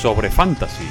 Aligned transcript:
sobre 0.00 0.30
fantasy. 0.30 0.88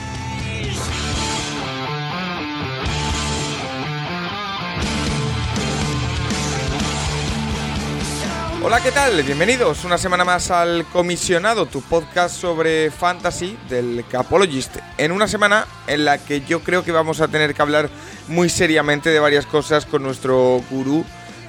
Hola, 8.61 8.82
¿qué 8.83 8.92
tal? 8.92 9.24
Bienvenidos 9.24 9.83
una 9.83 9.97
semana 9.97 10.25
más 10.25 10.52
al 10.52 10.86
Comisionado, 10.86 11.66
tu 11.66 11.82
podcast 11.82 12.36
sobre 12.36 12.92
fantasy 12.92 13.57
del 13.68 14.06
Capologist. 14.07 14.78
En 15.00 15.11
una 15.11 15.28
semana 15.28 15.66
en 15.88 16.05
la 16.05 16.19
que 16.19 16.41
yo 16.41 16.60
creo 16.60 16.83
que 16.83 16.91
vamos 16.91 17.19
a 17.21 17.28
tener 17.30 17.55
que 17.55 17.61
hablar 17.64 17.89
muy 18.28 18.47
seriamente 18.47 19.10
de 19.10 19.19
varias 19.19 19.47
cosas 19.47 19.88
con 19.88 20.04
nuestro 20.04 20.61
gurú 20.69 21.04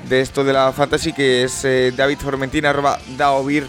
de 0.09 0.23
esto 0.23 0.45
de 0.45 0.55
la 0.55 0.73
fantasy, 0.73 1.12
que 1.12 1.45
es 1.45 1.62
eh, 1.67 1.92
David 1.95 2.19
Formentina, 2.20 2.70
arroba 2.70 2.98
Daovir 3.19 3.69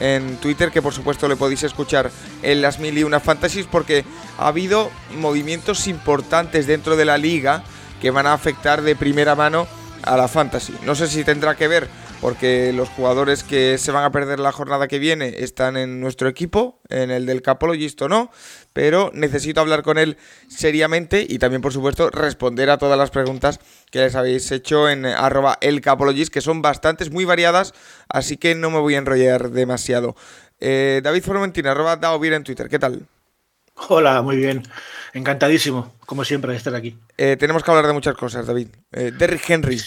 en 0.00 0.36
Twitter, 0.38 0.70
que 0.70 0.82
por 0.82 0.92
supuesto 0.92 1.28
le 1.28 1.36
podéis 1.36 1.62
escuchar 1.62 2.10
en 2.42 2.62
las 2.62 2.78
mil 2.78 2.96
y 2.98 3.04
una 3.04 3.20
fantasies, 3.20 3.66
porque 3.66 4.04
ha 4.38 4.48
habido 4.48 4.90
movimientos 5.16 5.86
importantes 5.86 6.66
dentro 6.66 6.96
de 6.96 7.04
la 7.04 7.18
liga 7.18 7.62
que 8.00 8.10
van 8.10 8.26
a 8.26 8.32
afectar 8.32 8.82
de 8.82 8.96
primera 8.96 9.34
mano 9.36 9.68
a 10.02 10.16
la 10.16 10.28
fantasy. 10.28 10.74
No 10.84 10.94
sé 10.94 11.06
si 11.06 11.22
tendrá 11.22 11.54
que 11.54 11.68
ver 11.68 11.88
porque 12.20 12.72
los 12.72 12.88
jugadores 12.90 13.42
que 13.42 13.78
se 13.78 13.92
van 13.92 14.04
a 14.04 14.12
perder 14.12 14.40
la 14.40 14.52
jornada 14.52 14.88
que 14.88 14.98
viene 14.98 15.36
están 15.38 15.76
en 15.76 16.00
nuestro 16.00 16.28
equipo, 16.28 16.80
en 16.88 17.10
el 17.10 17.26
del 17.26 17.42
Capologist 17.42 18.00
o 18.02 18.08
no, 18.08 18.30
pero 18.72 19.10
necesito 19.14 19.60
hablar 19.60 19.82
con 19.82 19.96
él 19.96 20.18
seriamente 20.48 21.26
y 21.26 21.38
también, 21.38 21.62
por 21.62 21.72
supuesto, 21.72 22.10
responder 22.10 22.68
a 22.70 22.78
todas 22.78 22.98
las 22.98 23.10
preguntas 23.10 23.60
que 23.90 24.00
les 24.00 24.14
habéis 24.14 24.50
hecho 24.52 24.88
en 24.88 25.04
arroba 25.06 25.58
el 25.60 25.80
Capologist, 25.80 26.32
que 26.32 26.40
son 26.40 26.62
bastantes, 26.62 27.10
muy 27.10 27.24
variadas, 27.24 27.74
así 28.08 28.36
que 28.36 28.54
no 28.54 28.70
me 28.70 28.78
voy 28.78 28.94
a 28.94 28.98
enrollar 28.98 29.50
demasiado. 29.50 30.16
Eh, 30.60 31.00
David 31.02 31.22
Formentina, 31.22 31.72
arroba 31.72 31.96
Daovir 31.96 32.32
en 32.34 32.44
Twitter, 32.44 32.68
¿qué 32.68 32.78
tal? 32.78 33.06
Hola, 33.88 34.20
muy 34.22 34.36
bien. 34.36 34.62
Encantadísimo, 35.14 35.94
como 36.06 36.24
siempre, 36.24 36.52
de 36.52 36.58
estar 36.58 36.74
aquí. 36.74 36.98
Eh, 37.16 37.36
tenemos 37.38 37.62
que 37.64 37.70
hablar 37.70 37.86
de 37.86 37.92
muchas 37.94 38.14
cosas, 38.14 38.46
David. 38.46 38.68
Eh, 38.92 39.10
Derrick 39.16 39.48
Henry. 39.48 39.80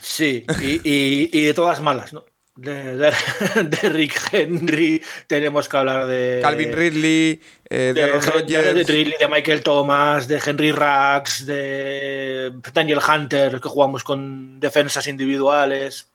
Sí, 0.00 0.44
y, 0.60 0.80
y- 0.88 1.30
y 1.32 1.44
de 1.44 1.54
todas 1.54 1.80
malas, 1.80 2.12
¿no? 2.12 2.24
De, 2.54 2.96
de, 2.96 3.12
de 3.64 3.88
Rick 3.88 4.28
Henry, 4.30 5.02
tenemos 5.26 5.68
que 5.68 5.76
hablar 5.76 6.06
de. 6.06 6.40
Calvin 6.42 6.72
Ridley, 6.72 7.40
eh, 7.68 7.78
de, 7.78 7.94
de, 7.94 8.02
Aaron 8.04 8.46
de, 8.46 8.84
Ridley, 8.84 9.14
de 9.18 9.28
Michael 9.28 9.62
Thomas, 9.62 10.28
de 10.28 10.40
Henry 10.44 10.70
Rax, 10.70 11.46
de 11.46 12.52
Daniel 12.74 13.00
Hunter, 13.06 13.58
que 13.58 13.68
jugamos 13.68 14.04
con 14.04 14.60
defensas 14.60 15.06
individuales, 15.06 16.08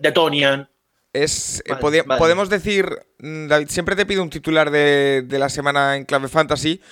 de 0.00 0.12
Tonian. 0.12 0.68
Es, 1.14 1.62
eh, 1.64 1.74
Vale. 1.80 2.04
Podemos 2.18 2.50
decir, 2.50 2.86
mm, 3.18 3.46
David, 3.46 3.68
siempre 3.70 3.96
te 3.96 4.04
pido 4.04 4.22
un 4.22 4.28
titular 4.28 4.70
de, 4.70 5.22
de 5.24 5.38
la 5.38 5.48
semana 5.48 5.96
en 5.96 6.04
clave 6.04 6.28
fantasy. 6.28 6.82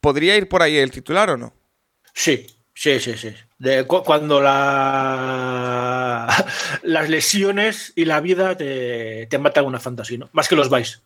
¿Podría 0.00 0.34
ir 0.36 0.48
por 0.48 0.62
ahí 0.62 0.78
el 0.78 0.90
titular 0.90 1.28
o 1.28 1.36
no? 1.36 1.52
Sí, 2.14 2.46
sí, 2.74 2.98
sí, 3.00 3.18
sí. 3.18 3.34
De 3.58 3.86
cu- 3.86 4.02
cuando 4.04 4.40
la, 4.40 6.26
las 6.82 7.08
lesiones 7.08 7.92
y 7.96 8.04
la 8.04 8.20
vida 8.20 8.56
te, 8.56 9.26
te 9.26 9.38
matan 9.38 9.64
una 9.64 9.80
fantasía, 9.80 10.18
¿no? 10.18 10.28
Más 10.32 10.48
que 10.48 10.56
los 10.56 10.68
vais. 10.68 11.02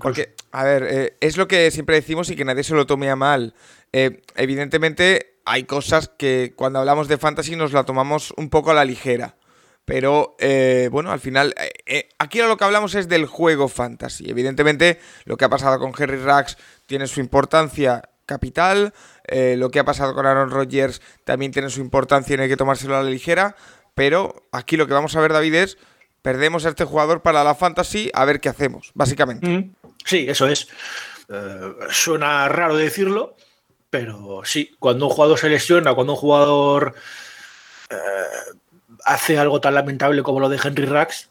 Porque, 0.00 0.34
a 0.52 0.64
ver, 0.64 0.86
eh, 0.88 1.16
es 1.20 1.36
lo 1.36 1.46
que 1.48 1.70
siempre 1.70 1.96
decimos 1.96 2.30
y 2.30 2.36
que 2.36 2.44
nadie 2.44 2.64
se 2.64 2.74
lo 2.74 2.86
tome 2.86 3.10
a 3.10 3.16
mal. 3.16 3.54
Eh, 3.92 4.22
evidentemente, 4.36 5.38
hay 5.44 5.64
cosas 5.64 6.08
que 6.18 6.52
cuando 6.56 6.78
hablamos 6.78 7.08
de 7.08 7.18
fantasy 7.18 7.56
nos 7.56 7.72
la 7.72 7.84
tomamos 7.84 8.32
un 8.36 8.50
poco 8.50 8.70
a 8.70 8.74
la 8.74 8.84
ligera. 8.84 9.36
Pero, 9.84 10.36
eh, 10.38 10.88
bueno, 10.92 11.10
al 11.10 11.20
final, 11.20 11.54
eh, 11.58 11.70
eh, 11.86 12.08
aquí 12.18 12.40
lo 12.40 12.56
que 12.58 12.64
hablamos 12.64 12.94
es 12.94 13.08
del 13.08 13.24
juego 13.24 13.68
fantasy. 13.68 14.28
Evidentemente, 14.28 15.00
lo 15.24 15.36
que 15.38 15.46
ha 15.46 15.48
pasado 15.48 15.78
con 15.78 15.92
Henry 15.98 16.18
Rax 16.18 16.58
tiene 16.86 17.06
su 17.06 17.20
importancia 17.20 18.02
capital. 18.28 18.92
eh, 19.24 19.56
lo 19.58 19.70
que 19.70 19.80
ha 19.80 19.84
pasado 19.84 20.14
con 20.14 20.24
Aaron 20.26 20.50
Rodgers 20.50 21.02
también 21.24 21.50
tiene 21.50 21.70
su 21.70 21.80
importancia 21.80 22.34
y 22.34 22.36
no 22.36 22.44
hay 22.44 22.48
que 22.48 22.56
tomárselo 22.56 22.96
a 22.96 23.02
la 23.02 23.10
ligera. 23.10 23.56
Pero 23.94 24.46
aquí 24.52 24.76
lo 24.76 24.86
que 24.86 24.92
vamos 24.94 25.16
a 25.16 25.20
ver, 25.20 25.32
David, 25.32 25.54
es 25.54 25.78
perdemos 26.22 26.64
a 26.66 26.68
este 26.68 26.84
jugador 26.84 27.22
para 27.22 27.42
la 27.42 27.54
fantasy, 27.54 28.10
a 28.14 28.24
ver 28.24 28.38
qué 28.40 28.48
hacemos, 28.48 28.92
básicamente. 28.94 29.46
Mm, 29.48 29.74
Sí, 30.04 30.26
eso 30.28 30.46
es. 30.46 30.68
Eh, 31.28 31.72
suena 31.90 32.48
raro 32.48 32.76
decirlo, 32.76 33.36
pero 33.90 34.42
sí, 34.44 34.74
cuando 34.78 35.06
un 35.06 35.12
jugador 35.12 35.38
se 35.38 35.48
lesiona, 35.48 35.94
cuando 35.94 36.12
un 36.14 36.18
jugador 36.18 36.94
eh, 37.90 37.96
hace 39.04 39.38
algo 39.38 39.60
tan 39.60 39.74
lamentable 39.74 40.22
como 40.22 40.40
lo 40.40 40.48
de 40.48 40.60
Henry 40.62 40.86
Rax, 40.86 41.28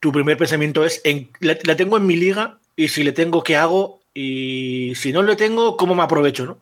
tu 0.00 0.12
primer 0.12 0.36
pensamiento 0.36 0.84
es, 0.84 1.00
en, 1.04 1.30
la, 1.40 1.58
la 1.64 1.76
tengo 1.76 1.96
en 1.96 2.06
mi 2.06 2.16
liga 2.16 2.58
y 2.76 2.88
si 2.88 3.02
le 3.04 3.12
tengo, 3.12 3.42
¿qué 3.42 3.56
hago? 3.56 4.00
Y 4.14 4.94
si 4.94 5.12
no 5.12 5.22
le 5.22 5.34
tengo, 5.36 5.76
¿cómo 5.76 5.94
me 5.94 6.02
aprovecho? 6.04 6.46
¿no? 6.46 6.58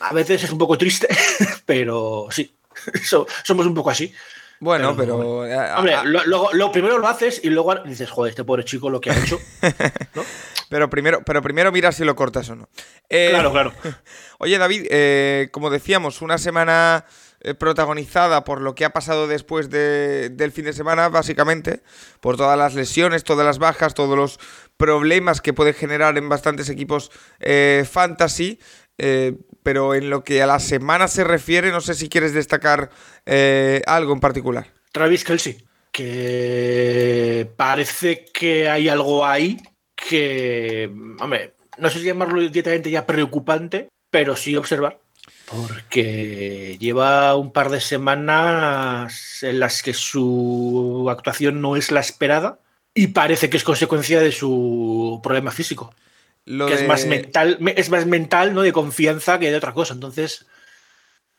A 0.00 0.12
veces 0.14 0.42
es 0.44 0.50
un 0.50 0.58
poco 0.58 0.76
triste, 0.78 1.06
pero 1.66 2.26
sí, 2.30 2.54
so- 3.04 3.26
somos 3.44 3.66
un 3.66 3.74
poco 3.74 3.90
así. 3.90 4.12
Bueno, 4.58 4.96
Pero, 4.96 5.18
pero. 5.18 5.46
eh, 5.46 5.74
Hombre, 5.76 5.94
a- 5.94 6.00
a- 6.00 6.04
lo, 6.04 6.24
luego- 6.24 6.50
lo 6.54 6.72
primero 6.72 6.96
lo 6.98 7.06
haces 7.06 7.40
y 7.44 7.50
luego 7.50 7.74
dices, 7.84 8.08
joder, 8.10 8.30
este 8.30 8.44
pobre 8.44 8.64
chico 8.64 8.88
lo 8.88 9.00
que 9.02 9.10
ha 9.10 9.18
hecho. 9.18 9.38
¿no? 10.14 10.24
pero, 10.70 10.88
primero, 10.88 11.22
pero 11.26 11.42
primero 11.42 11.70
mira 11.70 11.92
si 11.92 12.04
lo 12.04 12.16
cortas 12.16 12.48
o 12.48 12.56
no. 12.56 12.68
Eh, 13.10 13.28
Claro, 13.30 13.52
claro. 13.52 13.72
Oye, 14.38 14.56
David, 14.56 14.86
eh, 14.90 15.48
como 15.52 15.68
decíamos, 15.68 16.22
una 16.22 16.38
semana 16.38 17.04
eh, 17.40 17.54
protagonizada 17.54 18.44
por 18.44 18.60
lo 18.60 18.74
que 18.74 18.84
ha 18.84 18.90
pasado 18.90 19.26
después 19.28 19.70
de- 19.70 20.30
del 20.30 20.52
fin 20.52 20.64
de 20.64 20.72
semana, 20.72 21.08
básicamente, 21.08 21.82
por 22.20 22.36
todas 22.36 22.58
las 22.58 22.74
lesiones, 22.74 23.24
todas 23.24 23.44
las 23.46 23.58
bajas, 23.58 23.94
todos 23.94 24.16
los 24.16 24.38
problemas 24.76 25.40
que 25.40 25.52
puede 25.52 25.72
generar 25.72 26.16
en 26.18 26.28
bastantes 26.28 26.68
equipos 26.68 27.10
eh, 27.40 27.84
fantasy. 27.90 28.58
eh, 28.98 29.34
pero 29.62 29.94
en 29.94 30.08
lo 30.08 30.24
que 30.24 30.42
a 30.42 30.46
la 30.46 30.58
semana 30.60 31.06
se 31.08 31.22
refiere, 31.24 31.70
no 31.70 31.80
sé 31.82 31.92
si 31.94 32.08
quieres 32.08 32.32
destacar 32.32 32.88
algo 33.86 34.12
en 34.14 34.20
particular. 34.20 34.72
Travis 34.92 35.24
Kelsey, 35.24 35.66
que 35.92 37.50
parece 37.56 38.24
que 38.32 38.68
hay 38.68 38.88
algo 38.88 39.26
ahí 39.26 39.58
que, 39.94 40.90
hombre, 41.20 41.54
no 41.78 41.90
sé 41.90 41.98
si 41.98 42.04
llamarlo 42.06 42.40
directamente 42.40 42.90
ya 42.90 43.06
preocupante, 43.06 43.88
pero 44.10 44.36
sí 44.36 44.56
observar. 44.56 45.00
Porque 45.50 46.76
lleva 46.80 47.36
un 47.36 47.52
par 47.52 47.70
de 47.70 47.80
semanas 47.80 49.42
en 49.42 49.60
las 49.60 49.82
que 49.82 49.94
su 49.94 51.06
actuación 51.10 51.60
no 51.60 51.76
es 51.76 51.90
la 51.90 52.00
esperada 52.00 52.58
y 52.94 53.08
parece 53.08 53.48
que 53.50 53.56
es 53.56 53.64
consecuencia 53.64 54.20
de 54.20 54.32
su 54.32 55.20
problema 55.22 55.50
físico. 55.50 55.94
Lo 56.44 56.66
que 56.66 56.74
es 56.74 56.86
más 56.88 57.06
mental, 57.06 57.58
me- 57.60 57.74
es 57.76 57.90
más 57.90 58.06
mental, 58.06 58.54
¿no? 58.54 58.62
De 58.62 58.72
confianza 58.72 59.38
que 59.38 59.50
de 59.50 59.56
otra 59.56 59.72
cosa. 59.74 59.94
Entonces, 59.94 60.46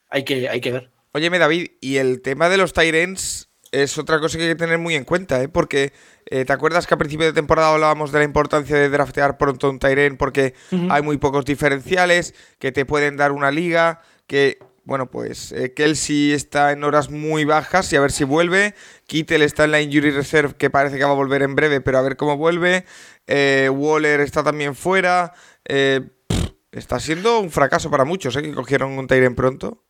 hay 0.10 0.24
que, 0.24 0.50
hay 0.50 0.62
que 0.62 0.72
ver. 0.72 0.90
Óyeme, 1.14 1.40
David, 1.40 1.72
y 1.82 1.98
el 1.98 2.22
tema 2.22 2.50
de 2.50 2.58
los 2.58 2.74
Tyrants 2.74 3.50
es 3.72 3.98
otra 3.98 4.20
cosa 4.20 4.38
que 4.38 4.44
hay 4.44 4.50
que 4.52 4.56
tener 4.56 4.78
muy 4.78 4.96
en 4.96 5.04
cuenta, 5.06 5.42
¿eh? 5.42 5.48
Porque 5.50 5.94
eh, 6.30 6.46
¿te 6.46 6.54
acuerdas 6.54 6.88
que 6.88 6.94
a 6.94 6.98
principio 6.98 7.26
de 7.26 7.34
temporada 7.34 7.74
hablábamos 7.74 8.12
de 8.12 8.20
la 8.20 8.26
importancia 8.26 8.76
de 8.76 8.90
draftear 8.90 9.38
pronto 9.38 9.70
un 9.70 9.80
Tyrant 9.80 10.18
porque 10.18 10.54
hay 10.90 11.02
muy 11.02 11.18
pocos 11.18 11.46
diferenciales 11.46 12.34
que 12.60 12.72
te 12.72 12.86
pueden 12.86 13.18
dar 13.18 13.32
una 13.32 13.52
liga, 13.52 14.02
que, 14.28 14.60
bueno, 14.84 15.10
pues 15.10 15.52
eh, 15.52 15.74
Kelsey 15.74 16.34
está 16.34 16.72
en 16.72 16.84
horas 16.84 17.10
muy 17.10 17.46
bajas 17.46 17.92
y 17.94 17.96
a 17.96 18.02
ver 18.02 18.12
si 18.12 18.24
vuelve, 18.24 18.76
Kittel 19.06 19.42
está 19.42 19.64
en 19.64 19.72
la 19.72 19.82
Injury 19.82 20.12
Reserve 20.12 20.56
que 20.56 20.70
parece 20.70 20.98
que 20.98 21.04
va 21.04 21.12
a 21.12 21.16
volver 21.16 21.42
en 21.42 21.56
breve, 21.56 21.82
pero 21.82 21.98
a 21.98 22.02
ver 22.02 22.18
cómo 22.18 22.38
vuelve, 22.38 22.86
eh, 23.26 23.70
Waller 23.74 24.20
está 24.22 24.44
también 24.44 24.76
fuera, 24.76 25.34
eh, 25.66 26.02
pff, 26.28 26.52
está 26.72 27.00
siendo 27.00 27.40
un 27.40 27.52
fracaso 27.52 27.90
para 27.90 28.06
muchos, 28.06 28.36
¿eh? 28.36 28.42
Que 28.42 28.54
cogieron 28.54 28.98
un 28.98 29.08
Tyrant 29.08 29.36
pronto. 29.36 29.84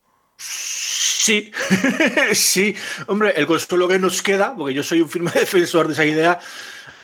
Sí, 1.28 1.52
sí. 2.32 2.74
Hombre, 3.06 3.34
el 3.36 3.46
consuelo 3.46 3.86
que 3.86 3.98
nos 3.98 4.22
queda, 4.22 4.54
porque 4.56 4.72
yo 4.72 4.82
soy 4.82 5.02
un 5.02 5.10
firme 5.10 5.30
defensor 5.34 5.86
de 5.86 5.92
esa 5.92 6.06
idea, 6.06 6.40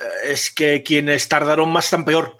eh, 0.01 0.33
es 0.33 0.51
que 0.51 0.83
quienes 0.83 1.29
tardaron 1.29 1.71
más 1.71 1.85
están 1.85 2.07
peor. 2.07 2.35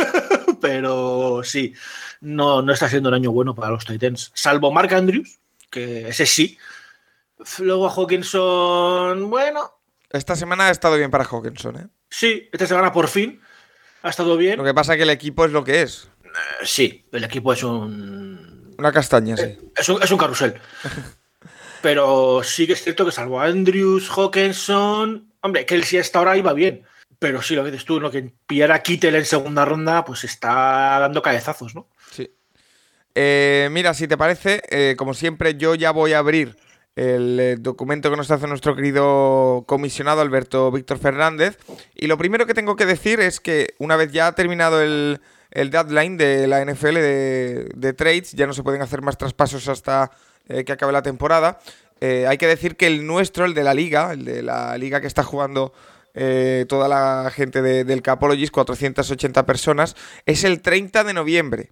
Pero 0.62 1.42
sí, 1.44 1.74
no, 2.22 2.62
no 2.62 2.72
está 2.72 2.88
siendo 2.88 3.10
un 3.10 3.14
año 3.14 3.30
bueno 3.30 3.54
para 3.54 3.72
los 3.72 3.84
Titans. 3.84 4.30
Salvo 4.32 4.72
Mark 4.72 4.94
Andrews, 4.94 5.38
que 5.70 6.08
ese 6.08 6.24
sí. 6.24 6.56
Luego 7.58 7.90
Hawkinson, 7.90 9.28
bueno, 9.28 9.74
Esta 10.08 10.34
semana 10.34 10.68
ha 10.68 10.70
estado 10.70 10.96
bien 10.96 11.10
para 11.10 11.24
Hawkinson, 11.24 11.76
¿eh? 11.76 11.86
sí, 12.08 12.48
esta 12.50 12.66
semana 12.66 12.90
por 12.90 13.06
fin. 13.06 13.38
ha 14.02 14.08
estado 14.08 14.34
bien. 14.38 14.56
Lo 14.56 14.64
que 14.64 14.72
pasa 14.72 14.94
es 14.94 14.96
que 14.96 15.02
el 15.02 15.10
equipo 15.10 15.44
es 15.44 15.52
lo 15.52 15.62
que 15.62 15.82
es. 15.82 16.08
Eh, 16.24 16.64
sí, 16.64 17.04
el 17.12 17.24
equipo 17.24 17.52
es 17.52 17.62
un. 17.62 18.47
Una 18.78 18.92
castaña, 18.92 19.36
sí. 19.36 19.42
Eh, 19.42 19.58
es 19.76 19.88
un, 19.88 20.02
es 20.02 20.10
un 20.10 20.18
carrusel. 20.18 20.54
Pero 21.82 22.42
sí 22.42 22.66
que 22.66 22.72
es 22.72 22.82
cierto 22.82 23.04
que 23.04 23.12
salvo 23.12 23.40
Andrews, 23.40 24.08
Hawkinson. 24.10 25.32
Hombre, 25.40 25.66
que 25.66 25.74
él 25.74 25.84
sí 25.84 25.98
hasta 25.98 26.18
ahora 26.18 26.36
iba 26.36 26.52
bien. 26.52 26.84
Pero 27.18 27.42
sí, 27.42 27.54
lo 27.54 27.64
que 27.64 27.70
dices 27.70 27.84
tú, 27.84 28.00
¿no? 28.00 28.10
que 28.10 28.32
pillar 28.46 28.72
a 28.72 28.82
Kittel 28.82 29.16
en 29.16 29.24
segunda 29.24 29.64
ronda, 29.64 30.04
pues 30.04 30.24
está 30.24 30.98
dando 31.00 31.22
cabezazos, 31.22 31.74
¿no? 31.74 31.88
Sí. 32.10 32.32
Eh, 33.14 33.68
mira, 33.72 33.94
si 33.94 34.06
te 34.06 34.16
parece, 34.16 34.62
eh, 34.70 34.94
como 34.96 35.14
siempre, 35.14 35.56
yo 35.56 35.74
ya 35.74 35.90
voy 35.90 36.12
a 36.12 36.18
abrir 36.18 36.56
el 36.94 37.38
eh, 37.40 37.56
documento 37.58 38.10
que 38.10 38.16
nos 38.16 38.30
hace 38.30 38.46
nuestro 38.46 38.76
querido 38.76 39.64
comisionado 39.66 40.20
Alberto 40.20 40.70
Víctor 40.70 40.98
Fernández. 40.98 41.58
Y 41.94 42.06
lo 42.06 42.18
primero 42.18 42.46
que 42.46 42.54
tengo 42.54 42.76
que 42.76 42.86
decir 42.86 43.20
es 43.20 43.40
que 43.40 43.74
una 43.78 43.96
vez 43.96 44.12
ya 44.12 44.28
ha 44.28 44.34
terminado 44.34 44.82
el, 44.82 45.20
el 45.60 45.70
deadline 45.70 46.16
de 46.16 46.46
la 46.46 46.64
NFL 46.64 46.94
de, 46.94 47.68
de, 47.74 47.92
trades, 47.92 48.32
ya 48.32 48.46
no 48.46 48.52
se 48.52 48.62
pueden 48.62 48.82
hacer 48.82 49.02
más 49.02 49.18
traspasos 49.18 49.68
hasta 49.68 50.10
que 50.46 50.72
acabe 50.72 50.92
la 50.92 51.02
temporada. 51.02 51.58
hay 52.00 52.38
que 52.38 52.46
decir 52.46 52.76
que 52.76 52.86
el 52.86 53.06
nuestro, 53.06 53.44
el 53.44 53.52
de 53.52 53.64
la 53.64 53.74
liga, 53.74 54.12
el 54.12 54.24
de 54.24 54.42
la 54.42 54.78
liga 54.78 55.00
que 55.00 55.06
está 55.06 55.22
jugando 55.22 55.74
eh, 56.20 56.64
toda 56.68 56.88
la 56.88 57.30
gente 57.30 57.62
del 57.62 58.02
Capologist, 58.02 58.52
480 58.52 59.46
personas, 59.46 59.94
es 60.26 60.42
el 60.42 60.60
30 60.60 61.04
de 61.04 61.14
noviembre. 61.14 61.70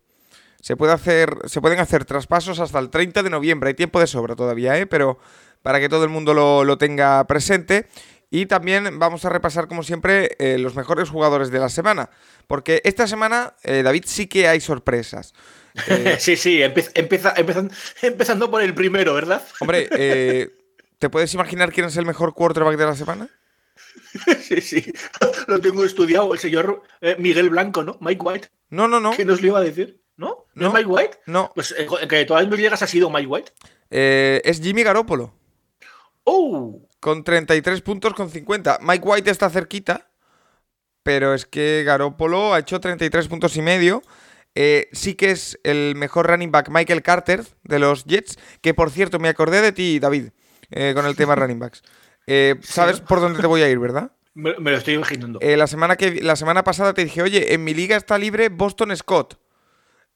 Se, 0.61 0.77
puede 0.77 0.93
hacer, 0.93 1.37
se 1.47 1.61
pueden 1.61 1.81
hacer 1.81 2.05
traspasos 2.05 2.61
hasta 2.61 2.79
el 2.79 2.91
30 2.91 3.25
de 3.25 3.31
noviembre. 3.31 3.69
Hay 3.69 3.75
tiempo 3.75 3.99
de 3.99 4.07
sobra 4.07 4.37
todavía, 4.37 4.79
¿eh? 4.79 4.87
pero 4.87 5.19
para 5.63 5.81
que 5.81 5.89
todo 5.89 6.05
el 6.05 6.11
mundo 6.11 6.33
lo, 6.33 6.79
tenga 6.79 7.25
presente. 7.27 7.89
Y 8.31 8.47
también 8.47 8.99
vamos 8.99 9.25
a 9.25 9.29
repasar, 9.29 9.69
como 9.69 9.83
siempre, 9.83 10.37
eh, 10.39 10.59
los 10.59 10.75
mejores 10.75 11.11
jugadores 11.11 11.51
de 11.51 11.59
la 11.61 11.69
semana. 11.69 12.11
Porque 12.47 12.83
esta 12.85 13.07
semana, 13.07 13.55
eh, 13.63 13.83
David, 13.83 14.05
sí 14.07 14.27
que 14.27 14.49
hay 14.49 14.61
sorpresas. 14.61 15.33
sí, 16.19 16.37
sí, 16.37 16.63
empieza, 16.63 17.35
empezando 18.03 18.51
por 18.51 18.63
el 18.63 18.75
primero, 18.75 19.15
¿verdad? 19.15 19.47
Hombre, 19.61 19.89
¿te 20.99 21.11
puedes 21.11 21.33
imaginar 21.35 21.73
quién 21.73 21.87
es 21.87 21.97
el 21.97 22.07
mejor 22.07 22.35
quarterback 22.35 22.77
de 22.77 22.85
la 22.87 22.97
semana? 22.97 23.31
Sí, 24.43 24.61
sí, 24.61 24.93
lo 25.47 25.61
tengo 25.61 25.85
estudiado. 25.85 26.33
El 26.33 26.39
señor 26.39 26.83
eh, 27.01 27.17
Miguel 27.19 27.51
Blanco, 27.51 27.83
¿no? 27.83 27.99
Mike 28.01 28.23
White. 28.23 28.49
No, 28.71 28.89
no, 28.89 29.01
no. 29.01 29.13
¿Qué 29.13 29.25
nos 29.25 29.41
lo 29.41 29.49
iba 29.49 29.59
a 29.59 29.63
decir? 29.63 30.01
¿No? 30.17 30.47
¿No, 30.55 30.69
es 30.69 30.75
Mike 30.75 30.87
White? 30.87 31.19
No. 31.27 31.53
Pues 31.55 31.75
eh, 31.77 31.87
que 32.09 32.25
todas 32.25 32.49
mis 32.49 32.59
llegas 32.59 32.83
ha 32.83 32.87
sido 32.87 33.11
Mike 33.11 33.27
White. 33.27 33.53
Eh, 33.91 34.41
es 34.45 34.61
Jimmy 34.61 34.83
Garoppolo. 34.83 35.35
¡Oh! 36.25 36.86
Con 37.01 37.25
33 37.25 37.83
puntos 37.83 38.15
con 38.15 38.31
50. 38.31 38.79
Mike 38.83 39.07
White 39.07 39.31
está 39.31 39.51
cerquita, 39.51 40.11
pero 41.03 41.35
es 41.35 41.47
que 41.47 41.83
Garoppolo 41.85 42.55
ha 42.55 42.59
hecho 42.59 42.81
33 42.81 43.29
puntos 43.29 43.57
y 43.57 43.63
medio. 43.63 44.03
sí 44.93 45.15
que 45.15 45.31
es 45.31 45.59
el 45.63 45.95
mejor 45.97 46.27
running 46.27 46.51
back 46.51 46.69
Michael 46.71 47.03
Carter 47.03 47.45
de 47.63 47.79
los 47.79 48.05
Jets, 48.05 48.39
que 48.61 48.75
por 48.75 48.91
cierto 48.91 49.19
me 49.19 49.29
acordé 49.29 49.61
de 49.61 49.73
ti, 49.73 49.99
David, 49.99 50.31
con 50.95 51.07
el 51.07 51.17
tema 51.17 51.35
running 51.37 51.59
backs. 51.59 51.83
Eh, 52.27 52.57
¿Sabes 52.63 53.01
por 53.01 53.21
dónde 53.21 53.41
te 53.41 53.47
voy 53.47 53.63
a 53.63 53.69
ir, 53.69 53.79
verdad? 53.79 54.13
Me, 54.35 54.53
lo 54.53 54.77
estoy 54.77 54.95
imaginando. 54.95 55.39
Eh, 55.41 55.57
la, 55.57 55.67
semana 55.67 55.97
que, 55.97 56.21
la 56.23 56.37
semana 56.37 56.65
pasada 56.65 56.93
te 56.93 57.05
dije, 57.05 57.23
oye, 57.23 57.55
en 57.55 57.65
mi 57.65 57.73
liga 57.73 57.97
está 57.97 58.19
libre 58.19 58.49
Boston 58.49 58.95
Scott. 58.97 59.39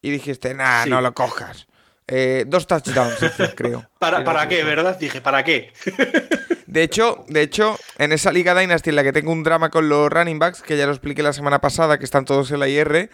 Y 0.02 0.10
dijiste, 0.10 0.54
nah, 0.54 0.86
no 0.86 1.00
lo 1.00 1.14
cojas. 1.14 1.66
Eh, 2.12 2.44
dos 2.46 2.66
touchdowns, 2.66 3.18
creo. 3.54 3.88
¿Para, 3.98 4.24
¿para 4.24 4.48
qué, 4.48 4.64
verdad? 4.64 4.98
Dije, 4.98 5.20
¿para 5.20 5.44
qué? 5.44 5.72
de 6.66 6.82
hecho, 6.82 7.24
de 7.28 7.42
hecho, 7.42 7.78
en 7.98 8.12
esa 8.12 8.32
liga 8.32 8.58
Dynasty 8.58 8.90
en 8.90 8.96
la 8.96 9.04
que 9.04 9.12
tengo 9.12 9.30
un 9.30 9.44
drama 9.44 9.70
con 9.70 9.88
los 9.88 10.10
running 10.10 10.38
backs, 10.38 10.62
que 10.62 10.76
ya 10.76 10.86
lo 10.86 10.92
expliqué 10.92 11.22
la 11.22 11.32
semana 11.32 11.60
pasada, 11.60 11.98
que 11.98 12.04
están 12.04 12.24
todos 12.24 12.50
en 12.50 12.60
la 12.60 12.68
IR, 12.68 13.10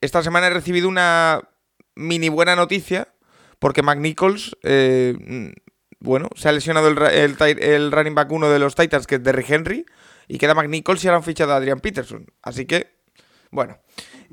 esta 0.00 0.22
semana 0.22 0.46
he 0.46 0.50
recibido 0.50 0.88
una 0.88 1.40
mini 1.94 2.28
buena 2.28 2.54
noticia, 2.54 3.08
porque 3.58 3.82
McNichols 3.82 4.56
bueno, 6.06 6.28
se 6.34 6.48
ha 6.48 6.52
lesionado 6.52 6.88
el, 6.88 7.92
running 7.92 8.14
back 8.14 8.30
uno 8.30 8.48
de 8.50 8.58
los 8.58 8.74
Titans, 8.74 9.06
que 9.06 9.16
es 9.16 9.22
Derrick 9.22 9.50
Henry, 9.50 9.86
y 10.28 10.38
queda 10.38 10.54
McNichols 10.54 11.02
y 11.04 11.08
ahora 11.08 11.18
han 11.18 11.24
fichado 11.24 11.52
a 11.52 11.56
Adrian 11.56 11.80
Peterson. 11.80 12.26
Así 12.42 12.66
que, 12.66 12.94
bueno. 13.50 13.78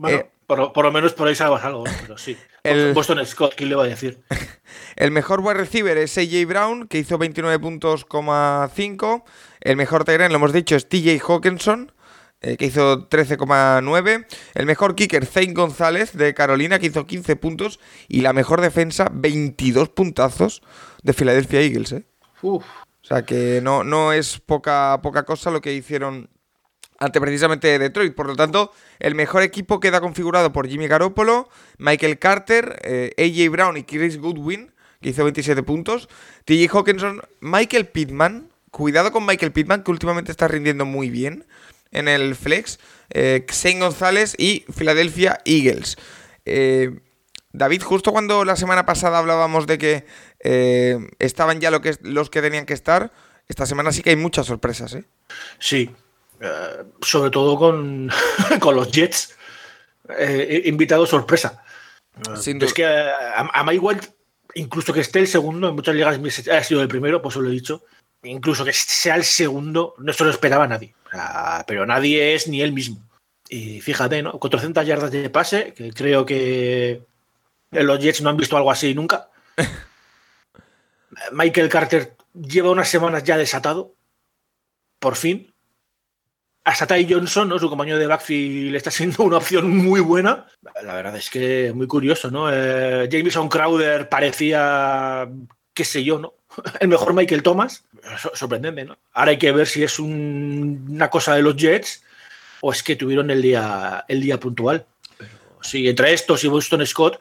Eh, 0.08 0.30
por, 0.46 0.84
lo 0.84 0.92
menos 0.92 1.14
por 1.14 1.28
ahí 1.28 1.36
salvas 1.36 1.64
algo, 1.64 1.84
pero 2.02 2.18
sí. 2.18 2.38
El, 2.64 2.94
Boston 2.94 3.26
Scott, 3.26 3.56
¿quién 3.56 3.70
le 3.70 3.76
va 3.76 3.84
a 3.84 3.88
decir? 3.88 4.22
el 4.96 5.12
mejor 5.12 5.42
wide 5.42 5.56
receiver 5.56 5.98
es 5.98 6.18
AJ 6.18 6.46
Brown, 6.48 6.88
que 6.88 6.98
hizo 7.00 7.18
29 7.18 7.60
puntos, 7.60 8.06
5. 8.10 9.26
El 9.62 9.76
mejor 9.76 10.06
Tyrant, 10.06 10.32
lo 10.32 10.38
hemos 10.38 10.54
dicho, 10.54 10.76
es 10.76 10.88
TJ 10.88 11.22
Hawkinson, 11.28 11.92
eh, 12.42 12.56
que 12.56 12.66
hizo 12.66 13.10
13,9. 13.10 14.26
El 14.54 14.66
mejor 14.66 14.96
kicker, 14.96 15.26
Zane 15.26 15.54
González, 15.54 16.16
de 16.16 16.34
Carolina, 16.34 16.80
que 16.80 16.88
hizo 16.88 17.06
15 17.06 17.36
puntos. 17.36 17.80
Y 18.08 18.22
la 18.22 18.32
mejor 18.32 18.62
defensa, 18.62 19.10
22 19.12 19.90
puntazos 19.90 20.62
de 21.04 21.14
Philadelphia 21.14 21.62
Eagles, 21.62 21.92
¿eh? 21.92 22.06
O 22.42 22.62
sea 23.02 23.24
que 23.24 23.60
no, 23.62 23.84
no 23.84 24.14
es 24.14 24.40
poca, 24.40 25.00
poca 25.02 25.24
cosa 25.24 25.52
lo 25.52 25.60
que 25.60 25.74
hicieron 25.74 26.30
ante 27.04 27.20
precisamente 27.20 27.78
Detroit. 27.80 28.16
Por 28.16 28.28
lo 28.28 28.36
tanto, 28.36 28.72
el 29.00 29.16
mejor 29.16 29.44
equipo 29.44 29.80
queda 29.80 30.02
configurado 30.02 30.52
por 30.54 30.68
Jimmy 30.68 30.88
Garoppolo, 30.88 31.50
Michael 31.78 32.20
Carter, 32.20 32.80
eh, 32.84 33.14
AJ 33.18 33.52
Brown 33.52 33.78
y 33.78 33.84
Chris 33.84 34.18
Goodwin, 34.18 34.72
que 35.02 35.10
hizo 35.10 35.24
27 35.24 35.64
puntos, 35.64 36.08
TJ 36.46 36.70
Hawkinson, 36.72 37.22
Michael 37.42 37.88
Pittman. 37.88 38.50
Cuidado 38.72 39.12
con 39.12 39.26
Michael 39.26 39.52
Pittman, 39.52 39.84
que 39.84 39.92
últimamente 39.92 40.32
está 40.32 40.48
rindiendo 40.48 40.86
muy 40.86 41.12
bien 41.12 41.46
en 41.92 42.08
el 42.08 42.36
flex. 42.36 42.80
Eh, 43.12 43.46
González 43.80 44.34
y 44.40 44.66
Philadelphia 44.76 45.40
Eagles. 45.46 45.98
Eh, 46.46 47.00
David, 47.52 47.84
justo 47.84 48.12
cuando 48.12 48.44
la 48.46 48.56
semana 48.56 48.86
pasada 48.86 49.20
hablábamos 49.20 49.68
de 49.68 49.78
que 49.78 50.06
eh, 50.40 50.98
estaban 51.20 51.62
ya 51.62 51.70
lo 51.70 51.82
que, 51.82 51.96
los 52.02 52.32
que 52.32 52.42
tenían 52.42 52.66
que 52.66 52.74
estar, 52.74 53.12
esta 53.48 53.68
semana 53.68 53.92
sí 53.92 54.02
que 54.02 54.10
hay 54.10 54.16
muchas 54.16 54.48
sorpresas, 54.48 54.96
¿eh? 54.96 55.06
Sí, 55.60 55.92
eh, 56.44 56.84
sobre 57.02 57.32
todo 57.32 57.58
con, 57.58 58.12
con 58.60 58.76
los 58.76 58.92
Jets, 58.92 59.36
eh, 60.18 60.64
invitado 60.66 61.06
sorpresa. 61.06 61.64
Es 62.36 62.74
que 62.74 62.86
a, 62.86 63.50
a 63.54 63.64
Mike 63.64 64.14
incluso 64.56 64.94
que 64.94 65.00
esté 65.00 65.20
el 65.20 65.28
segundo, 65.28 65.70
en 65.70 65.76
muchas 65.76 65.96
ligas 65.96 66.20
ha 66.50 66.64
sido 66.64 66.82
el 66.82 66.88
primero, 66.88 67.22
pues 67.22 67.36
os 67.36 67.44
lo 67.44 67.50
he 67.50 67.54
dicho, 67.54 67.84
incluso 68.24 68.66
que 68.66 68.74
sea 68.74 69.16
el 69.16 69.24
segundo, 69.24 69.96
no 69.98 70.14
se 70.14 70.24
lo 70.24 70.30
esperaba 70.30 70.68
nadie. 70.68 70.94
pero 71.68 71.86
nadie 71.86 72.36
es 72.36 72.48
ni 72.48 72.62
él 72.62 72.74
mismo. 72.74 73.02
Y 73.50 73.82
fíjate, 73.82 74.22
¿no? 74.22 74.40
400 74.40 74.86
yardas 74.86 75.12
de 75.12 75.30
pase, 75.30 75.74
que 75.74 75.92
creo 75.92 76.26
que 76.26 77.04
los 77.72 78.00
Jets 78.00 78.22
no 78.22 78.30
han 78.30 78.38
visto 78.38 78.58
algo 78.58 78.72
así 78.72 78.94
nunca. 78.94 79.30
Michael 81.32 81.70
Carter 81.70 82.16
lleva 82.34 82.72
unas 82.72 82.90
semanas 82.90 83.24
ya 83.24 83.38
desatado. 83.38 83.94
Por 85.00 85.16
fin. 85.16 85.53
Hasta 86.64 86.88
Ty 86.88 87.08
Johnson, 87.10 87.50
¿no? 87.50 87.60
su 87.60 87.70
compañero 87.70 87.98
de 87.98 88.08
backfield, 88.08 88.76
está 88.76 88.90
siendo 88.90 89.24
una 89.24 89.38
opción 89.38 89.70
muy 89.76 90.00
buena. 90.00 90.48
La 90.82 90.96
verdad 90.96 91.16
es 91.18 91.30
que 91.30 91.74
muy 91.76 91.88
curioso, 91.88 92.32
¿no? 92.32 92.50
Eh, 92.52 93.10
Jameson 93.12 93.50
Crowder 93.50 94.08
parecía, 94.08 95.28
qué 95.74 95.84
sé 95.84 96.04
yo, 96.04 96.20
¿no? 96.20 96.34
El 96.80 96.88
mejor 96.88 97.14
Michael 97.14 97.44
Thomas. 97.44 97.84
sorprendente, 98.34 98.86
¿no? 98.86 98.98
Ahora 99.12 99.32
hay 99.32 99.38
que 99.38 99.52
ver 99.52 99.68
si 99.68 99.84
es 99.84 100.00
una 100.00 101.10
cosa 101.10 101.36
de 101.36 101.42
los 101.42 101.58
Jets 101.58 102.04
o 102.62 102.72
es 102.72 102.82
que 102.82 102.96
tuvieron 102.96 103.30
el 103.30 103.42
día, 103.42 104.06
el 104.08 104.22
día 104.22 104.40
puntual. 104.40 104.86
Pero 105.18 105.32
sí, 105.62 105.88
entre 105.90 106.14
estos 106.14 106.46
y 106.46 106.48
Boston 106.48 106.86
Scott, 106.86 107.20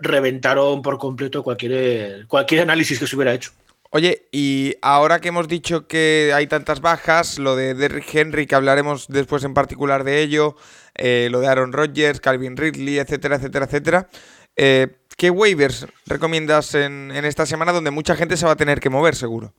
reventaron 0.00 0.82
por 0.82 0.98
completo 0.98 1.42
cualquier, 1.42 2.26
cualquier 2.26 2.62
análisis 2.62 2.98
que 2.98 3.06
se 3.06 3.16
hubiera 3.16 3.34
hecho. 3.34 3.50
Oye, 3.92 4.28
y 4.30 4.76
ahora 4.82 5.20
que 5.20 5.28
hemos 5.28 5.48
dicho 5.48 5.88
que 5.88 6.30
hay 6.32 6.46
tantas 6.46 6.80
bajas, 6.80 7.40
lo 7.40 7.56
de 7.56 7.74
Derrick 7.74 8.14
Henry, 8.14 8.46
que 8.46 8.54
hablaremos 8.54 9.08
después 9.08 9.42
en 9.42 9.52
particular 9.52 10.04
de 10.04 10.22
ello, 10.22 10.54
eh, 10.94 11.28
lo 11.32 11.40
de 11.40 11.48
Aaron 11.48 11.72
Rodgers, 11.72 12.20
Calvin 12.20 12.56
Ridley, 12.56 13.00
etcétera, 13.00 13.36
etcétera, 13.36 13.64
etcétera, 13.64 14.08
eh, 14.54 14.96
¿qué 15.16 15.30
waivers 15.30 15.88
recomiendas 16.06 16.76
en, 16.76 17.10
esta 17.10 17.46
semana 17.46 17.72
donde 17.72 17.90
mucha 17.90 18.14
gente 18.14 18.36
se 18.36 18.46
va 18.46 18.52
a 18.52 18.56
tener 18.56 18.78
que 18.78 18.90
mover, 18.90 19.16
seguro? 19.16 19.54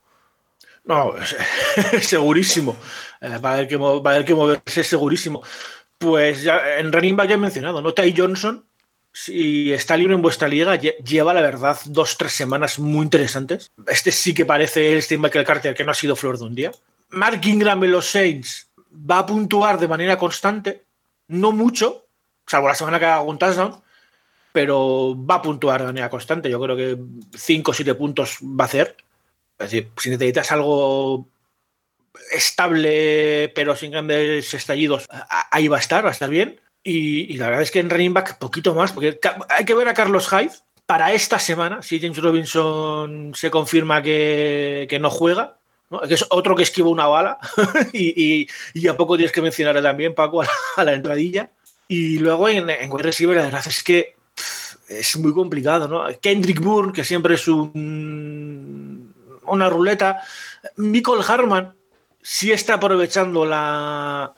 No, 0.85 1.13
segurísimo. 2.01 2.77
Eh, 3.19 3.37
va, 3.37 3.51
a 3.51 3.53
haber 3.55 3.67
que, 3.67 3.75
va 3.75 4.11
a 4.11 4.13
haber 4.13 4.23
que 4.25 4.33
moverse 4.33 4.85
segurísimo. 4.85 5.43
Pues 5.97 6.41
ya 6.41 6.77
en 6.79 6.93
running 6.93 7.17
back 7.17 7.27
ya 7.27 7.35
he 7.35 7.37
mencionado, 7.37 7.81
¿no? 7.81 7.93
Ty 7.93 8.13
Johnson, 8.15 8.65
si 9.13 9.73
está 9.73 9.97
libre 9.97 10.15
en 10.15 10.21
vuestra 10.21 10.47
liga, 10.47 10.75
lleva 10.75 11.33
la 11.33 11.41
verdad 11.41 11.77
dos, 11.85 12.17
tres 12.17 12.31
semanas 12.31 12.79
muy 12.79 13.03
interesantes. 13.03 13.71
Este 13.87 14.11
sí 14.11 14.33
que 14.33 14.45
parece 14.45 14.93
el 14.93 15.01
Steve 15.01 15.21
Michael 15.21 15.45
Carter 15.45 15.75
que 15.75 15.83
no 15.83 15.91
ha 15.91 15.95
sido 15.95 16.15
flor 16.15 16.37
de 16.37 16.45
un 16.45 16.55
día. 16.55 16.71
Mark 17.09 17.41
Ingram 17.43 17.83
en 17.83 17.91
los 17.91 18.09
Saints 18.09 18.69
va 18.91 19.19
a 19.19 19.25
puntuar 19.25 19.79
de 19.79 19.87
manera 19.87 20.17
constante, 20.17 20.85
no 21.27 21.51
mucho, 21.51 22.07
salvo 22.45 22.67
la 22.67 22.75
semana 22.75 22.99
que 22.99 23.05
haga 23.05 23.21
un 23.21 23.37
touchdown, 23.37 23.81
pero 24.51 25.15
va 25.17 25.35
a 25.35 25.41
puntuar 25.41 25.81
de 25.81 25.87
manera 25.87 26.09
constante. 26.09 26.49
Yo 26.49 26.59
creo 26.59 26.75
que 26.75 26.97
5 27.37 27.71
o 27.71 27.73
7 27.73 27.95
puntos 27.95 28.37
va 28.41 28.65
a 28.65 28.67
hacer. 28.67 28.95
Es 29.57 29.71
decir, 29.71 29.91
si 29.97 30.09
necesitas 30.09 30.51
algo 30.51 31.27
estable, 32.31 33.49
pero 33.55 33.75
sin 33.75 33.91
grandes 33.91 34.53
estallidos, 34.53 35.07
ahí 35.51 35.67
va 35.67 35.77
a 35.77 35.79
estar, 35.79 36.03
va 36.03 36.09
a 36.09 36.13
estar 36.13 36.29
bien. 36.29 36.59
Y, 36.83 37.37
la 37.37 37.47
verdad 37.47 37.61
es 37.61 37.71
que 37.71 37.79
en 37.79 37.89
running 37.89 38.13
back 38.13 38.37
poquito 38.39 38.73
más, 38.73 38.91
porque 38.91 39.19
hay 39.49 39.65
que 39.65 39.73
ver 39.75 39.87
a 39.87 39.93
Carlos 39.93 40.27
Hyde 40.29 40.51
para 40.85 41.13
esta 41.13 41.37
semana, 41.37 41.81
si 41.81 41.99
James 41.99 42.17
Robinson 42.17 43.33
se 43.35 43.51
confirma 43.51 44.01
que, 44.01 44.97
no 44.99 45.09
juega, 45.09 45.59
que 46.07 46.15
es 46.15 46.25
otro 46.29 46.55
que 46.55 46.63
esquiva 46.63 46.89
una 46.89 47.07
bala, 47.07 47.37
y, 47.93 48.47
a 48.87 48.97
poco 48.97 49.15
tienes 49.15 49.31
que 49.31 49.41
mencionar 49.41 49.81
también, 49.81 50.15
Paco, 50.15 50.41
a 50.41 50.83
la, 50.83 50.93
entradilla. 50.93 51.51
Y 51.87 52.19
luego 52.19 52.49
en, 52.49 52.69
en 52.69 52.91
wide 52.91 53.03
receiver, 53.03 53.37
la 53.37 53.43
verdad 53.43 53.63
es 53.67 53.83
que 53.83 54.15
es 54.87 55.17
muy 55.17 55.33
complicado, 55.33 55.87
¿no? 55.87 56.05
Kendrick 56.19 56.59
Bourne, 56.59 56.93
que 56.93 57.03
siempre 57.03 57.35
es 57.35 57.47
un, 57.47 59.13
una 59.45 59.69
ruleta. 59.69 60.21
Michael 60.77 61.21
Harman 61.27 61.73
sí 62.21 62.51
está 62.51 62.75
aprovechando 62.75 63.45
la, 63.45 64.33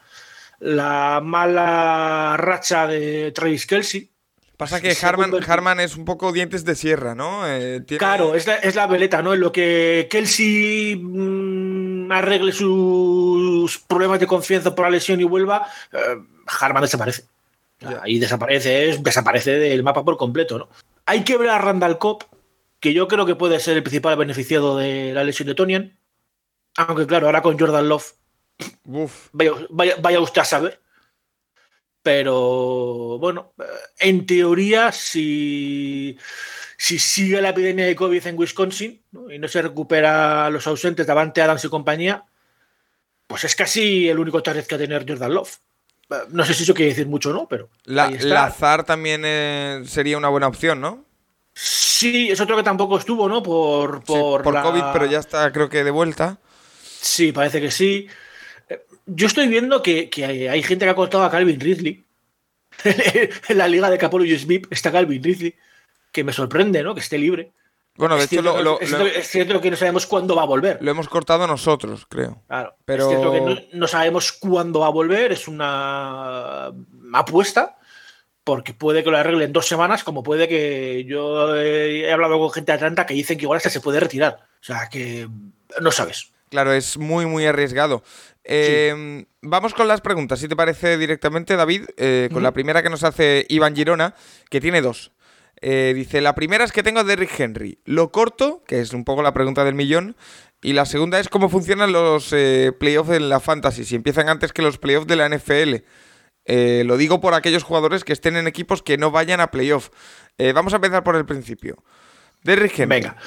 la 0.63 1.19
mala 1.21 2.37
racha 2.37 2.87
de 2.87 3.31
Travis 3.31 3.67
Kelsey. 3.67 4.09
Pasa 4.55 4.79
que 4.79 4.95
Harman, 5.01 5.79
es 5.81 5.97
un 5.97 6.05
poco 6.05 6.31
dientes 6.31 6.63
de 6.63 6.75
sierra, 6.75 7.15
¿no? 7.15 7.45
Eh, 7.45 7.83
claro, 7.97 8.33
es 8.33 8.75
la, 8.75 8.87
veleta, 8.87 9.21
¿no? 9.21 9.33
En 9.33 9.41
lo 9.41 9.51
que 9.51 10.07
Kelsey 10.09 10.95
mm, 10.95 12.09
arregle 12.11 12.53
sus 12.53 13.79
problemas 13.79 14.21
de 14.21 14.27
confianza 14.27 14.73
por 14.73 14.85
la 14.85 14.91
lesión 14.91 15.19
y 15.19 15.25
vuelva, 15.25 15.67
eh, 15.91 16.17
Harman 16.61 16.83
desaparece. 16.83 17.25
Ahí 18.01 18.19
desaparece, 18.19 18.97
desaparece 19.01 19.51
del 19.51 19.83
mapa 19.83 20.05
por 20.05 20.15
completo, 20.15 20.59
¿no? 20.59 20.69
Hay 21.05 21.25
que 21.25 21.35
ver 21.37 21.49
a 21.49 21.57
Randall 21.57 21.97
Cobb, 21.97 22.23
que 22.79 22.93
yo 22.93 23.09
creo 23.09 23.25
que 23.25 23.35
puede 23.35 23.59
ser 23.59 23.75
el 23.75 23.83
principal 23.83 24.15
beneficiado 24.15 24.77
de 24.77 25.11
la 25.13 25.25
lesión 25.25 25.47
de 25.47 25.55
Tonian. 25.55 25.99
Aunque 26.77 27.05
claro, 27.05 27.25
ahora 27.25 27.41
con 27.41 27.59
Jordan 27.59 27.89
Love, 27.89 28.13
Vaya, 29.31 30.19
usted 30.19 30.41
a 30.41 30.45
saber. 30.45 30.79
Pero 32.01 33.17
bueno, 33.19 33.53
en 33.97 34.25
teoría, 34.25 34.91
si, 34.91 36.17
si 36.77 36.99
sigue 36.99 37.41
la 37.41 37.49
epidemia 37.49 37.85
de 37.85 37.95
COVID 37.95 38.27
en 38.27 38.37
Wisconsin 38.37 39.01
y 39.31 39.39
no 39.39 39.47
se 39.47 39.61
recupera 39.61 40.49
los 40.49 40.67
ausentes 40.67 41.05
de 41.05 41.11
Avante 41.11 41.41
Adams 41.41 41.63
y 41.63 41.69
compañía, 41.69 42.25
pues 43.27 43.45
es 43.45 43.55
casi 43.55 44.09
el 44.09 44.19
único 44.19 44.43
target 44.43 44.65
que 44.65 44.75
va 44.75 44.83
a 44.83 44.85
tener 44.85 45.05
Jordan 45.07 45.33
Love. 45.33 45.57
No 46.29 46.43
sé 46.45 46.53
si 46.53 46.63
eso 46.63 46.73
quiere 46.73 46.89
decir 46.89 47.07
mucho 47.07 47.29
o 47.29 47.33
no, 47.33 47.47
pero. 47.47 47.69
La, 47.85 48.09
Lazar 48.09 48.83
también 48.83 49.23
eh, 49.25 49.83
sería 49.87 50.17
una 50.17 50.29
buena 50.29 50.47
opción, 50.47 50.81
¿no? 50.81 51.05
Sí, 51.53 52.29
es 52.29 52.41
otro 52.41 52.57
que 52.57 52.63
tampoco 52.63 52.97
estuvo, 52.97 53.29
¿no? 53.29 53.41
Por, 53.41 54.03
por, 54.03 54.43
COVID, 54.43 54.83
pero 54.91 55.05
ya 55.05 55.19
está, 55.19 55.51
creo 55.51 55.69
que 55.69 55.83
de 55.83 55.91
vuelta. 55.91 56.37
Sí, 56.83 57.31
parece 57.31 57.61
que 57.61 57.71
sí. 57.71 58.07
Yo 59.05 59.27
estoy 59.27 59.47
viendo 59.47 59.81
que, 59.81 60.09
hay, 60.49 60.63
gente 60.63 60.85
que 60.85 60.91
ha 60.91 60.95
cortado 60.95 61.23
a 61.23 61.31
Calvin 61.31 61.59
Ridley. 61.59 62.03
en 62.83 63.57
la 63.57 63.67
liga 63.67 63.89
de 63.89 63.99
Capolo 63.99 64.25
y 64.25 64.37
Smith 64.37 64.67
está 64.71 64.91
Calvin 64.91 65.23
Ridley, 65.23 65.55
que 66.11 66.23
me 66.23 66.33
sorprende, 66.33 66.81
¿no? 66.81 66.95
Que 66.95 67.01
esté 67.01 67.17
libre. 67.17 67.51
Bueno, 67.95 68.15
de 68.15 68.23
es 68.23 68.33
hecho, 68.33 68.41
cierto, 68.41 69.05
es, 69.05 69.27
cierto, 69.27 69.61
que 69.61 69.69
no 69.69 69.77
sabemos 69.77 70.07
cuándo 70.07 70.35
va 70.35 70.43
a 70.43 70.47
volver. 70.47 70.79
Lo 70.81 70.89
hemos 70.89 71.07
cortado 71.07 71.45
nosotros, 71.45 72.07
creo. 72.09 72.41
Claro. 72.47 72.75
Pero... 72.85 73.03
Es 73.03 73.09
cierto 73.09 73.31
que 73.31 73.69
no, 73.73 73.87
sabemos 73.87 74.31
cuándo 74.31 74.79
va 74.79 74.87
a 74.87 74.91
volver, 74.91 75.31
es 75.31 75.47
una 75.47 76.71
apuesta, 77.13 77.77
porque 78.43 78.73
puede 78.73 79.03
que 79.03 79.11
lo 79.11 79.17
arreglen 79.17 79.53
dos 79.53 79.67
semanas, 79.67 80.03
como 80.03 80.23
puede 80.23 80.47
que 80.47 81.05
yo 81.05 81.55
he 81.55 82.11
hablado 82.11 82.39
con 82.39 82.51
gente 82.51 82.71
de 82.71 82.77
Atlanta 82.77 83.05
que 83.05 83.13
dicen 83.13 83.37
que 83.37 83.43
igual 83.43 83.57
hasta 83.57 83.69
se 83.69 83.81
puede 83.81 83.99
retirar. 83.99 84.39
O 84.59 84.63
sea 84.63 84.89
que 84.89 85.29
no 85.79 85.91
sabes. 85.91 86.31
Claro, 86.49 86.73
es 86.73 86.97
muy, 86.97 87.25
muy 87.25 87.45
arriesgado. 87.45 88.03
Em, 88.43 89.25
vamos 89.41 89.73
con 89.73 89.87
las 89.87 90.01
preguntas, 90.01 90.39
si 90.39 90.47
te 90.47 90.55
parece 90.55 90.97
directamente, 90.97 91.55
David, 91.55 91.85
eh, 91.97 92.29
con 92.31 92.43
la 92.43 92.51
primera 92.51 92.83
que 92.83 92.89
nos 92.89 93.03
hace 93.03 93.45
Iván 93.49 93.75
Girona, 93.75 94.15
que 94.49 94.59
tiene 94.59 94.81
dos. 94.81 95.11
Eh, 95.61 95.93
dice, 95.95 96.19
la 96.19 96.35
primera 96.35 96.65
es 96.65 96.73
que 96.73 96.83
tengo 96.83 96.99
a 96.99 97.03
Derrick 97.03 97.39
Henry. 97.39 97.79
Lo 97.85 98.11
corto, 98.11 98.63
que 98.67 98.81
es 98.81 98.91
un 98.93 99.05
poco 99.05 99.21
la 99.21 99.33
pregunta 99.33 99.63
del 99.63 99.75
millón. 99.75 100.17
Y 100.61 100.73
la 100.73 100.85
segunda 100.85 101.19
es 101.19 101.27
cómo 101.27 101.49
funcionan 101.49 101.91
los 101.91 102.31
eh, 102.31 102.71
playoffs 102.77 103.11
en 103.11 103.27
la 103.27 103.41
fantasy, 103.41 103.83
si 103.83 103.95
empiezan 103.95 104.29
antes 104.29 104.53
que 104.53 104.61
los 104.61 104.77
playoffs 104.77 105.07
de 105.07 105.15
la 105.17 105.27
NFL. 105.27 105.83
Lo 106.85 106.97
digo 106.97 107.21
por 107.21 107.33
aquellos 107.33 107.63
jugadores 107.63 108.03
que 108.03 108.13
estén 108.13 108.35
en 108.35 108.47
equipos 108.47 108.81
que 108.81 108.97
no 108.97 109.11
vayan 109.11 109.39
a 109.39 109.51
playoff. 109.51 109.89
vamos 110.53 110.73
a 110.73 110.77
empezar 110.77 111.03
por 111.03 111.15
el 111.15 111.25
principio. 111.25 111.83
Derrick 112.43 112.79
Henry. 112.79 113.01
Venga. 113.01 113.17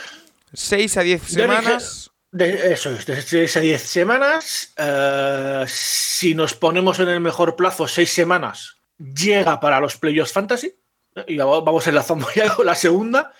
6 0.53 0.97
a 0.97 1.03
10 1.03 1.23
semanas. 1.23 2.11
Eso 2.39 2.91
es, 2.91 3.07
de 3.07 3.23
6 3.23 3.57
a 3.57 3.61
10 3.61 3.83
semanas. 3.83 4.75
si 5.67 6.35
nos 6.35 6.55
ponemos 6.55 6.99
en 6.99 7.09
el 7.09 7.21
mejor 7.21 7.57
plazo, 7.57 7.87
6 7.89 8.11
semanas, 8.11 8.79
llega 8.99 9.61
para 9.61 9.81
los 9.81 9.97
playoffs 9.97 10.33
fantasy 10.33 10.75
y 11.27 11.37
vamos 11.37 11.87
enlazando 11.87 12.27
ya 12.35 12.55
con 12.55 12.67
la 12.67 12.75
segunda. 12.75 13.33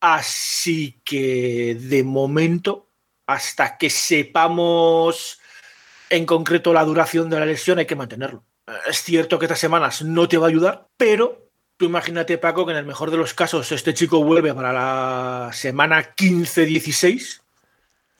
Así 0.00 1.00
que 1.04 1.76
de 1.80 2.04
momento, 2.04 2.90
hasta 3.26 3.78
que 3.78 3.90
sepamos 3.90 5.40
en 6.10 6.26
concreto 6.26 6.72
la 6.72 6.84
duración 6.84 7.30
de 7.30 7.40
la 7.40 7.46
lesión, 7.46 7.78
hay 7.78 7.86
que 7.86 7.96
mantenerlo. 7.96 8.44
Es 8.86 9.02
cierto 9.02 9.38
que 9.38 9.46
estas 9.46 9.58
semanas 9.58 10.02
no 10.02 10.28
te 10.28 10.38
va 10.38 10.46
a 10.46 10.50
ayudar, 10.50 10.88
pero 10.96 11.50
tú 11.76 11.86
imagínate, 11.86 12.38
Paco, 12.38 12.66
que 12.66 12.72
en 12.72 12.78
el 12.78 12.86
mejor 12.86 13.10
de 13.10 13.16
los 13.16 13.34
casos 13.34 13.70
este 13.72 13.94
chico 13.94 14.22
vuelve 14.22 14.52
para 14.54 14.72
la 14.72 15.50
semana 15.52 16.14
15-16 16.14 17.42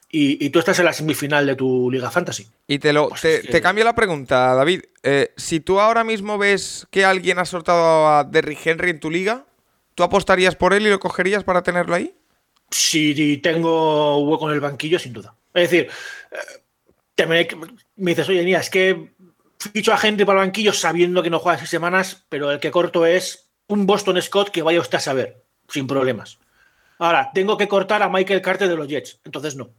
y, 0.08 0.50
tú 0.50 0.60
estás 0.60 0.78
en 0.78 0.84
la 0.84 0.92
semifinal 0.92 1.46
de 1.46 1.56
tu 1.56 1.90
Liga 1.90 2.10
Fantasy. 2.10 2.48
Y 2.66 2.78
te, 2.78 2.92
lo, 2.92 3.08
pues 3.08 3.20
te, 3.20 3.60
cambio 3.60 3.84
la 3.84 3.94
pregunta, 3.94 4.54
David. 4.54 4.82
Eh, 5.02 5.32
si 5.36 5.60
tú 5.60 5.80
ahora 5.80 6.04
mismo 6.04 6.38
ves 6.38 6.86
que 6.90 7.04
alguien 7.04 7.38
ha 7.38 7.44
soltado 7.44 8.08
a 8.08 8.24
Derrick 8.24 8.64
Henry 8.64 8.90
en 8.90 9.00
tu 9.00 9.10
liga, 9.10 9.46
¿tú 9.94 10.04
apostarías 10.04 10.54
por 10.54 10.74
él 10.74 10.86
y 10.86 10.90
lo 10.90 11.00
cogerías 11.00 11.44
para 11.44 11.62
tenerlo 11.62 11.94
ahí? 11.94 12.14
Si 12.70 13.38
tengo 13.38 14.18
hueco 14.18 14.48
en 14.48 14.54
el 14.54 14.60
banquillo, 14.60 14.98
sin 14.98 15.12
duda. 15.12 15.34
Es 15.52 15.70
decir, 15.70 15.90
eh, 17.18 17.48
me 17.96 18.10
dices, 18.10 18.28
oye, 18.28 18.44
mira, 18.44 18.60
es 18.60 18.70
que 18.70 19.12
ficho 19.58 19.92
a 19.92 19.98
Henry 20.00 20.24
para 20.24 20.40
el 20.40 20.46
banquillo 20.46 20.72
sabiendo 20.72 21.22
que 21.22 21.30
no 21.30 21.40
juega 21.40 21.58
seis 21.58 21.70
semanas, 21.70 22.24
pero 22.28 22.52
el 22.52 22.60
que 22.60 22.70
corto 22.70 23.06
es 23.06 23.48
un 23.66 23.86
Boston 23.86 24.20
Scott 24.22 24.50
que 24.50 24.62
vaya 24.62 24.80
usted 24.80 24.98
a 24.98 25.00
saber, 25.00 25.42
sin 25.68 25.86
problemas. 25.86 26.38
Ahora, 26.98 27.30
tengo 27.34 27.56
que 27.56 27.68
cortar 27.68 28.02
a 28.02 28.08
Michael 28.08 28.40
Carter 28.40 28.68
de 28.68 28.76
los 28.76 28.88
Jets, 28.88 29.20
entonces 29.24 29.56
no 29.56 29.74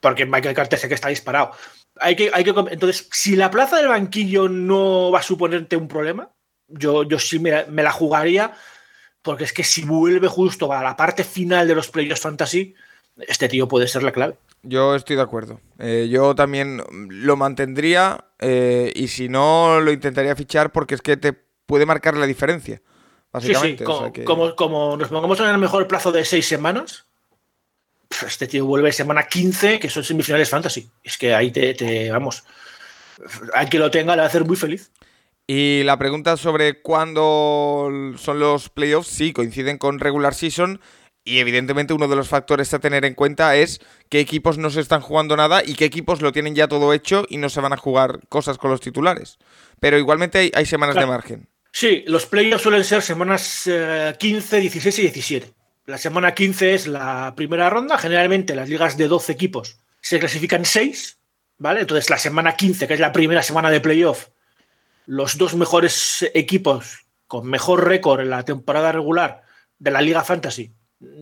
porque 0.00 0.26
Michael 0.26 0.54
Carter 0.54 0.78
sé 0.78 0.88
que 0.88 0.94
está 0.94 1.08
disparado. 1.08 1.52
Hay 2.00 2.16
que, 2.16 2.30
hay 2.32 2.44
que, 2.44 2.50
entonces, 2.50 3.08
si 3.12 3.36
la 3.36 3.50
plaza 3.50 3.76
del 3.76 3.88
banquillo 3.88 4.48
no 4.48 5.10
va 5.10 5.20
a 5.20 5.22
suponerte 5.22 5.76
un 5.76 5.88
problema, 5.88 6.30
yo, 6.68 7.02
yo 7.02 7.18
sí 7.18 7.38
me, 7.38 7.64
la 7.68 7.92
jugaría, 7.92 8.54
porque 9.22 9.44
es 9.44 9.52
que 9.52 9.64
si 9.64 9.84
vuelve 9.84 10.28
justo 10.28 10.72
a 10.72 10.82
la 10.82 10.96
parte 10.96 11.24
final 11.24 11.68
de 11.68 11.74
los 11.74 11.88
playoffs 11.88 12.22
fantasy, 12.22 12.74
este 13.16 13.48
tío 13.48 13.68
puede 13.68 13.88
ser 13.88 14.02
la 14.02 14.12
clave. 14.12 14.36
Yo 14.62 14.94
estoy 14.94 15.16
de 15.16 15.22
acuerdo. 15.22 15.60
Eh, 15.78 16.08
yo 16.10 16.34
también 16.34 16.82
lo 17.08 17.36
mantendría 17.36 18.24
eh, 18.38 18.92
y 18.94 19.08
si 19.08 19.28
no, 19.28 19.80
lo 19.80 19.92
intentaría 19.92 20.36
fichar 20.36 20.70
porque 20.70 20.94
es 20.94 21.02
que 21.02 21.16
te 21.16 21.32
puede 21.32 21.86
marcar 21.86 22.16
la 22.16 22.26
diferencia. 22.26 22.80
Básicamente. 23.32 23.84
como, 23.84 24.56
como, 24.56 24.96
nos 24.96 25.08
pongamos 25.08 25.38
en 25.40 25.46
el 25.46 25.58
mejor 25.58 25.86
plazo 25.86 26.10
de 26.10 26.24
seis 26.24 26.46
semanas, 26.46 27.06
este 28.26 28.46
tío 28.46 28.66
vuelve 28.66 28.92
semana 28.92 29.26
15, 29.26 29.78
que 29.78 29.88
son 29.88 30.04
semifinales 30.04 30.50
fantasy. 30.50 30.90
Es 31.02 31.16
que 31.16 31.34
ahí 31.34 31.50
te, 31.50 32.10
vamos. 32.10 32.44
Al 33.54 33.68
que 33.68 33.78
lo 33.78 33.90
tenga 33.90 34.14
le 34.14 34.20
va 34.20 34.24
a 34.24 34.28
hacer 34.28 34.44
muy 34.44 34.56
feliz. 34.56 34.90
Y 35.46 35.82
la 35.84 35.98
pregunta 35.98 36.36
sobre 36.36 36.80
cuándo 36.80 37.90
son 38.16 38.38
los 38.38 38.68
playoffs, 38.68 39.08
sí, 39.08 39.32
coinciden 39.32 39.78
con 39.78 39.98
regular 39.98 40.34
season. 40.34 40.80
Y 41.24 41.38
evidentemente 41.38 41.92
uno 41.92 42.08
de 42.08 42.16
los 42.16 42.28
factores 42.28 42.72
a 42.72 42.78
tener 42.78 43.04
en 43.04 43.14
cuenta 43.14 43.54
es 43.56 43.80
qué 44.08 44.20
equipos 44.20 44.58
no 44.58 44.70
se 44.70 44.80
están 44.80 45.00
jugando 45.00 45.36
nada 45.36 45.62
y 45.64 45.74
qué 45.74 45.84
equipos 45.84 46.22
lo 46.22 46.32
tienen 46.32 46.54
ya 46.54 46.66
todo 46.66 46.94
hecho 46.94 47.26
y 47.28 47.36
no 47.36 47.50
se 47.50 47.60
van 47.60 47.72
a 47.72 47.76
jugar 47.76 48.20
cosas 48.28 48.58
con 48.58 48.70
los 48.70 48.80
titulares. 48.80 49.38
Pero 49.80 49.98
igualmente 49.98 50.50
hay, 50.54 50.66
semanas 50.66 50.96
de 50.96 51.06
margen. 51.06 51.48
Sí, 51.72 52.04
los 52.06 52.26
playoffs 52.26 52.62
suelen 52.62 52.84
ser 52.84 53.02
semanas 53.02 53.68
15, 54.18 54.56
eh, 54.56 54.60
16 54.60 54.98
y 54.98 55.02
17. 55.02 55.54
La 55.90 55.98
semana 55.98 56.34
15 56.34 56.74
es 56.74 56.86
la 56.86 57.34
primera 57.34 57.68
ronda. 57.68 57.98
Generalmente 57.98 58.54
las 58.54 58.68
ligas 58.68 58.96
de 58.96 59.08
12 59.08 59.32
equipos 59.32 59.80
se 60.00 60.20
clasifican 60.20 60.64
6, 60.64 61.18
¿vale? 61.58 61.80
Entonces 61.80 62.08
la 62.10 62.16
semana 62.16 62.54
15, 62.54 62.86
que 62.86 62.94
es 62.94 63.00
la 63.00 63.10
primera 63.10 63.42
semana 63.42 63.70
de 63.70 63.80
playoff, 63.80 64.28
los 65.06 65.36
dos 65.36 65.56
mejores 65.56 66.30
equipos 66.32 67.06
con 67.26 67.44
mejor 67.48 67.88
récord 67.88 68.20
en 68.20 68.30
la 68.30 68.44
temporada 68.44 68.92
regular 68.92 69.42
de 69.80 69.90
la 69.90 70.00
Liga 70.00 70.22
Fantasy, 70.22 70.72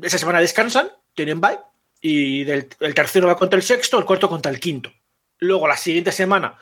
esa 0.02 0.18
semana 0.18 0.40
descansan, 0.40 0.90
tienen 1.14 1.40
bye, 1.40 1.58
y 2.02 2.42
el 2.50 2.94
tercero 2.94 3.28
va 3.28 3.38
contra 3.38 3.56
el 3.56 3.62
sexto, 3.62 3.98
el 3.98 4.04
cuarto 4.04 4.28
contra 4.28 4.52
el 4.52 4.60
quinto. 4.60 4.92
Luego 5.38 5.66
la 5.66 5.78
siguiente 5.78 6.12
semana, 6.12 6.58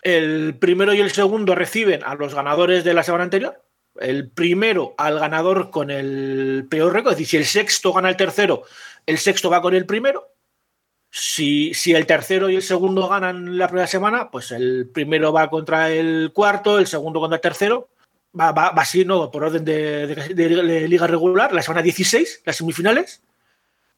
el 0.00 0.56
primero 0.58 0.94
y 0.94 1.00
el 1.02 1.12
segundo 1.12 1.54
reciben 1.54 2.02
a 2.04 2.14
los 2.14 2.34
ganadores 2.34 2.84
de 2.84 2.94
la 2.94 3.02
semana 3.02 3.24
anterior, 3.24 3.62
el 4.00 4.28
primero 4.28 4.94
al 4.98 5.18
ganador 5.18 5.70
con 5.70 5.90
el 5.90 6.66
peor 6.68 6.92
récord. 6.92 7.12
Es 7.12 7.18
decir, 7.18 7.28
si 7.28 7.36
el 7.36 7.44
sexto 7.46 7.92
gana 7.92 8.08
el 8.08 8.16
tercero, 8.16 8.62
el 9.06 9.18
sexto 9.18 9.50
va 9.50 9.62
con 9.62 9.74
el 9.74 9.86
primero. 9.86 10.28
Si, 11.10 11.72
si, 11.74 11.94
el 11.94 12.06
tercero 12.06 12.50
y 12.50 12.56
el 12.56 12.62
segundo 12.62 13.08
ganan 13.08 13.56
la 13.56 13.68
primera 13.68 13.86
semana, 13.86 14.30
pues 14.30 14.50
el 14.50 14.90
primero 14.92 15.32
va 15.32 15.48
contra 15.48 15.92
el 15.92 16.32
cuarto, 16.34 16.78
el 16.78 16.88
segundo 16.88 17.20
contra 17.20 17.36
el 17.36 17.42
tercero. 17.42 17.88
Va, 18.38 18.50
va, 18.50 18.70
va 18.70 18.82
así, 18.82 19.04
¿no? 19.04 19.30
Por 19.30 19.44
orden 19.44 19.64
de, 19.64 20.08
de, 20.08 20.34
de, 20.34 20.88
liga 20.88 21.06
regular, 21.06 21.52
la 21.52 21.62
semana 21.62 21.82
16, 21.82 22.42
las 22.44 22.56
semifinales, 22.56 23.22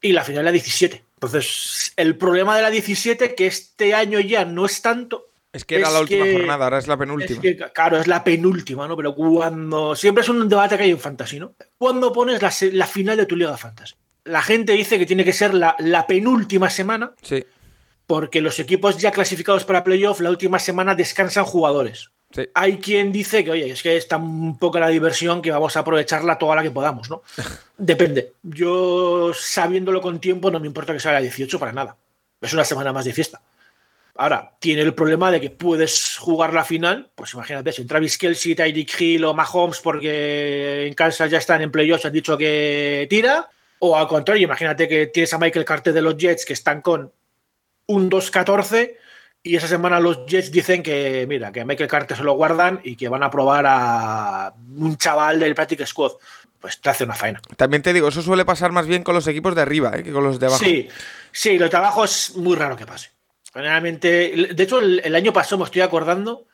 y 0.01 0.11
la 0.11 0.23
final 0.23 0.45
la 0.45 0.51
17. 0.51 1.03
Entonces, 1.15 1.93
el 1.95 2.17
problema 2.17 2.55
de 2.55 2.61
la 2.61 2.69
17, 2.69 3.33
que 3.33 3.47
este 3.47 3.93
año 3.95 4.19
ya 4.19 4.45
no 4.45 4.65
es 4.65 4.81
tanto. 4.81 5.25
Es 5.57 5.65
que 5.65 5.75
era 5.75 5.87
es 5.87 5.93
la 5.93 5.99
última 6.01 6.23
que- 6.25 6.33
jornada, 6.33 6.65
ahora 6.65 6.77
es 6.77 6.87
la 6.87 6.97
penúltima. 6.97 7.41
Es 7.43 7.55
que, 7.57 7.57
claro, 7.73 7.97
es 7.99 8.07
la 8.07 8.23
penúltima, 8.23 8.87
¿no? 8.87 8.95
Pero 8.95 9.13
cuando. 9.15 9.95
Siempre 9.95 10.21
es 10.23 10.29
un 10.29 10.47
debate 10.47 10.77
que 10.77 10.83
hay 10.83 10.91
en 10.91 10.99
Fantasy, 10.99 11.39
¿no? 11.39 11.53
Cuando 11.77 12.13
pones 12.13 12.41
la, 12.41 12.85
final 12.87 13.17
de 13.17 13.25
tu 13.25 13.35
Liga 13.35 13.51
de 13.51 13.57
Fantasy. 13.57 13.95
La 14.25 14.41
gente 14.41 14.73
dice 14.73 14.99
que 14.99 15.05
tiene 15.05 15.23
que 15.25 15.33
ser 15.33 15.53
la, 15.53 15.75
la 15.79 16.05
penúltima 16.05 16.69
semana, 16.69 17.13
Sí, 17.21 17.43
porque 18.05 18.41
los 18.41 18.59
equipos 18.59 18.97
ya 18.97 19.11
clasificados 19.11 19.65
para 19.65 19.83
playoff, 19.83 20.19
la 20.21 20.29
última 20.29 20.59
semana 20.59 20.95
descansan 20.95 21.45
jugadores. 21.45 22.11
sí. 22.33 22.43
Hay 22.53 22.77
quien 22.77 23.11
dice 23.11 23.43
que, 23.43 23.51
oye, 23.51 23.71
es 23.71 23.81
que 23.81 23.95
está 23.97 24.17
un 24.17 24.57
poco 24.59 24.79
la 24.79 24.89
diversión 24.89 25.41
que 25.41 25.49
vamos 25.51 25.75
a 25.77 25.79
aprovecharla 25.79 26.37
toda 26.37 26.55
la 26.57 26.63
que 26.63 26.71
podamos, 26.71 27.09
¿no? 27.09 27.21
Depende. 27.77 28.33
Yo, 28.43 29.31
sabiéndolo 29.33 30.01
con 30.01 30.19
tiempo, 30.19 30.51
no 30.51 30.59
me 30.59 30.67
importa 30.67 30.93
que 30.93 30.99
sea 30.99 31.13
la 31.13 31.21
18 31.21 31.57
para 31.57 31.71
nada. 31.71 31.95
Es 32.41 32.53
una 32.53 32.63
semana 32.65 32.91
más 32.93 33.05
de 33.05 33.13
fiesta. 33.13 33.41
Ahora, 34.19 34.57
tiene 34.59 34.81
el 34.81 34.95
problema 34.95 35.31
de 35.31 35.39
que 35.39 35.51
puedes 35.51 36.17
jugar 36.17 36.53
la 36.53 36.63
final, 36.63 37.11
pues 37.13 37.33
imagínate, 37.33 37.71
si 37.71 37.85
Travis 37.85 38.17
Kelsey, 38.17 38.55
Tyreek 38.55 38.99
Hill 38.99 39.25
o 39.25 39.33
Mahomes, 39.33 39.79
porque 39.79 40.87
en 40.87 40.93
Kansas 40.95 41.29
ya 41.29 41.37
están 41.37 41.61
en 41.61 41.71
playoffs, 41.71 42.05
han 42.05 42.13
dicho 42.13 42.35
que 42.35 43.05
tira, 43.09 43.47
o 43.79 43.95
al 43.95 44.07
contrario, 44.07 44.45
imagínate 44.45 44.87
que 44.87 45.07
tienes 45.07 45.33
a 45.33 45.37
Michael 45.37 45.65
Carter 45.65 45.93
de 45.93 46.01
los 46.01 46.17
Jets 46.17 46.45
que 46.45 46.53
están 46.53 46.81
con 46.81 47.11
un 47.85 48.09
2-14 48.09 48.95
y 49.43 49.55
esa 49.55 49.67
semana 49.67 49.99
los 49.99 50.25
Jets 50.25 50.51
dicen 50.51 50.81
que, 50.81 51.25
mira, 51.27 51.51
que 51.51 51.61
a 51.61 51.65
Michael 51.65 51.89
Carter 51.89 52.17
se 52.17 52.23
lo 52.23 52.33
guardan 52.33 52.81
y 52.83 52.95
que 52.95 53.09
van 53.09 53.23
a 53.23 53.29
probar 53.29 53.65
a 53.67 54.53
un 54.77 54.97
chaval 54.97 55.39
del 55.39 55.55
Practice 55.55 55.85
Squad. 55.85 56.13
Pues 56.59 56.81
te 56.81 56.89
hace 56.89 57.03
una 57.03 57.13
faena. 57.13 57.39
También 57.55 57.83
te 57.83 57.93
digo, 57.93 58.07
eso 58.07 58.23
suele 58.23 58.43
pasar 58.43 58.71
más 58.71 58.87
bien 58.87 59.03
con 59.03 59.13
los 59.13 59.27
equipos 59.27 59.53
de 59.53 59.61
arriba 59.61 59.91
¿eh? 59.95 60.03
que 60.03 60.11
con 60.11 60.23
los 60.23 60.39
de 60.39 60.47
abajo. 60.47 60.63
Sí, 60.63 60.89
sí, 61.31 61.59
lo 61.59 61.69
de 61.69 61.77
abajo 61.77 62.03
es 62.03 62.35
muy 62.35 62.55
raro 62.55 62.75
que 62.75 62.87
pase. 62.87 63.11
Generalmente, 63.57 64.53
de 64.53 64.63
hecho, 64.63 64.79
el, 64.79 65.01
el 65.03 65.15
año 65.15 65.33
pasado 65.33 65.57
me 65.57 65.63
estoy 65.65 65.81
acordando, 65.81 66.45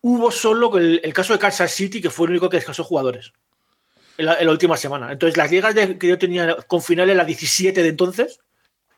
hubo 0.00 0.30
solo 0.30 0.76
el, 0.78 1.00
el 1.04 1.12
caso 1.12 1.32
de 1.32 1.38
Kansas 1.38 1.70
City, 1.72 2.02
que 2.02 2.10
fue 2.10 2.26
el 2.26 2.32
único 2.32 2.48
que 2.50 2.56
descansó 2.56 2.82
jugadores 2.82 3.32
en 4.18 4.26
la, 4.26 4.34
en 4.40 4.46
la 4.46 4.52
última 4.52 4.76
semana. 4.76 5.12
Entonces, 5.12 5.36
las 5.36 5.50
ligas 5.50 5.74
de- 5.74 5.96
que 5.96 6.08
yo 6.08 6.18
tenía 6.18 6.56
con 6.66 6.82
finales 6.82 7.16
la 7.16 7.24
17 7.24 7.82
de 7.82 7.88
entonces, 7.88 8.40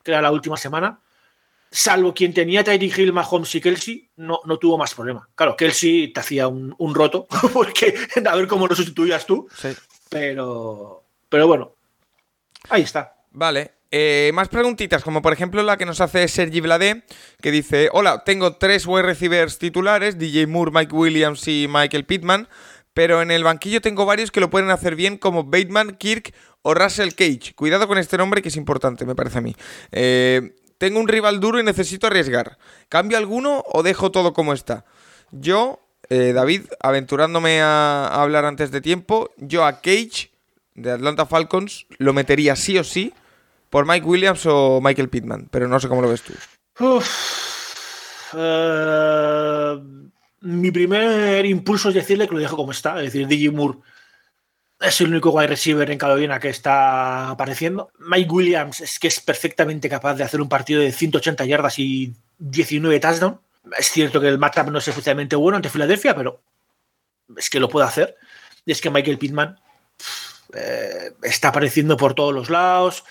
que 0.03 0.11
era 0.11 0.21
la 0.21 0.31
última 0.31 0.57
semana, 0.57 0.99
salvo 1.69 2.13
quien 2.13 2.33
tenía 2.33 2.63
Tyreek 2.63 2.97
Hill, 2.97 3.13
Mahomes 3.13 3.53
y 3.55 3.61
Kelsey, 3.61 4.09
no, 4.15 4.39
no 4.45 4.57
tuvo 4.57 4.77
más 4.77 4.95
problema. 4.95 5.29
Claro, 5.35 5.55
Kelsey 5.55 6.11
te 6.11 6.19
hacía 6.21 6.47
un, 6.47 6.73
un 6.79 6.95
roto, 6.95 7.27
porque 7.53 7.93
a 8.25 8.35
ver 8.35 8.47
cómo 8.47 8.65
lo 8.67 8.75
sustituías 8.75 9.25
tú, 9.27 9.47
Sí. 9.55 9.69
pero, 10.09 11.03
pero 11.29 11.45
bueno, 11.47 11.75
ahí 12.69 12.81
está. 12.81 13.15
Vale. 13.31 13.73
Eh, 13.91 14.31
más 14.33 14.49
preguntitas, 14.49 15.03
como 15.03 15.21
por 15.21 15.33
ejemplo 15.33 15.63
la 15.63 15.77
que 15.77 15.85
nos 15.85 16.01
hace 16.01 16.27
Sergi 16.27 16.59
Vladé, 16.59 17.03
que 17.41 17.51
dice: 17.51 17.89
Hola, 17.93 18.23
tengo 18.25 18.55
tres 18.57 18.85
wide 18.85 19.03
receivers 19.03 19.59
titulares: 19.59 20.17
DJ 20.17 20.47
Moore, 20.47 20.71
Mike 20.73 20.93
Williams 20.93 21.47
y 21.47 21.67
Michael 21.69 22.05
Pittman. 22.05 22.47
Pero 22.93 23.21
en 23.21 23.29
el 23.29 23.43
banquillo 23.43 23.79
tengo 23.79 24.07
varios 24.07 24.31
que 24.31 24.39
lo 24.39 24.49
pueden 24.49 24.71
hacer 24.71 24.95
bien, 24.95 25.17
como 25.17 25.43
Bateman, 25.43 25.97
Kirk 25.97 26.33
o 26.63 26.73
Russell 26.73 27.13
Cage. 27.13 27.53
Cuidado 27.55 27.87
con 27.87 27.99
este 27.99 28.17
nombre 28.17 28.41
que 28.41 28.49
es 28.49 28.55
importante, 28.55 29.05
me 29.05 29.13
parece 29.13 29.37
a 29.37 29.41
mí. 29.41 29.55
Eh, 29.91 30.55
tengo 30.79 30.99
un 30.99 31.07
rival 31.07 31.39
duro 31.39 31.59
y 31.59 31.63
necesito 31.63 32.07
arriesgar. 32.07 32.57
¿Cambio 32.89 33.19
alguno 33.19 33.63
o 33.67 33.83
dejo 33.83 34.09
todo 34.09 34.33
como 34.33 34.51
está? 34.51 34.83
Yo, 35.29 35.79
eh, 36.09 36.33
David, 36.33 36.63
aventurándome 36.79 37.61
a, 37.61 38.07
a 38.07 38.23
hablar 38.23 38.45
antes 38.45 38.71
de 38.71 38.81
tiempo, 38.81 39.29
yo 39.37 39.63
a 39.63 39.79
Cage 39.81 40.31
de 40.73 40.91
Atlanta 40.91 41.27
Falcons 41.27 41.85
lo 41.99 42.13
metería 42.13 42.55
sí 42.55 42.79
o 42.79 42.83
sí 42.83 43.13
por 43.69 43.85
Mike 43.85 44.05
Williams 44.05 44.45
o 44.45 44.79
Michael 44.81 45.09
Pittman, 45.09 45.47
pero 45.51 45.67
no 45.67 45.79
sé 45.79 45.87
cómo 45.87 46.01
lo 46.01 46.09
ves 46.09 46.21
tú. 46.21 46.33
Eh, 48.35 49.79
mi 50.41 50.71
primer 50.71 51.45
impulso 51.45 51.89
es 51.89 51.95
decirle 51.95 52.27
que 52.27 52.35
lo 52.35 52.41
dejo 52.41 52.55
como 52.55 52.71
está. 52.71 52.97
Es 52.97 53.13
decir, 53.13 53.27
DJ 53.27 53.51
Moore 53.51 53.79
es 54.79 55.01
el 55.01 55.09
único 55.09 55.31
wide 55.31 55.47
receiver 55.47 55.89
en 55.89 55.97
Carolina 55.97 56.39
que 56.39 56.49
está 56.49 57.29
apareciendo. 57.29 57.91
Mike 57.99 58.29
Williams 58.29 58.81
es 58.81 58.99
que 58.99 59.07
es 59.07 59.19
perfectamente 59.19 59.89
capaz 59.89 60.15
de 60.15 60.23
hacer 60.23 60.41
un 60.41 60.49
partido 60.49 60.81
de 60.81 60.91
180 60.91 61.45
yardas 61.45 61.79
y 61.79 62.13
19 62.37 62.99
touchdowns. 62.99 63.39
Es 63.77 63.89
cierto 63.89 64.21
que 64.21 64.27
el 64.27 64.37
matchup 64.37 64.69
no 64.69 64.77
es 64.77 64.87
especialmente 64.87 65.35
bueno 65.35 65.57
ante 65.57 65.69
Filadelfia, 65.69 66.15
pero 66.15 66.41
es 67.35 67.49
que 67.49 67.59
lo 67.59 67.69
puede 67.69 67.87
hacer. 67.87 68.15
Y 68.65 68.71
es 68.71 68.81
que 68.81 68.89
Michael 68.89 69.17
Pittman 69.17 69.59
eh, 70.53 71.11
está 71.23 71.49
apareciendo 71.49 71.97
por 71.97 72.13
todos 72.13 72.33
los 72.33 72.49
lados. 72.49 73.03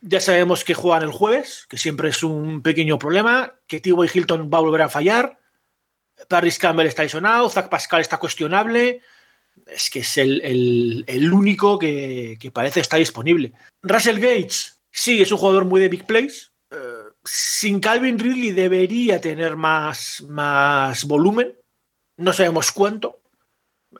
Ya 0.00 0.20
sabemos 0.20 0.62
que 0.64 0.74
juegan 0.74 1.02
el 1.02 1.10
jueves, 1.10 1.66
que 1.68 1.78
siempre 1.78 2.10
es 2.10 2.22
un 2.22 2.62
pequeño 2.62 2.98
problema, 2.98 3.54
que 3.66 3.80
T.Y. 3.80 3.94
Hilton 4.12 4.50
va 4.52 4.58
a 4.58 4.62
volver 4.62 4.82
a 4.82 4.88
fallar, 4.88 5.38
Paris 6.28 6.58
Campbell 6.58 6.86
está 6.86 7.02
lesionado, 7.02 7.48
Zach 7.50 7.68
Pascal 7.68 8.00
está 8.00 8.18
cuestionable, 8.18 9.00
es 9.66 9.90
que 9.90 10.00
es 10.00 10.18
el, 10.18 10.40
el- 10.42 11.04
el 11.06 11.32
único 11.32 11.78
que, 11.78 12.36
que 12.38 12.50
parece 12.50 12.80
estar 12.80 12.98
disponible. 12.98 13.52
Russell 13.82 14.18
Gates, 14.20 14.80
sí, 14.90 15.22
es 15.22 15.32
un 15.32 15.38
jugador 15.38 15.64
muy 15.64 15.80
de 15.80 15.88
big 15.88 16.06
plays. 16.06 16.52
eh, 16.70 16.76
sin 17.24 17.80
Calvin 17.80 18.18
Ridley 18.18 18.52
debería 18.52 19.20
tener 19.20 19.56
más, 19.56 20.22
más 20.28 21.04
volumen, 21.04 21.54
no 22.18 22.32
sabemos 22.32 22.70
cuánto. 22.70 23.20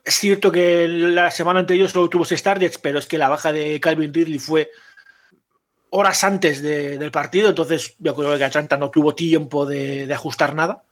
Es 0.04 0.14
cierto 0.16 0.52
que 0.52 0.87
la 0.88 1.30
semana 1.30 1.61
anterior 1.61 1.88
solo 1.90 2.09
tuvo 2.09 2.24
seis 2.24 2.42
targets, 2.42 2.78
pero 2.78 2.98
es 2.98 3.06
que 3.06 3.18
la 3.18 3.28
baja 3.28 3.52
de 3.52 3.80
Calvin 3.80 4.12
Ridley 4.12 4.38
fue 4.38 4.70
horas 5.96 6.22
antes 6.24 6.61
de- 6.62 6.98
del 6.98 7.11
partido, 7.11 7.48
entonces 7.48 7.94
yo 7.98 8.14
creo 8.14 8.37
que 8.37 8.44
Atlanta 8.44 8.76
no 8.76 8.90
tuvo 8.90 9.14
tiempo 9.14 9.66
de, 9.66 10.06
de 10.06 10.14
ajustar 10.14 10.54
nada 10.54 10.82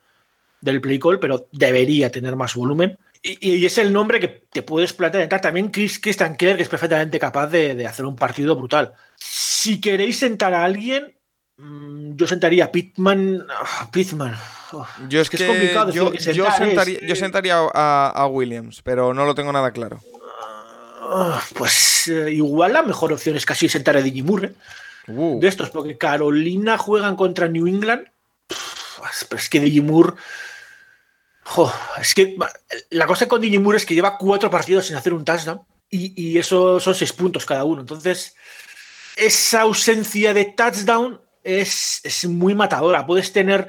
del 0.61 0.81
play 0.81 0.99
call, 0.99 1.19
pero 1.21 1.47
debería 1.53 2.11
tener 2.11 2.37
más 2.37 2.55
volumen. 2.55 2.99
Y, 3.23 3.57
y 3.57 3.67
es 3.67 3.79
el 3.79 3.93
nombre 3.93 4.21
que 4.21 4.29
te 4.29 4.63
puedes 4.63 4.93
plantear. 4.93 5.29
También 5.41 5.69
Chris 5.69 5.99
Christian 5.99 6.37
Kerr, 6.37 6.57
que 6.57 6.63
es 6.63 6.69
perfectamente 6.69 7.19
capaz 7.19 7.47
de, 7.49 7.75
de 7.75 7.87
hacer 7.87 8.05
un 8.05 8.17
partido 8.17 8.55
brutal. 8.57 8.93
Si 9.19 9.81
queréis 9.81 10.19
sentar 10.19 10.53
a 10.55 10.65
alguien, 10.65 11.15
mm, 11.57 12.17
yo 12.17 12.27
sentaría 12.27 12.65
a 12.67 12.73
Pittman. 12.73 13.45
ah, 13.51 13.89
Pittman. 13.93 14.35
Oh, 14.73 14.87
Yo 15.09 15.21
es, 15.21 15.31
que, 15.31 15.47
complicado 15.47 15.87
decir 15.87 16.03
yo, 16.03 16.11
que 16.13 16.19
yo 16.19 16.45
sentar 16.45 16.63
es, 16.63 16.69
sentaría, 16.69 16.99
eh, 16.99 17.07
yo 17.09 17.17
sentaría 17.17 17.57
a, 17.75 18.13
a 18.15 18.27
Williams, 18.27 18.81
pero 18.83 19.13
no 19.15 19.25
lo 19.25 19.35
tengo 19.35 19.53
nada 19.53 19.71
claro. 19.71 20.01
ah, 21.01 21.41
pues 21.55 22.09
eh, 22.09 22.33
igual 22.33 22.73
la 22.73 22.83
mejor 22.83 23.13
opción 23.13 23.37
es 23.37 23.47
casi 23.47 23.69
sentar 23.69 23.97
a 23.97 24.03
Digimur. 24.03 24.53
¿Eh? 25.09 25.37
De 25.41 25.49
estos, 25.49 25.71
porque 25.71 25.99
Carolina 25.99 26.79
juegan 26.79 27.17
contra 27.17 27.49
New 27.49 27.67
England. 27.67 28.09
Pero 29.29 29.41
es 29.41 29.49
que 29.49 29.83
jo, 31.45 31.73
es 32.01 32.15
que 32.15 32.37
la 32.91 33.07
cosa 33.07 33.29
con 33.29 33.63
Moore 33.63 33.77
es 33.77 33.87
que 33.87 33.95
lleva 33.95 34.17
cuatro 34.17 34.51
partidos 34.51 34.87
sin 34.87 34.97
hacer 34.97 35.13
un 35.13 35.25
touchdown 35.25 35.61
y, 35.91 36.13
y 36.21 36.39
eso 36.39 36.81
son 36.81 36.95
seis 36.95 37.13
puntos 37.13 37.45
cada 37.45 37.65
uno. 37.65 37.83
Entonces, 37.83 38.35
esa 39.17 39.63
ausencia 39.63 40.35
de 40.35 40.47
touchdown 40.47 41.21
es, 41.43 42.01
es 42.03 42.25
muy 42.27 42.55
matadora. 42.55 43.07
Puedes 43.07 43.33
tener 43.33 43.69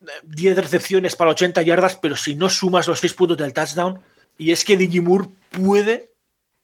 eh, 0.00 0.10
10 0.22 0.56
recepciones 0.56 1.16
para 1.16 1.32
80 1.32 1.62
yardas, 1.62 1.96
pero 1.96 2.16
si 2.16 2.34
no 2.36 2.48
sumas 2.48 2.86
los 2.86 3.00
seis 3.00 3.12
puntos 3.12 3.36
del 3.36 3.52
touchdown, 3.52 4.00
y 4.38 4.52
es 4.52 4.64
que 4.64 4.76
Moore 5.02 5.28
puede 5.50 6.11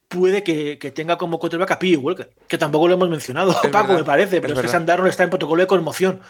puede 0.09 0.43
que, 0.43 0.79
que 0.79 0.91
tenga 0.91 1.19
como 1.19 1.39
quarterback 1.39 1.71
a 1.73 1.79
P.E. 1.79 1.97
Walker, 1.97 2.31
que 2.49 2.59
tampoco 2.59 2.89
lo 2.89 2.95
hemos 2.95 3.11
mencionado, 3.11 3.53
Es 3.53 3.71
Paco, 3.71 3.89
verdad, 3.89 3.99
me 3.99 4.05
parece, 4.05 4.41
pero 4.41 4.55
es, 4.55 4.61
que 4.61 4.79
Darnold 4.79 5.11
está 5.11 5.25
en 5.25 5.31
protocolo 5.31 5.63
de 5.63 5.67
conmoción. 5.67 6.21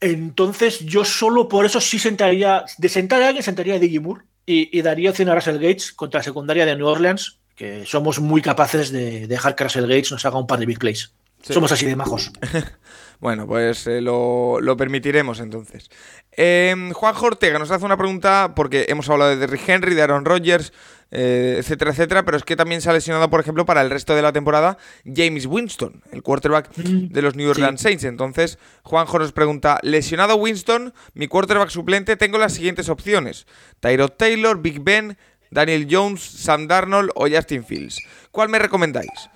Entonces, 0.00 0.80
yo 0.80 1.04
solo 1.04 1.48
por 1.48 1.66
eso 1.66 1.80
sí 1.80 1.98
sentaría, 1.98 2.64
de 2.78 2.88
sentar 2.88 3.22
a 3.22 3.28
alguien, 3.28 3.42
sentaría 3.42 3.74
a 3.74 4.00
Moore 4.00 4.24
y, 4.46 4.76
y 4.76 4.82
daría 4.82 5.10
opción 5.10 5.28
a 5.28 5.34
Russell 5.34 5.58
Gates 5.58 5.92
contra 5.92 6.20
la 6.20 6.24
secundaria 6.24 6.64
de 6.64 6.76
New 6.76 6.86
Orleans, 6.86 7.38
que 7.54 7.84
somos 7.84 8.20
muy 8.20 8.40
capaces 8.40 8.90
de 8.90 9.26
dejar 9.26 9.54
que 9.54 9.64
Russell 9.64 9.86
Gates 9.86 10.12
nos 10.12 10.24
haga 10.24 10.38
un 10.38 10.46
par 10.46 10.58
de 10.58 10.66
big 10.66 10.78
plays. 10.78 11.12
Sí. 11.42 11.52
Somos 11.52 11.70
así 11.70 11.86
de 11.86 11.96
majos. 11.96 12.32
Bueno, 13.20 13.48
pues 13.48 13.86
eh, 13.88 14.00
lo, 14.00 14.60
lo 14.60 14.76
permitiremos 14.76 15.40
entonces. 15.40 15.90
Eh, 16.36 16.92
Juan 16.94 17.16
Ortega 17.20 17.58
nos 17.58 17.70
hace 17.70 17.84
una 17.84 17.96
pregunta 17.96 18.52
porque 18.54 18.86
hemos 18.88 19.10
hablado 19.10 19.30
de 19.30 19.38
Derrick 19.38 19.68
Henry, 19.68 19.94
de 19.94 20.02
Aaron 20.02 20.24
Rodgers, 20.24 20.72
eh, 21.10 21.56
etcétera, 21.58 21.92
etcétera, 21.92 22.24
pero 22.24 22.36
es 22.36 22.42
que 22.42 22.56
también 22.56 22.80
se 22.80 22.90
ha 22.90 22.92
lesionado, 22.92 23.30
por 23.30 23.40
ejemplo, 23.40 23.64
para 23.64 23.80
el 23.80 23.90
resto 23.90 24.14
de 24.14 24.22
la 24.22 24.32
temporada 24.32 24.78
James 25.04 25.46
Winston, 25.46 26.02
el 26.12 26.22
quarterback 26.22 26.74
de 26.74 27.22
los 27.22 27.34
New 27.34 27.50
Orleans 27.50 27.80
Saints. 27.80 28.04
Entonces, 28.04 28.58
Juanjo 28.82 29.18
nos 29.18 29.32
pregunta, 29.32 29.78
lesionado 29.82 30.36
Winston, 30.36 30.92
mi 31.14 31.28
quarterback 31.28 31.70
suplente, 31.70 32.16
tengo 32.16 32.38
las 32.38 32.52
siguientes 32.52 32.88
opciones. 32.88 33.46
Tyrod 33.80 34.10
Taylor, 34.12 34.60
Big 34.60 34.80
Ben, 34.80 35.16
Daniel 35.50 35.86
Jones, 35.90 36.20
Sam 36.22 36.68
Darnold 36.68 37.10
o 37.14 37.28
Justin 37.28 37.64
Fields. 37.64 37.98
¿Cuál 38.30 38.50
me 38.50 38.58
recomendáis? 38.58 39.30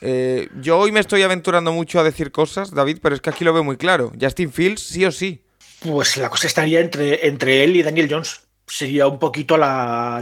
Eh, 0.00 0.48
yo 0.60 0.78
hoy 0.78 0.92
me 0.92 1.00
estoy 1.00 1.22
aventurando 1.22 1.72
mucho 1.72 1.98
a 2.00 2.04
decir 2.04 2.30
cosas, 2.30 2.72
David, 2.72 2.98
pero 3.02 3.14
es 3.14 3.20
que 3.20 3.30
aquí 3.30 3.44
lo 3.44 3.52
veo 3.52 3.64
muy 3.64 3.76
claro. 3.76 4.12
Justin 4.18 4.52
Fields, 4.52 4.82
sí 4.82 5.04
o 5.04 5.12
sí. 5.12 5.42
Pues 5.80 6.16
la 6.16 6.28
cosa 6.28 6.46
estaría 6.46 6.80
entre, 6.80 7.26
entre 7.26 7.64
él 7.64 7.76
y 7.76 7.82
Daniel 7.82 8.08
Jones. 8.10 8.47
Sería 8.68 9.06
un 9.06 9.18
poquito 9.18 9.56
la, 9.56 10.20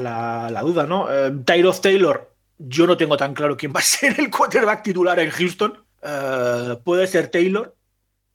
la, 0.51 0.63
duda, 0.63 0.87
¿no? 0.87 1.09
Eh, 1.13 1.33
Taylor, 1.45 2.33
yo 2.59 2.87
no 2.87 2.97
tengo 2.97 3.17
tan 3.17 3.35
claro 3.35 3.57
quién 3.57 3.73
va 3.75 3.81
a 3.81 3.83
ser 3.85 4.19
el 4.19 4.31
quarterback 4.31 4.83
titular 4.83 5.19
en 5.19 5.31
Houston. 5.31 5.85
Eh, 6.03 6.79
puede 6.85 7.07
ser 7.07 7.29
Taylor, 7.29 7.75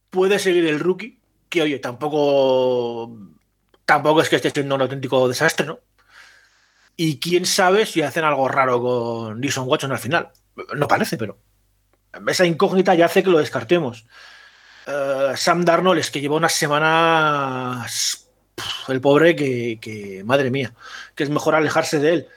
puede 0.10 0.38
seguir 0.38 0.66
el 0.66 0.80
rookie, 0.80 1.20
que 1.50 1.62
oye, 1.62 1.80
tampoco, 1.80 3.18
tampoco 3.86 4.22
es 4.22 4.30
que 4.30 4.36
esté 4.36 4.52
siendo 4.52 4.76
un 4.76 4.82
auténtico 4.82 5.28
desastre, 5.28 5.66
¿no? 5.66 5.80
Y 6.98 7.20
quién 7.20 7.46
sabe 7.46 7.86
si 7.86 8.02
hacen 8.02 8.26
algo 8.26 8.48
raro 8.48 8.82
con 8.82 9.42
Dixon 9.42 9.68
Watson 9.68 9.92
al 9.92 10.00
final. 10.00 10.30
No 10.76 10.88
parece, 10.88 11.18
pero 11.18 11.40
esa 12.28 12.46
incógnita 12.46 12.94
ya 12.94 13.06
hace 13.06 13.24
que 13.24 13.30
lo 13.30 13.40
descartemos. 13.40 14.06
Eh, 14.88 15.34
Sam 15.36 15.64
Darnold 15.64 16.00
es 16.00 16.12
que 16.12 16.22
lleva 16.22 16.36
unas 16.36 16.54
semanas 16.54 18.21
el 18.88 19.02
pobre 19.02 19.36
que, 19.36 20.22
madre 20.26 20.52
mía, 20.52 20.74
que 21.16 21.24
es 21.24 21.30
mejor 21.30 21.56
alejarse 21.56 22.00
de 22.00 22.14
él. 22.14 22.28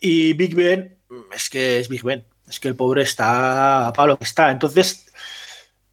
Y 0.00 0.32
Big 0.34 0.54
Ben, 0.54 0.96
es 1.34 1.48
que 1.48 1.78
es 1.78 1.88
Big 1.88 2.02
Ben, 2.02 2.24
es 2.48 2.60
que 2.60 2.68
el 2.68 2.76
pobre 2.76 3.02
está 3.02 3.92
para 3.94 4.08
lo 4.08 4.18
que 4.18 4.24
está. 4.24 4.50
Entonces, 4.50 5.06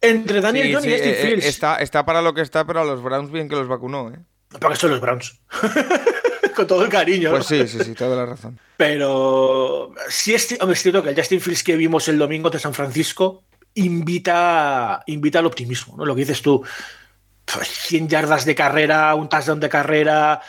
entre 0.00 0.40
Daniel 0.40 0.68
y 0.68 0.74
Justin 0.74 0.92
eh, 0.92 1.18
Fields. 1.22 1.46
Está, 1.46 1.76
está 1.76 2.04
para 2.04 2.20
lo 2.20 2.34
que 2.34 2.42
está, 2.42 2.66
pero 2.66 2.80
a 2.80 2.84
los 2.84 3.02
Browns 3.02 3.30
bien 3.30 3.48
que 3.48 3.54
los 3.54 3.68
vacunó, 3.68 4.10
¿eh? 4.10 4.18
Porque 4.60 4.76
son 4.76 4.90
los 4.90 5.00
Browns. 5.00 5.40
Con 6.56 6.66
todo 6.66 6.84
el 6.84 6.90
cariño. 6.90 7.30
Pues 7.30 7.46
sí, 7.46 7.66
sí, 7.66 7.78
sí, 7.82 7.94
toda 7.94 8.16
la 8.16 8.26
razón. 8.26 8.58
Pero 8.76 9.94
sí 10.08 10.34
es, 10.34 10.58
cierto 10.74 11.02
que 11.02 11.10
el 11.10 11.16
Justin 11.16 11.40
Fields 11.40 11.62
que 11.62 11.76
vimos 11.76 12.08
el 12.08 12.18
domingo 12.18 12.50
de 12.50 12.58
San 12.58 12.74
Francisco 12.74 13.44
invita, 13.74 15.02
invita 15.06 15.38
al 15.38 15.46
optimismo, 15.46 15.96
¿no? 15.96 16.04
Lo 16.04 16.14
que 16.14 16.20
dices 16.20 16.42
tú, 16.42 16.62
100 17.60 18.02
pues, 18.02 18.10
yardas 18.10 18.44
de 18.44 18.54
carrera, 18.54 19.14
un 19.14 19.28
touchdown 19.28 19.60
de 19.60 19.68
carrera, 19.68 20.40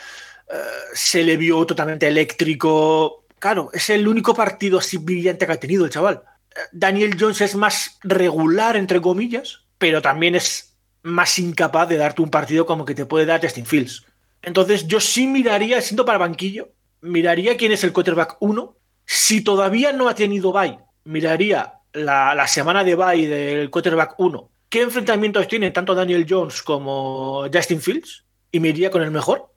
eh, 0.50 0.56
se 0.94 1.22
le 1.22 1.36
vio 1.36 1.64
totalmente 1.66 2.08
eléctrico. 2.08 3.24
Claro, 3.38 3.70
es 3.72 3.90
el 3.90 4.06
único 4.08 4.34
partido 4.34 4.78
así 4.78 4.96
brillante 4.96 5.46
que 5.46 5.52
ha 5.52 5.60
tenido 5.60 5.84
el 5.84 5.90
chaval. 5.90 6.22
Eh, 6.50 6.60
Daniel 6.72 7.16
Jones 7.18 7.40
es 7.40 7.54
más 7.54 7.98
regular, 8.02 8.76
entre 8.76 9.00
comillas, 9.00 9.64
pero 9.78 10.00
también 10.00 10.34
es 10.34 10.76
más 11.02 11.38
incapaz 11.38 11.88
de 11.88 11.96
darte 11.96 12.22
un 12.22 12.30
partido 12.30 12.64
como 12.64 12.84
que 12.84 12.94
te 12.94 13.06
puede 13.06 13.26
dar 13.26 13.42
Justin 13.42 13.66
Fields. 13.66 14.04
Entonces 14.42 14.86
yo 14.86 15.00
sí 15.00 15.26
miraría, 15.26 15.80
siendo 15.80 16.04
para 16.04 16.18
banquillo, 16.18 16.70
miraría 17.00 17.56
quién 17.56 17.72
es 17.72 17.84
el 17.84 17.92
quarterback 17.92 18.36
1. 18.40 18.76
Si 19.06 19.42
todavía 19.42 19.92
no 19.92 20.08
ha 20.08 20.14
tenido 20.14 20.52
bye, 20.52 20.78
miraría 21.04 21.74
la, 21.92 22.34
la 22.34 22.46
semana 22.46 22.84
de 22.84 22.94
bye 22.94 23.26
del 23.26 23.70
quarterback 23.70 24.14
1 24.18 24.50
qué 24.74 24.82
enfrentamientos 24.82 25.46
tienen 25.46 25.72
tanto 25.72 25.94
Daniel 25.94 26.26
Jones 26.28 26.60
como 26.60 27.46
Justin 27.52 27.80
Fields 27.80 28.24
y 28.50 28.58
me 28.58 28.70
iría 28.70 28.90
con 28.90 29.02
el 29.02 29.12
mejor 29.12 29.54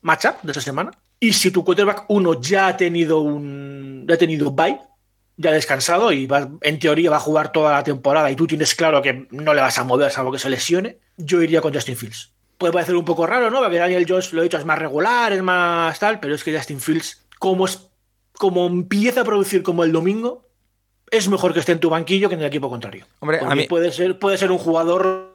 matchup 0.00 0.40
de 0.42 0.52
esa 0.52 0.60
semana. 0.60 0.92
Y 1.18 1.32
si 1.32 1.50
tu 1.50 1.64
quarterback 1.64 2.04
1 2.06 2.40
ya 2.40 2.68
ha 2.68 2.76
tenido 2.76 3.18
un 3.18 4.04
ya 4.06 4.14
ha 4.14 4.18
tenido 4.18 4.52
bye, 4.52 4.78
ya 5.36 5.50
ha 5.50 5.54
descansado 5.54 6.12
y 6.12 6.28
va, 6.28 6.48
en 6.60 6.78
teoría 6.78 7.10
va 7.10 7.16
a 7.16 7.18
jugar 7.18 7.50
toda 7.50 7.72
la 7.72 7.82
temporada 7.82 8.30
y 8.30 8.36
tú 8.36 8.46
tienes 8.46 8.76
claro 8.76 9.02
que 9.02 9.26
no 9.32 9.54
le 9.54 9.60
vas 9.60 9.76
a 9.76 9.82
mover 9.82 10.12
salvo 10.12 10.30
que 10.30 10.38
se 10.38 10.48
lesione, 10.48 11.00
yo 11.16 11.42
iría 11.42 11.60
con 11.60 11.74
Justin 11.74 11.96
Fields. 11.96 12.32
Puede 12.56 12.72
parecer 12.72 12.94
un 12.94 13.04
poco 13.04 13.26
raro, 13.26 13.50
¿no? 13.50 13.58
Porque 13.58 13.78
Daniel 13.78 14.06
Jones, 14.08 14.32
lo 14.32 14.40
he 14.40 14.44
dicho, 14.44 14.58
es 14.58 14.64
más 14.64 14.78
regular, 14.78 15.32
es 15.32 15.42
más 15.42 15.98
tal, 15.98 16.20
pero 16.20 16.36
es 16.36 16.44
que 16.44 16.56
Justin 16.56 16.80
Fields, 16.80 17.26
como, 17.40 17.66
como 18.34 18.68
empieza 18.68 19.22
a 19.22 19.24
producir 19.24 19.64
como 19.64 19.82
el 19.82 19.90
domingo, 19.90 20.48
es 21.10 21.28
mejor 21.28 21.52
que 21.52 21.60
esté 21.60 21.72
en 21.72 21.80
tu 21.80 21.90
banquillo 21.90 22.28
que 22.28 22.34
en 22.34 22.40
el 22.40 22.46
equipo 22.46 22.68
contrario. 22.68 23.06
Hombre, 23.20 23.40
a 23.40 23.54
mí 23.54 23.66
puede 23.66 23.92
ser, 23.92 24.18
puede 24.18 24.38
ser 24.38 24.50
un 24.50 24.58
jugador 24.58 25.30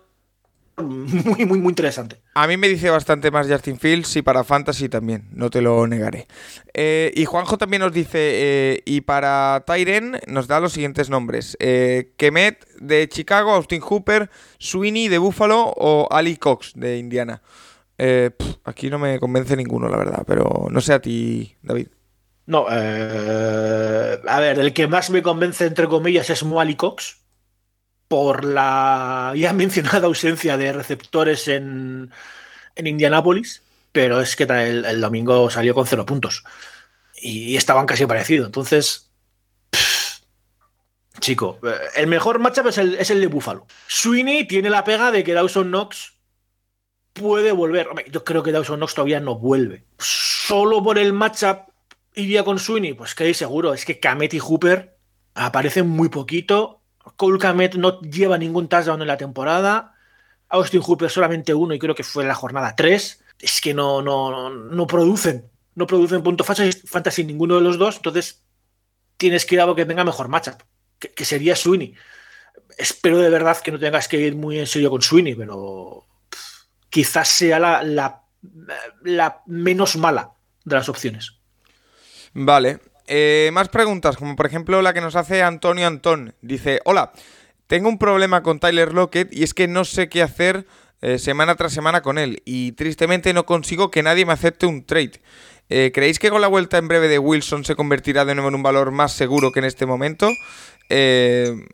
muy, 0.78 1.46
muy, 1.46 1.60
muy 1.60 1.70
interesante. 1.70 2.18
A 2.34 2.48
mí 2.48 2.58
me 2.58 2.68
dice 2.68 2.90
bastante 2.90 3.32
más 3.32 3.48
Justin 3.48 3.80
Fields 3.80 4.16
y 4.16 4.22
para 4.22 4.44
Fantasy 4.44 4.90
también, 4.90 5.28
no 5.32 5.50
te 5.50 5.62
lo 5.62 5.88
negaré. 5.88 6.28
Eh, 6.74 7.12
y 7.16 7.26
Juanjo 7.26 7.58
también 7.58 7.82
nos 7.82 7.94
dice, 7.94 8.12
eh, 8.18 8.82
y 8.86 9.02
para 9.02 9.64
Tyren 9.66 10.20
nos 10.28 10.48
da 10.48 10.60
los 10.60 10.74
siguientes 10.74 11.10
nombres. 11.10 11.56
Eh, 11.60 12.14
Kemet 12.18 12.66
de 12.80 13.08
Chicago, 13.08 13.52
Austin 13.52 13.82
Hooper, 13.82 14.30
Sweeney 14.60 15.08
de 15.08 15.18
Buffalo 15.18 15.74
o 15.78 16.08
Ali 16.12 16.38
Cox 16.38 16.74
de 16.76 16.98
Indiana. 16.98 17.42
aquí 18.66 18.90
no 18.90 19.00
me 19.00 19.20
convence 19.20 19.56
ninguno, 19.56 19.88
la 19.88 19.98
verdad, 19.98 20.24
pero 20.28 20.68
no 20.70 20.82
sé 20.82 20.94
a 20.94 21.02
ti, 21.02 21.56
David. 21.62 21.88
No, 22.48 22.68
eh, 22.70 24.22
a 24.28 24.40
ver, 24.40 24.60
el 24.60 24.74
que 24.74 24.88
más 24.88 25.10
me 25.10 25.24
convence, 25.24 25.66
entre 25.66 25.88
comillas, 25.88 26.30
es 26.30 26.44
Moali 26.44 26.76
Cox, 26.76 27.18
por 28.08 28.46
la 28.46 29.34
ya 29.36 29.54
mencionada 29.54 30.08
ausencia 30.08 30.58
de 30.58 30.72
receptores 30.72 31.48
en, 31.48 32.12
en 32.76 32.88
Indianápolis, 32.88 33.64
pero 33.92 34.22
es 34.22 34.36
que 34.36 34.44
el, 34.44 35.02
domingo 35.02 35.50
salió 35.50 35.74
con 35.74 35.88
cero 35.88 36.06
puntos 36.06 36.44
y 37.16 37.56
estaban 37.56 37.86
casi 37.86 38.06
parecidos. 38.06 38.48
Entonces, 38.48 39.10
chico, 41.20 41.60
eh, 41.64 41.76
el 41.96 42.08
mejor 42.08 42.40
matchup 42.40 42.68
es 42.68 42.78
el, 42.78 42.96
es 42.96 43.10
el 43.10 43.22
de 43.22 43.28
Buffalo. 43.28 43.66
Sweeney 43.88 44.48
tiene 44.48 44.70
la 44.70 44.84
pega 44.84 45.12
de 45.12 45.24
que 45.24 45.34
Dawson 45.34 45.70
Knox 45.70 46.14
puede 47.14 47.52
volver. 47.54 47.88
Yo 48.12 48.24
creo 48.24 48.44
que 48.44 48.52
Dawson 48.52 48.78
Knox 48.78 48.94
todavía 48.94 49.20
no 49.20 49.40
vuelve. 49.40 49.86
Solo 49.98 50.84
por 50.84 51.00
el 51.00 51.14
matchup 51.14 51.75
iría 52.16 52.44
con 52.44 52.60
Sweeney? 52.60 52.94
Pues 52.94 53.16
que 53.16 53.34
seguro, 53.34 53.74
es 53.74 53.86
que 53.86 54.00
Kamet 54.00 54.34
y 54.34 54.40
Hooper 54.40 54.98
aparecen 55.34 55.88
muy 55.88 56.10
poquito. 56.10 56.82
Cole 57.18 57.40
Kamet 57.40 57.76
no 57.76 58.02
lleva 58.02 58.38
ningún 58.38 58.68
touchdown 58.68 59.02
en 59.02 59.08
la 59.08 59.18
temporada. 59.18 59.94
Austin 60.50 60.82
Hooper 60.82 61.10
solamente 61.10 61.54
uno 61.54 61.74
y 61.74 61.80
creo 61.80 61.96
que 61.96 62.04
fue 62.04 62.24
en 62.24 62.30
la 62.30 62.36
jornada 62.36 62.76
3. 62.76 63.24
Es 63.40 63.62
que 63.62 63.74
no, 63.74 64.02
no, 64.02 64.50
no 64.50 64.88
producen. 64.88 65.50
No 65.76 65.86
producen 65.86 66.24
puntos 66.24 66.48
fantasy 66.86 67.24
ninguno 67.26 67.56
de 67.56 67.62
los 67.62 67.78
dos. 67.78 67.98
Entonces 67.98 68.44
tienes 69.18 69.46
que 69.46 69.56
ir 69.56 69.62
a 69.62 69.64
algo 69.64 69.76
que 69.76 69.86
tenga 69.86 70.04
mejor 70.04 70.30
matchup, 70.30 70.62
que, 71.00 71.26
sería 71.26 71.56
Sweeney. 71.56 71.96
Espero 72.78 73.20
de 73.20 73.30
verdad 73.30 73.60
que 73.60 73.72
no 73.72 73.80
tengas 73.80 74.08
que 74.08 74.20
ir 74.20 74.36
muy 74.36 74.60
en 74.60 74.68
serio 74.68 74.90
con 74.90 75.02
Sweeney, 75.02 75.36
pero 75.36 76.06
quizás 76.90 77.28
sea 77.28 77.60
la, 77.60 78.24
la 79.04 79.44
menos 79.46 79.96
mala 79.98 80.32
de 80.64 80.76
las 80.76 80.90
opciones. 80.90 81.40
Vale. 82.36 82.80
Eh, 83.08 83.50
más 83.54 83.70
preguntas, 83.70 84.18
como 84.18 84.36
por 84.36 84.46
ejemplo 84.46 84.82
la 84.82 84.94
que 84.94 85.00
nos 85.00 85.16
hace 85.16 85.42
Antonio 85.42 85.88
Antón. 85.88 86.36
Dice, 86.42 86.82
hola, 86.84 87.14
tengo 87.68 87.88
un 87.88 87.98
problema 87.98 88.44
con 88.44 88.60
Tyler 88.60 88.94
Lockett 88.94 89.34
y 89.34 89.44
es 89.44 89.54
que 89.54 89.70
no 89.70 89.86
sé 89.86 90.10
qué 90.10 90.22
hacer 90.22 90.66
eh, 91.02 91.18
semana 91.18 91.56
tras 91.56 91.72
semana 91.72 92.02
con 92.02 92.18
él 92.18 92.42
y 92.46 92.74
tristemente 92.74 93.34
no 93.34 93.46
consigo 93.46 93.90
que 93.90 94.04
nadie 94.04 94.26
me 94.26 94.34
acepte 94.34 94.66
un 94.66 94.86
trade. 94.86 95.22
Eh, 95.70 95.92
¿Creéis 95.94 96.20
que 96.20 96.30
con 96.30 96.42
la 96.42 96.48
vuelta 96.48 96.78
en 96.78 96.90
breve 96.90 97.08
de 97.08 97.20
Wilson 97.20 97.64
se 97.64 97.76
convertirá 97.76 98.26
de 98.26 98.36
nuevo 98.36 98.50
en 98.50 98.56
un 98.56 98.64
valor 98.64 98.92
más 98.92 99.14
seguro 99.14 99.52
que 99.52 99.60
en 99.60 99.66
este 99.66 99.86
momento? 99.86 100.30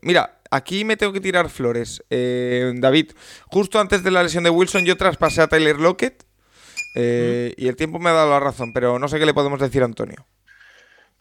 mira, 0.02 0.40
aquí 0.52 0.86
me 0.86 0.96
tengo 0.96 1.12
que 1.12 1.20
tirar 1.20 1.50
flores. 1.50 2.02
David, 2.10 3.12
justo 3.48 3.80
antes 3.80 4.04
de 4.04 4.12
la 4.12 4.24
lesión 4.24 4.46
de 4.46 4.50
Wilson 4.52 4.86
yo 4.86 4.96
traspasé 4.96 5.42
a 5.42 5.48
Tyler 5.48 5.80
Lockett 5.80 6.24
y 6.96 7.68
el 7.68 7.76
tiempo 7.76 8.00
me 8.00 8.10
ha 8.12 8.14
dado 8.14 8.30
la 8.30 8.40
razón, 8.40 8.72
pero 8.72 9.00
no 9.00 9.10
sé 9.10 9.20
qué 9.20 9.26
le 9.26 9.34
podemos 9.34 9.60
decir 9.60 9.82
a 9.82 9.86
Antonio. 9.86 10.26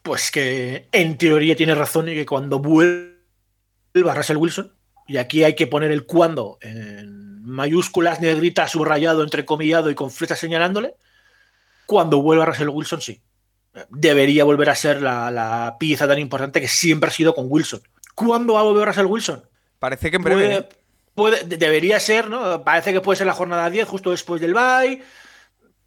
Pues 0.01 0.31
que 0.31 0.87
en 0.91 1.17
teoría 1.17 1.55
tiene 1.55 1.75
razón 1.75 2.09
y 2.09 2.15
que 2.15 2.25
cuando 2.25 2.59
vuelva 2.59 4.15
Russell 4.15 4.37
Wilson, 4.37 4.73
y 5.07 5.17
aquí 5.17 5.43
hay 5.43 5.55
que 5.55 5.67
poner 5.67 5.91
el 5.91 6.05
cuando 6.05 6.57
en 6.61 7.43
mayúsculas, 7.43 8.21
negrita, 8.21 8.67
subrayado, 8.67 9.23
entrecomillado 9.23 9.89
y 9.89 9.95
con 9.95 10.09
flechas 10.09 10.39
señalándole, 10.39 10.95
cuando 11.85 12.21
vuelva 12.21 12.45
Russell 12.45 12.69
Wilson, 12.69 13.01
sí. 13.01 13.21
Debería 13.89 14.43
volver 14.43 14.69
a 14.69 14.75
ser 14.75 15.01
la, 15.01 15.75
pieza 15.79 16.07
tan 16.07 16.19
importante 16.19 16.61
que 16.61 16.67
siempre 16.67 17.09
ha 17.09 17.13
sido 17.13 17.35
con 17.35 17.45
Wilson. 17.49 17.81
¿Cuándo 18.15 18.53
va 18.53 18.61
a 18.61 18.63
volver 18.63 18.87
Russell 18.87 19.05
Wilson? 19.05 19.43
Parece 19.79 20.09
que 20.09 20.17
en 20.17 20.23
breve. 20.23 20.69
Puede, 21.13 21.43
debería 21.43 21.99
ser, 21.99 22.29
¿no? 22.29 22.63
Parece 22.63 22.93
que 22.93 23.01
puede 23.01 23.17
ser 23.17 23.27
la 23.27 23.33
jornada 23.33 23.69
10, 23.69 23.87
justo 23.87 24.11
después 24.11 24.39
del 24.39 24.53
bye 24.53 25.03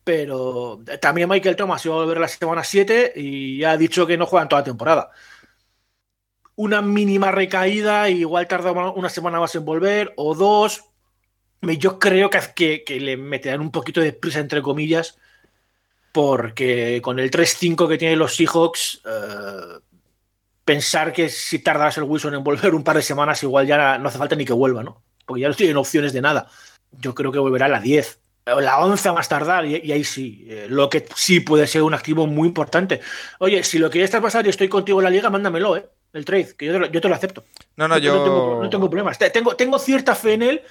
pero 0.05 0.81
también 1.01 1.29
Michael 1.29 1.57
Thomas 1.57 1.85
iba 1.87 1.95
a 1.95 1.99
volver 1.99 2.21
la 2.21 2.29
semana 2.29 2.62
7 2.62 3.14
y 3.17 3.64
ha 3.64 3.77
dicho 3.79 4.07
que 4.07 4.19
no 4.19 4.27
juegan 4.27 4.49
toda 4.49 4.61
la 4.61 4.67
temporada. 4.67 5.11
Una 6.57 6.83
mínima 6.83 7.33
recaída, 7.33 8.11
igual 8.11 8.47
tarda 8.47 8.73
una 8.73 9.09
semana 9.09 9.40
más 9.40 9.55
en 9.55 9.64
volver, 9.64 10.12
o 10.17 10.35
dos. 10.35 10.85
Yo 11.62 11.99
creo 11.99 12.29
que, 12.31 12.85
le 13.01 13.17
meterán 13.17 13.62
un 13.62 13.71
poquito 13.71 14.01
de 14.03 14.12
prisa, 14.12 14.40
entre 14.40 14.62
comillas, 14.62 15.19
porque 16.12 17.01
con 17.03 17.19
el 17.19 17.31
3-5 17.31 17.88
que 17.88 17.99
tienen 17.99 18.19
los 18.19 18.37
Seahawks, 18.37 19.03
eh, 19.07 19.81
pensar 20.64 21.12
que 21.12 21.31
si 21.31 21.61
tarda 21.61 21.88
el 21.88 22.03
Wilson 22.05 22.35
en 22.35 22.45
volver 22.45 22.75
un 22.75 22.85
par 22.85 22.97
de 22.97 23.03
semanas, 23.03 23.43
igual 23.43 23.67
ya 23.67 23.99
no 23.99 24.09
hace 24.09 24.19
falta 24.19 24.37
ni 24.37 24.45
que 24.45 24.53
vuelva, 24.53 24.83
¿no? 24.83 25.03
Porque 25.27 25.43
ya 25.43 25.49
no 25.49 25.55
tienen 25.55 25.79
opciones 25.79 26.12
de 26.12 26.21
nada. 26.21 26.49
Yo 26.93 27.14
creo 27.14 27.33
que 27.33 27.38
volverá 27.38 27.67
a 27.67 27.71
la 27.71 27.81
10 27.81 28.21
la 28.46 28.78
11 28.78 29.12
más 29.12 29.28
tardar, 29.28 29.64
y, 29.66 29.90
ahí 29.92 30.04
sí, 30.04 30.44
eh, 30.48 30.66
lo 30.68 30.88
que 30.90 31.07
sí 31.16 31.40
puede 31.40 31.66
ser 31.66 31.83
un 31.83 31.94
activo 31.94 32.26
muy 32.26 32.48
importante. 32.48 33.00
Oye, 33.38 33.62
si 33.64 33.78
lo 33.78 33.90
quieres 33.90 34.11
pasar 34.11 34.46
y 34.46 34.50
estoy 34.50 34.68
contigo 34.68 35.00
en 35.00 35.04
la 35.04 35.11
liga, 35.11 35.30
mándamelo, 35.30 35.76
¿eh? 35.76 35.87
el 36.12 36.24
trade, 36.24 36.54
que 36.57 36.66
yo 36.66 36.72
te 36.74 36.78
lo, 36.78 36.87
yo 36.87 37.00
te 37.00 37.09
lo 37.09 37.14
acepto. 37.14 37.44
No, 37.76 37.88
no, 37.88 37.98
yo. 37.98 38.14
No 38.16 38.24
tengo, 38.24 38.61
no 38.62 38.70
tengo 38.70 38.88
problemas. 38.90 39.18
Te- 39.18 39.30
Tengo, 39.30 39.57
tengo 39.57 39.78
cierta 39.78 40.14
fe 40.14 40.35
en 40.35 40.42
él, 40.42 40.62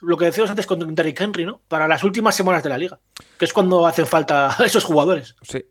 lo 0.00 0.16
que 0.16 0.24
decíamos 0.24 0.50
antes 0.50 0.66
con 0.66 0.94
Derrick 0.94 1.20
Henry, 1.20 1.44
¿no? 1.44 1.60
Para 1.68 1.86
las 1.86 2.02
últimas 2.02 2.34
semanas 2.34 2.62
de 2.62 2.68
la 2.70 2.78
liga, 2.78 2.98
que 3.38 3.44
es 3.44 3.52
cuando 3.52 3.86
hacen 3.86 4.06
falta 4.06 4.56
esos 4.64 4.82
jugadores. 4.84 5.36
Sí. 5.42 5.64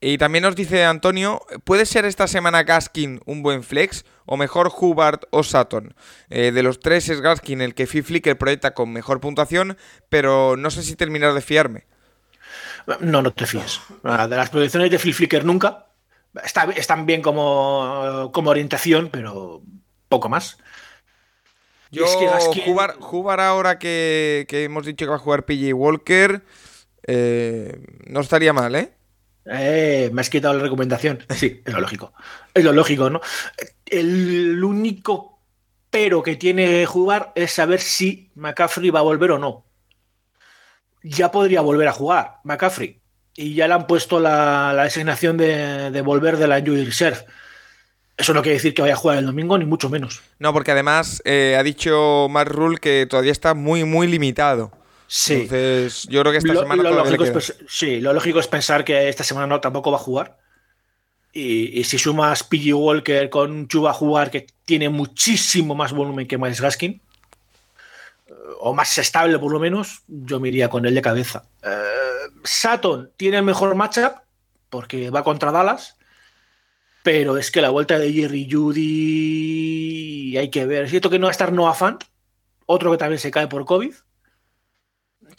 Y 0.00 0.16
también 0.18 0.44
nos 0.44 0.54
dice 0.54 0.84
Antonio, 0.84 1.40
¿puede 1.64 1.84
ser 1.86 2.04
esta 2.04 2.28
semana 2.28 2.62
Gaskin 2.62 3.20
un 3.26 3.42
buen 3.42 3.64
flex? 3.64 4.04
O 4.30 4.36
mejor 4.36 4.70
Hubbard 4.78 5.20
o 5.30 5.42
Sutton. 5.42 5.94
Eh, 6.28 6.52
de 6.52 6.62
los 6.62 6.80
tres 6.80 7.08
es 7.08 7.22
Gaskin 7.22 7.62
el 7.62 7.74
que 7.74 7.86
Phil 7.86 8.04
Flicker 8.04 8.36
proyecta 8.36 8.74
con 8.74 8.92
mejor 8.92 9.20
puntuación, 9.20 9.78
pero 10.10 10.56
no 10.58 10.70
sé 10.70 10.82
si 10.82 10.96
terminar 10.96 11.32
de 11.32 11.40
fiarme. 11.40 11.86
No, 13.00 13.22
no 13.22 13.32
te 13.32 13.46
fíes. 13.46 13.80
Ah, 14.04 14.28
De 14.28 14.36
las 14.36 14.50
producciones 14.50 14.90
de 14.90 14.98
Phil 14.98 15.14
Flicker 15.14 15.44
nunca. 15.46 15.86
Está, 16.44 16.64
están 16.64 17.06
bien 17.06 17.22
como, 17.22 18.30
como 18.34 18.50
orientación, 18.50 19.08
pero 19.10 19.62
poco 20.10 20.28
más. 20.28 20.58
Yo, 21.90 22.04
es 22.04 22.16
que 22.16 22.28
Gaskin- 22.28 23.40
ahora 23.40 23.78
que, 23.78 24.44
que 24.46 24.64
hemos 24.64 24.84
dicho 24.84 25.06
que 25.06 25.10
va 25.10 25.16
a 25.16 25.20
jugar 25.20 25.46
PJ 25.46 25.72
Walker, 25.72 26.42
eh, 27.06 27.80
no 28.06 28.20
estaría 28.20 28.52
mal, 28.52 28.74
¿eh? 28.74 28.92
Eh, 29.50 30.10
me 30.12 30.20
has 30.20 30.30
quitado 30.30 30.54
la 30.54 30.62
recomendación. 30.62 31.24
Sí, 31.30 31.62
es 31.64 31.72
lo 31.72 31.80
lógico. 31.80 32.12
Es 32.54 32.64
lo 32.64 32.72
lógico, 32.72 33.10
¿no? 33.10 33.20
El 33.86 34.62
único 34.62 35.38
pero 35.90 36.22
que 36.22 36.36
tiene 36.36 36.84
jugar 36.86 37.32
es 37.34 37.52
saber 37.52 37.80
si 37.80 38.30
McCaffrey 38.34 38.90
va 38.90 39.00
a 39.00 39.02
volver 39.02 39.32
o 39.32 39.38
no. 39.38 39.64
Ya 41.02 41.30
podría 41.30 41.60
volver 41.60 41.88
a 41.88 41.92
jugar 41.92 42.36
McCaffrey. 42.44 43.00
Y 43.34 43.54
ya 43.54 43.68
le 43.68 43.74
han 43.74 43.86
puesto 43.86 44.20
la, 44.20 44.74
designación 44.84 45.36
de, 45.36 45.90
de 45.90 46.02
volver 46.02 46.36
de 46.36 46.48
la 46.48 46.58
Injury 46.58 46.84
Reserve. 46.84 47.24
Eso 48.16 48.34
no 48.34 48.42
quiere 48.42 48.56
decir 48.56 48.74
que 48.74 48.82
vaya 48.82 48.94
a 48.94 48.96
jugar 48.96 49.18
el 49.18 49.26
domingo, 49.26 49.56
ni 49.56 49.64
mucho 49.64 49.88
menos. 49.88 50.22
No, 50.40 50.52
porque 50.52 50.72
además 50.72 51.22
eh, 51.24 51.56
ha 51.56 51.62
dicho 51.62 52.26
Matt 52.28 52.48
Rule 52.48 52.78
que 52.78 53.06
todavía 53.08 53.30
está 53.30 53.54
muy, 53.54 53.84
muy 53.84 54.08
limitado. 54.08 54.72
Sí. 55.10 55.32
Entonces, 55.34 56.04
yo 56.10 56.20
creo 56.20 56.32
que 56.32 56.38
esta 56.38 56.52
Lo- 56.52 56.60
semana 56.60 56.82
lo 56.82 56.90
le 56.90 56.96
lógico 56.96 57.38
es 57.38 57.56
sí, 57.66 58.00
lo 58.00 58.12
lógico 58.12 58.40
es 58.40 58.46
pensar 58.46 58.84
que 58.84 59.08
esta 59.08 59.24
semana 59.24 59.46
no 59.46 59.58
tampoco 59.60 59.90
va 59.90 59.96
a 59.96 60.00
jugar. 60.00 60.36
Y, 61.32 61.80
y 61.80 61.84
si 61.84 61.98
sumas 61.98 62.42
PG 62.44 62.74
Walker 62.74 63.30
con 63.30 63.68
Chuba 63.68 63.90
a 63.90 63.94
jugar, 63.94 64.30
que 64.30 64.46
tiene 64.64 64.88
muchísimo 64.90 65.74
más 65.74 65.92
volumen 65.92 66.26
que 66.26 66.36
Miles 66.38 66.60
Gaskin, 66.60 67.00
eh, 68.26 68.32
o 68.60 68.74
más 68.74 68.96
estable 68.98 69.38
por 69.38 69.50
lo 69.52 69.58
menos, 69.60 70.02
yo 70.08 70.40
me 70.40 70.48
iría 70.48 70.68
con 70.68 70.84
él 70.86 70.94
de 70.94 71.02
cabeza. 71.02 71.44
Eh, 71.62 72.30
Sutton 72.44 73.10
tiene 73.16 73.38
el 73.38 73.44
mejor 73.44 73.74
matchup 73.74 74.12
porque 74.68 75.10
va 75.10 75.24
contra 75.24 75.52
Dallas, 75.52 75.96
pero 77.02 77.36
es 77.38 77.50
que 77.50 77.62
la 77.62 77.70
vuelta 77.70 77.98
de 77.98 78.12
Jerry 78.12 78.46
Judy 78.50 80.36
hay 80.36 80.50
que 80.50 80.66
ver. 80.66 80.84
Es 80.84 80.90
cierto 80.90 81.08
que 81.10 81.18
no 81.18 81.26
va 81.26 81.30
a 81.30 81.32
estar 81.32 81.52
Noah 81.52 81.74
Fant, 81.74 82.04
otro 82.66 82.90
que 82.90 82.98
también 82.98 83.18
se 83.18 83.30
cae 83.30 83.46
por 83.48 83.64
COVID. 83.64 83.94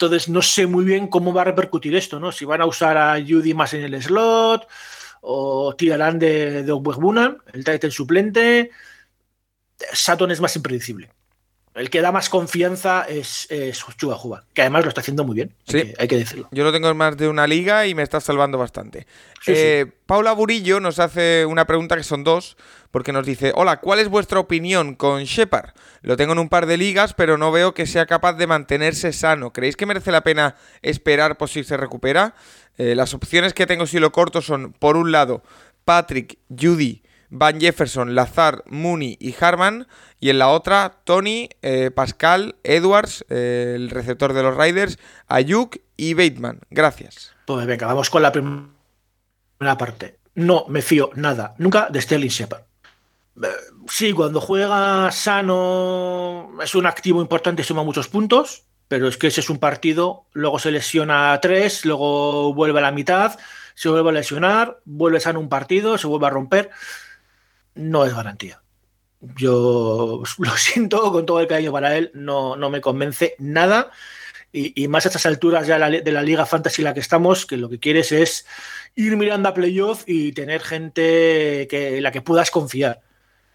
Entonces 0.00 0.30
no 0.30 0.40
sé 0.40 0.66
muy 0.66 0.86
bien 0.86 1.08
cómo 1.08 1.34
va 1.34 1.42
a 1.42 1.44
repercutir 1.44 1.94
esto, 1.94 2.18
¿no? 2.18 2.32
Si 2.32 2.46
van 2.46 2.62
a 2.62 2.66
usar 2.66 2.96
a 2.96 3.20
Judy 3.20 3.52
más 3.52 3.74
en 3.74 3.82
el 3.82 4.02
slot 4.02 4.66
o 5.20 5.76
tirarán 5.76 6.18
de, 6.18 6.62
de 6.62 6.72
el 7.52 7.64
Titan 7.64 7.90
suplente. 7.90 8.70
Saturn 9.92 10.30
es 10.30 10.40
más 10.40 10.56
impredecible. 10.56 11.10
El 11.80 11.88
que 11.88 12.02
da 12.02 12.12
más 12.12 12.28
confianza 12.28 13.04
es, 13.08 13.46
es 13.50 13.82
Chuba 13.96 14.14
Juba, 14.16 14.44
que 14.52 14.60
además 14.60 14.82
lo 14.84 14.88
está 14.90 15.00
haciendo 15.00 15.24
muy 15.24 15.34
bien, 15.34 15.54
Sí. 15.66 15.78
hay, 15.78 15.82
que, 15.86 15.94
hay 15.98 16.08
que 16.08 16.16
decirlo. 16.18 16.48
Yo 16.52 16.62
lo 16.62 16.72
tengo 16.72 16.90
en 16.90 16.96
más 16.96 17.16
de 17.16 17.26
una 17.26 17.46
liga 17.46 17.86
y 17.86 17.94
me 17.94 18.02
está 18.02 18.20
salvando 18.20 18.58
bastante. 18.58 19.06
Sí, 19.42 19.52
Eh, 19.54 19.86
Paula 20.04 20.32
Burillo 20.32 20.78
nos 20.80 20.98
hace 20.98 21.46
una 21.46 21.64
pregunta 21.66 21.96
que 21.96 22.02
son 22.02 22.22
dos, 22.22 22.58
porque 22.90 23.12
nos 23.12 23.24
dice, 23.24 23.52
hola, 23.54 23.78
¿cuál 23.80 23.98
es 23.98 24.08
vuestra 24.08 24.40
opinión 24.40 24.94
con 24.94 25.24
Shepard? 25.24 25.70
Lo 26.02 26.16
tengo 26.18 26.32
en 26.34 26.38
un 26.40 26.48
par 26.50 26.66
de 26.66 26.76
ligas, 26.76 27.14
pero 27.14 27.38
no 27.38 27.50
veo 27.50 27.72
que 27.72 27.86
sea 27.86 28.04
capaz 28.04 28.34
de 28.34 28.46
mantenerse 28.46 29.12
sano. 29.14 29.52
¿Creéis 29.52 29.76
que 29.76 29.86
merece 29.86 30.12
la 30.12 30.22
pena 30.22 30.56
esperar 30.82 31.38
por 31.38 31.48
si 31.48 31.64
se 31.64 31.76
recupera? 31.78 32.34
Eh, 32.76 32.94
las 32.94 33.14
opciones 33.14 33.54
que 33.54 33.66
tengo 33.66 33.86
si 33.86 33.98
lo 33.98 34.12
corto 34.12 34.42
son, 34.42 34.72
por 34.74 34.96
un 34.96 35.12
lado, 35.12 35.42
Patrick, 35.86 36.38
Judy, 36.50 37.02
Van 37.30 37.60
Jefferson, 37.60 38.14
Lazar, 38.14 38.62
Mooney 38.66 39.16
y 39.18 39.34
Harman. 39.40 39.86
Y 40.18 40.30
en 40.30 40.38
la 40.38 40.48
otra, 40.48 41.00
Tony, 41.04 41.48
eh, 41.62 41.90
Pascal, 41.90 42.56
Edwards, 42.62 43.24
eh, 43.30 43.72
el 43.76 43.90
receptor 43.90 44.32
de 44.32 44.42
los 44.42 44.56
Riders, 44.56 44.98
Ayuk 45.28 45.78
y 45.96 46.14
Bateman. 46.14 46.60
Gracias. 46.70 47.32
Pues 47.46 47.66
venga, 47.66 47.86
vamos 47.86 48.10
con 48.10 48.22
la 48.22 48.32
primera 48.32 49.78
parte. 49.78 50.18
No 50.34 50.66
me 50.68 50.82
fío 50.82 51.10
nada, 51.14 51.54
nunca 51.58 51.88
de 51.90 52.00
Sterling 52.00 52.28
Shepard. 52.28 52.62
Eh, 53.42 53.48
Sí, 53.90 54.12
cuando 54.12 54.40
juega 54.40 55.10
sano 55.10 56.50
es 56.62 56.74
un 56.76 56.86
activo 56.86 57.20
importante 57.20 57.64
suma 57.64 57.82
muchos 57.82 58.06
puntos, 58.06 58.62
pero 58.86 59.08
es 59.08 59.16
que 59.16 59.26
ese 59.26 59.40
es 59.40 59.50
un 59.50 59.58
partido, 59.58 60.26
luego 60.32 60.60
se 60.60 60.70
lesiona 60.70 61.32
a 61.32 61.40
tres, 61.40 61.84
luego 61.84 62.54
vuelve 62.54 62.78
a 62.78 62.82
la 62.82 62.92
mitad, 62.92 63.36
se 63.74 63.88
vuelve 63.88 64.10
a 64.10 64.12
lesionar, 64.12 64.80
vuelve 64.84 65.18
sano 65.18 65.40
un 65.40 65.48
partido, 65.48 65.98
se 65.98 66.06
vuelve 66.06 66.28
a 66.28 66.30
romper. 66.30 66.70
No 67.80 68.04
es 68.04 68.14
garantía. 68.14 68.60
Yo 69.20 70.22
lo 70.38 70.56
siento 70.56 71.10
con 71.12 71.26
todo 71.26 71.40
el 71.40 71.46
cariño 71.46 71.72
para 71.72 71.96
él, 71.96 72.10
no, 72.14 72.56
no 72.56 72.70
me 72.70 72.80
convence 72.80 73.34
nada. 73.38 73.90
Y, 74.52 74.88
más 74.88 75.06
a 75.06 75.10
estas 75.10 75.26
alturas 75.26 75.68
ya 75.68 75.78
de 75.78 76.10
la 76.10 76.22
Liga 76.22 76.44
Fantasy 76.44 76.82
en 76.82 76.86
la 76.86 76.94
que 76.94 76.98
estamos, 76.98 77.46
que 77.46 77.56
lo 77.56 77.68
que 77.68 77.78
quieres 77.78 78.10
es 78.10 78.46
ir 78.96 79.16
mirando 79.16 79.48
a 79.48 79.54
playoff 79.54 80.02
y 80.08 80.32
tener 80.32 80.60
gente 80.60 81.68
que, 81.70 81.98
en 81.98 82.02
la 82.02 82.10
que 82.10 82.20
puedas 82.20 82.50
confiar. 82.50 83.00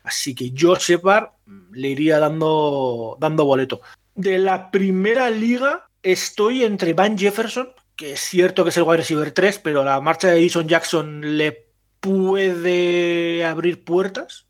Así 0.03 0.33
que 0.33 0.51
yo, 0.51 0.75
Shepard, 0.75 1.31
le 1.73 1.89
iría 1.89 2.19
dando, 2.19 3.17
dando 3.19 3.43
boleto. 3.43 3.81
De 4.13 4.37
la 4.37 4.71
primera 4.71 5.29
liga, 5.29 5.89
estoy 6.01 6.63
entre 6.63 6.93
Van 6.93 7.17
Jefferson, 7.17 7.73
que 7.97 8.13
es 8.13 8.21
cierto 8.21 8.63
que 8.63 8.69
es 8.69 8.77
el 8.77 8.83
wide 8.83 8.97
receiver 8.97 9.31
3, 9.33 9.59
pero 9.59 9.83
la 9.83 9.99
marcha 9.99 10.29
de 10.29 10.37
Edison 10.37 10.65
Jackson 10.65 11.37
le 11.37 11.64
puede 12.05 13.43
abrir 13.43 13.83
puertas. 13.83 14.45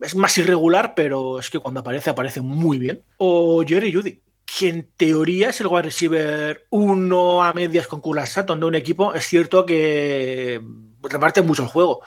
Es 0.00 0.16
más 0.16 0.36
irregular, 0.36 0.94
pero 0.96 1.38
es 1.38 1.48
que 1.48 1.60
cuando 1.60 1.80
aparece, 1.80 2.10
aparece 2.10 2.40
muy 2.40 2.78
bien. 2.78 3.04
O 3.18 3.64
Jerry 3.64 3.92
Judy, 3.92 4.20
que 4.44 4.68
en 4.68 4.90
teoría 4.96 5.50
es 5.50 5.60
el 5.60 5.68
wide 5.68 5.82
receiver 5.82 6.66
uno 6.70 7.44
a 7.44 7.52
medias 7.52 7.86
con 7.86 8.00
Kula 8.00 8.26
Sutton 8.26 8.58
de 8.58 8.66
un 8.66 8.74
equipo. 8.74 9.14
Es 9.14 9.26
cierto 9.26 9.64
que 9.64 10.60
reparte 11.02 11.40
mucho 11.42 11.62
el 11.62 11.68
juego. 11.68 12.02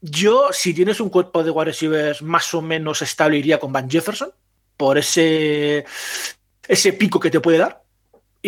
Yo, 0.00 0.48
si 0.52 0.72
tienes 0.72 0.98
un 1.00 1.10
cuerpo 1.10 1.44
de 1.44 1.50
wide 1.50 1.66
receivers 1.66 2.22
más 2.22 2.54
o 2.54 2.62
menos 2.62 3.02
estable, 3.02 3.36
iría 3.36 3.60
con 3.60 3.72
Van 3.72 3.90
Jefferson 3.90 4.30
por 4.78 4.96
ese, 4.96 5.84
ese 6.66 6.92
pico 6.94 7.20
que 7.20 7.30
te 7.30 7.40
puede 7.40 7.58
dar. 7.58 7.82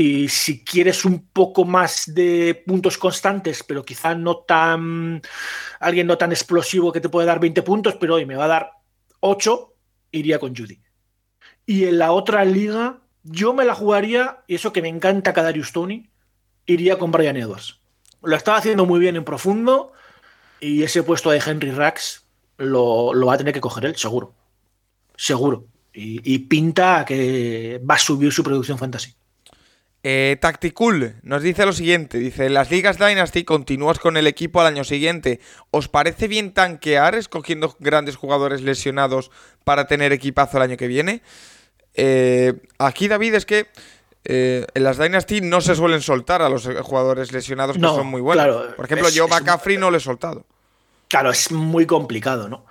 Y 0.02 0.30
si 0.30 0.64
quieres 0.64 1.04
un 1.04 1.26
poco 1.26 1.66
más 1.66 2.04
de 2.14 2.62
puntos 2.66 2.96
constantes, 2.96 3.62
pero 3.62 3.84
quizá 3.84 4.14
no 4.14 4.38
tan. 4.38 5.20
alguien 5.78 6.06
no 6.06 6.16
tan 6.16 6.32
explosivo 6.32 6.90
que 6.90 7.02
te 7.02 7.10
puede 7.10 7.26
dar 7.26 7.38
20 7.38 7.60
puntos, 7.60 7.96
pero 8.00 8.14
hoy 8.14 8.24
me 8.24 8.34
va 8.34 8.46
a 8.46 8.48
dar 8.48 8.70
8, 9.20 9.74
iría 10.12 10.38
con 10.38 10.56
Judy. 10.56 10.80
Y 11.66 11.84
en 11.84 11.98
la 11.98 12.12
otra 12.12 12.46
liga, 12.46 13.00
yo 13.24 13.52
me 13.52 13.66
la 13.66 13.74
jugaría, 13.74 14.42
y 14.46 14.54
eso 14.54 14.72
que 14.72 14.80
me 14.80 14.88
encanta 14.88 15.34
Kadarius 15.34 15.70
Tony, 15.70 16.08
iría 16.64 16.98
con 16.98 17.12
Brian 17.12 17.36
Edwards. 17.36 17.78
Lo 18.22 18.34
estaba 18.34 18.56
haciendo 18.56 18.86
muy 18.86 19.00
bien 19.00 19.16
en 19.16 19.24
profundo, 19.26 19.92
y 20.60 20.82
ese 20.82 21.02
puesto 21.02 21.30
de 21.30 21.42
Henry 21.44 21.72
Rax 21.72 22.24
lo, 22.56 23.12
lo 23.12 23.26
va 23.26 23.34
a 23.34 23.38
tener 23.38 23.52
que 23.52 23.60
coger 23.60 23.84
él, 23.84 23.96
seguro. 23.96 24.32
Seguro. 25.14 25.66
Y, 25.92 26.22
y 26.24 26.38
pinta 26.38 27.00
a 27.00 27.04
que 27.04 27.82
va 27.84 27.96
a 27.96 27.98
subir 27.98 28.32
su 28.32 28.42
producción 28.42 28.78
fantasy. 28.78 29.19
Eh, 30.02 30.38
Tacticool 30.40 31.16
nos 31.22 31.42
dice 31.42 31.66
lo 31.66 31.74
siguiente, 31.74 32.16
dice, 32.18 32.46
en 32.46 32.54
las 32.54 32.70
ligas 32.70 32.98
Dynasty 32.98 33.44
continúas 33.44 33.98
con 33.98 34.16
el 34.16 34.26
equipo 34.26 34.60
al 34.60 34.66
año 34.66 34.82
siguiente. 34.84 35.40
¿Os 35.70 35.88
parece 35.88 36.26
bien 36.26 36.52
tanquear 36.54 37.14
escogiendo 37.14 37.76
grandes 37.80 38.16
jugadores 38.16 38.62
lesionados 38.62 39.30
para 39.62 39.86
tener 39.86 40.12
equipazo 40.12 40.56
el 40.56 40.62
año 40.62 40.76
que 40.78 40.86
viene? 40.86 41.22
Eh, 41.94 42.54
aquí 42.78 43.08
David 43.08 43.34
es 43.34 43.44
que 43.44 43.66
eh, 44.24 44.64
en 44.72 44.84
las 44.84 44.96
Dynasty 44.96 45.42
no 45.42 45.60
se 45.60 45.74
suelen 45.74 46.00
soltar 46.00 46.40
a 46.40 46.48
los 46.48 46.64
eh, 46.66 46.76
jugadores 46.80 47.30
lesionados 47.32 47.76
que 47.76 47.82
No, 47.82 47.94
son 47.94 48.06
muy 48.06 48.22
buenos. 48.22 48.44
claro, 48.46 48.76
Por 48.76 48.84
ejemplo, 48.86 49.08
es- 49.08 49.14
yo 49.14 49.28
McCaffrey 49.28 49.76
no 49.76 49.90
lo 49.90 49.98
he 49.98 50.00
soltado. 50.00 50.46
Claro, 51.08 51.30
es 51.30 51.50
muy 51.52 51.84
complicado, 51.86 52.48
¿no? 52.48 52.64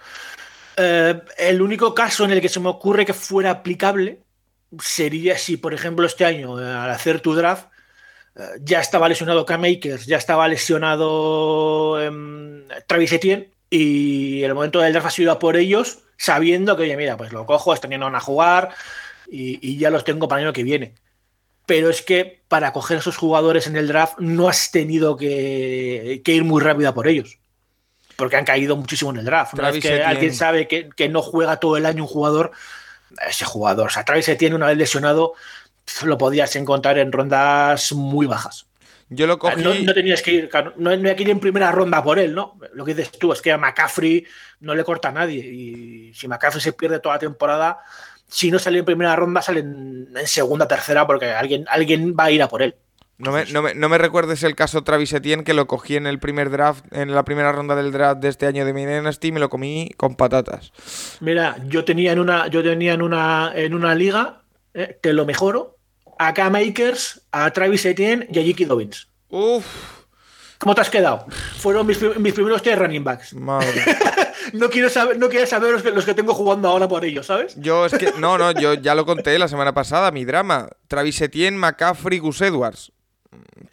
El 0.77 1.61
único 1.61 1.93
caso 1.93 2.23
en 2.23 2.31
el 2.31 2.39
que 2.39 2.47
se 2.47 2.61
me 2.61 2.69
ocurre 2.69 3.05
que 3.05 3.13
fuera 3.13 3.51
aplicable 3.51 4.21
sería 4.81 5.37
si, 5.37 5.57
por 5.57 5.73
ejemplo, 5.73 6.05
este 6.05 6.25
año, 6.25 6.59
eh, 6.59 6.65
al 6.65 6.89
hacer 6.91 7.21
tu 7.21 7.33
draft, 7.33 7.67
eh, 8.35 8.41
ya 8.61 8.79
estaba 8.79 9.09
lesionado 9.09 9.45
Cam 9.45 9.63
Akers, 9.63 10.05
ya 10.05 10.17
estaba 10.17 10.47
lesionado 10.47 12.01
em, 12.01 12.67
Travis 12.87 13.13
Etienne, 13.13 13.51
y 13.69 14.43
el 14.43 14.53
momento 14.53 14.79
del 14.79 14.93
draft 14.93 15.07
ha 15.07 15.11
sido 15.11 15.31
a 15.31 15.39
por 15.39 15.57
ellos, 15.57 15.99
sabiendo 16.17 16.75
que, 16.75 16.83
oye, 16.83 16.97
mira, 16.97 17.17
pues 17.17 17.31
lo 17.31 17.45
cojo, 17.45 17.73
están 17.73 17.91
yendo 17.91 18.07
a 18.07 18.19
jugar 18.19 18.69
y, 19.29 19.59
y 19.67 19.77
ya 19.77 19.89
los 19.89 20.03
tengo 20.03 20.27
para 20.27 20.41
el 20.41 20.47
año 20.47 20.53
que 20.53 20.63
viene. 20.63 20.95
Pero 21.65 21.89
es 21.91 22.01
que 22.01 22.41
para 22.47 22.73
coger 22.73 22.97
a 22.97 22.99
esos 23.01 23.15
jugadores 23.17 23.67
en 23.67 23.75
el 23.77 23.87
draft 23.87 24.17
no 24.19 24.49
has 24.49 24.71
tenido 24.71 25.15
que, 25.17 26.21
que 26.25 26.33
ir 26.33 26.43
muy 26.43 26.61
rápido 26.63 26.89
a 26.89 26.93
por 26.95 27.07
ellos. 27.07 27.37
porque 28.15 28.35
han 28.37 28.45
caído 28.45 28.75
muchísimo 28.75 29.11
en 29.11 29.17
el 29.17 29.25
draft. 29.25 29.53
Una 29.53 29.63
vez 29.69 29.71
Travis 29.73 29.83
que 29.83 29.87
Etienne. 29.89 30.09
alguien 30.09 30.33
sabe 30.33 30.67
que, 30.67 30.89
que 30.89 31.09
no 31.09 31.21
juega 31.21 31.57
todo 31.57 31.77
el 31.77 31.85
año 31.85 32.03
un 32.03 32.09
jugador, 32.09 32.51
ese 33.27 33.45
jugador, 33.45 33.87
o 33.87 33.89
sea, 33.89 34.05
Travis 34.05 34.29
tiene 34.37 34.55
una 34.55 34.67
vez 34.67 34.77
lesionado, 34.77 35.33
lo 36.03 36.17
podías 36.17 36.55
encontrar 36.55 36.97
en 36.97 37.11
rondas 37.11 37.91
muy 37.93 38.27
bajas. 38.27 38.67
Yo 39.09 39.25
lo 39.25 39.39
cogí. 39.39 39.61
No, 39.61 39.73
no 39.73 39.93
tenías 39.93 40.21
que 40.21 40.31
ir, 40.31 40.49
no, 40.77 40.95
no 40.95 41.09
hay 41.09 41.15
que 41.15 41.23
ir 41.23 41.31
en 41.31 41.39
primera 41.39 41.71
ronda 41.71 42.03
por 42.03 42.19
él, 42.19 42.35
¿no? 42.35 42.59
Lo 42.73 42.85
que 42.85 42.93
dices 42.93 43.17
tú 43.17 43.33
es 43.33 43.41
que 43.41 43.51
a 43.51 43.57
McCaffrey 43.57 44.23
no 44.59 44.75
le 44.75 44.83
corta 44.83 45.09
a 45.09 45.11
nadie. 45.11 45.39
Y 45.39 46.13
si 46.13 46.27
McCaffrey 46.27 46.61
se 46.61 46.73
pierde 46.73 46.99
toda 46.99 47.15
la 47.15 47.19
temporada, 47.19 47.79
si 48.27 48.51
no 48.51 48.59
sale 48.59 48.79
en 48.79 48.85
primera 48.85 49.15
ronda, 49.15 49.41
sale 49.41 49.61
en, 49.61 50.09
en 50.15 50.27
segunda, 50.27 50.67
tercera, 50.67 51.07
porque 51.07 51.31
alguien, 51.31 51.65
alguien 51.69 52.15
va 52.17 52.25
a 52.25 52.31
ir 52.31 52.43
a 52.43 52.47
por 52.47 52.61
él. 52.61 52.75
No 53.19 53.31
me, 53.31 53.45
no, 53.45 53.61
me, 53.61 53.75
no 53.75 53.89
me 53.89 53.97
recuerdes 53.97 54.43
el 54.43 54.55
caso 54.55 54.83
Travis 54.83 55.11
Etienne, 55.13 55.43
que 55.43 55.53
lo 55.53 55.67
cogí 55.67 55.97
en 55.97 56.07
el 56.07 56.19
primer 56.19 56.49
draft, 56.49 56.85
en 56.91 57.13
la 57.13 57.23
primera 57.25 57.51
ronda 57.51 57.75
del 57.75 57.91
draft 57.91 58.21
de 58.21 58.29
este 58.29 58.47
año 58.47 58.65
de 58.65 58.73
mi 58.73 58.85
Dynasty, 58.85 59.27
y 59.27 59.31
me 59.33 59.39
lo 59.41 59.49
comí 59.49 59.91
con 59.97 60.15
patatas. 60.15 60.71
Mira, 61.19 61.57
yo 61.67 61.83
tenía 61.83 62.13
en 62.13 62.19
una, 62.19 62.47
yo 62.47 62.63
tenía 62.63 62.93
en 62.93 63.01
una, 63.01 63.51
en 63.53 63.73
una 63.73 63.93
liga, 63.93 64.41
eh, 64.73 64.97
te 65.01 65.11
lo 65.13 65.25
mejoro, 65.25 65.75
a 66.17 66.33
K 66.33 66.49
Makers, 66.49 67.21
a 67.31 67.51
Travis 67.51 67.85
Etienne 67.85 68.25
y 68.31 68.39
a 68.39 68.41
J.K. 68.41 68.67
Dobbins. 68.67 69.07
Uf, 69.29 69.65
¿Cómo 70.59 70.75
te 70.75 70.81
has 70.81 70.89
quedado? 70.89 71.25
Fueron 71.57 71.87
mis, 71.87 72.01
mis 72.17 72.33
primeros 72.33 72.61
tres 72.61 72.77
running 72.77 73.03
backs. 73.03 73.33
madre. 73.33 73.83
No 74.53 74.69
quiero 74.69 74.89
saber, 74.89 75.19
no 75.19 75.29
quiero 75.29 75.45
saber 75.45 75.73
los 75.73 75.83
que, 75.83 75.91
los 75.91 76.05
que 76.05 76.15
tengo 76.15 76.33
jugando 76.33 76.69
ahora 76.69 76.87
por 76.87 77.05
ellos, 77.05 77.27
¿sabes? 77.27 77.55
Yo 77.57 77.85
es 77.85 77.93
que, 77.93 78.13
no, 78.17 78.37
no, 78.37 78.51
yo 78.51 78.73
ya 78.73 78.95
lo 78.95 79.05
conté 79.05 79.37
la 79.37 79.47
semana 79.47 79.73
pasada, 79.75 80.09
mi 80.09 80.25
drama. 80.25 80.69
Travis 80.87 81.21
Etienne, 81.21 81.55
McCaffrey, 81.55 82.17
Gus 82.17 82.41
Edwards, 82.41 82.91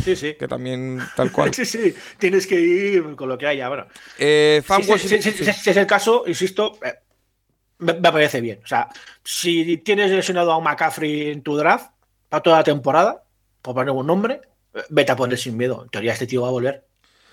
Sí, 0.05 0.15
sí. 0.17 0.35
que 0.35 0.47
también 0.49 1.01
tal 1.17 1.33
cual. 1.33 1.51
Sí, 1.55 1.65
sí, 1.65 1.95
tienes 2.19 2.47
que 2.47 2.61
ir 2.61 3.17
con 3.17 3.29
lo 3.29 3.39
que 3.39 3.47
haya. 3.47 3.69
Bueno, 3.69 3.87
Eh, 4.19 4.63
si, 4.65 4.73
Washington- 4.73 5.09
si- 5.23 5.23
si- 5.33 5.45
si- 5.45 5.53
si 5.53 5.71
es 5.71 5.77
el 5.77 5.87
caso, 5.87 6.25
insisto, 6.27 6.79
eh, 6.85 6.95
me, 7.79 7.95
me 7.95 8.13
parece 8.13 8.41
bien. 8.41 8.61
O 8.63 8.67
sea, 8.67 8.89
si 9.25 9.79
tienes 9.79 10.11
lesionado 10.11 10.53
a 10.53 10.57
un 10.59 10.65
McCaffrey 10.65 11.31
en 11.31 11.43
tu 11.43 11.57
draft 11.57 11.91
para 12.29 12.43
toda 12.43 12.59
la 12.59 12.65
temporada, 12.65 13.25
por 13.63 13.75
poner 13.75 13.91
un 13.93 14.07
nombre, 14.07 14.41
eh, 14.75 14.81
vete 14.91 15.13
a 15.13 15.17
poner 15.17 15.39
sin 15.39 15.57
miedo. 15.57 15.83
En 15.85 15.89
teoría, 15.91 16.13
este 16.13 16.27
tío 16.27 16.43
va 16.43 16.49
a 16.49 16.53
volver. 16.53 16.85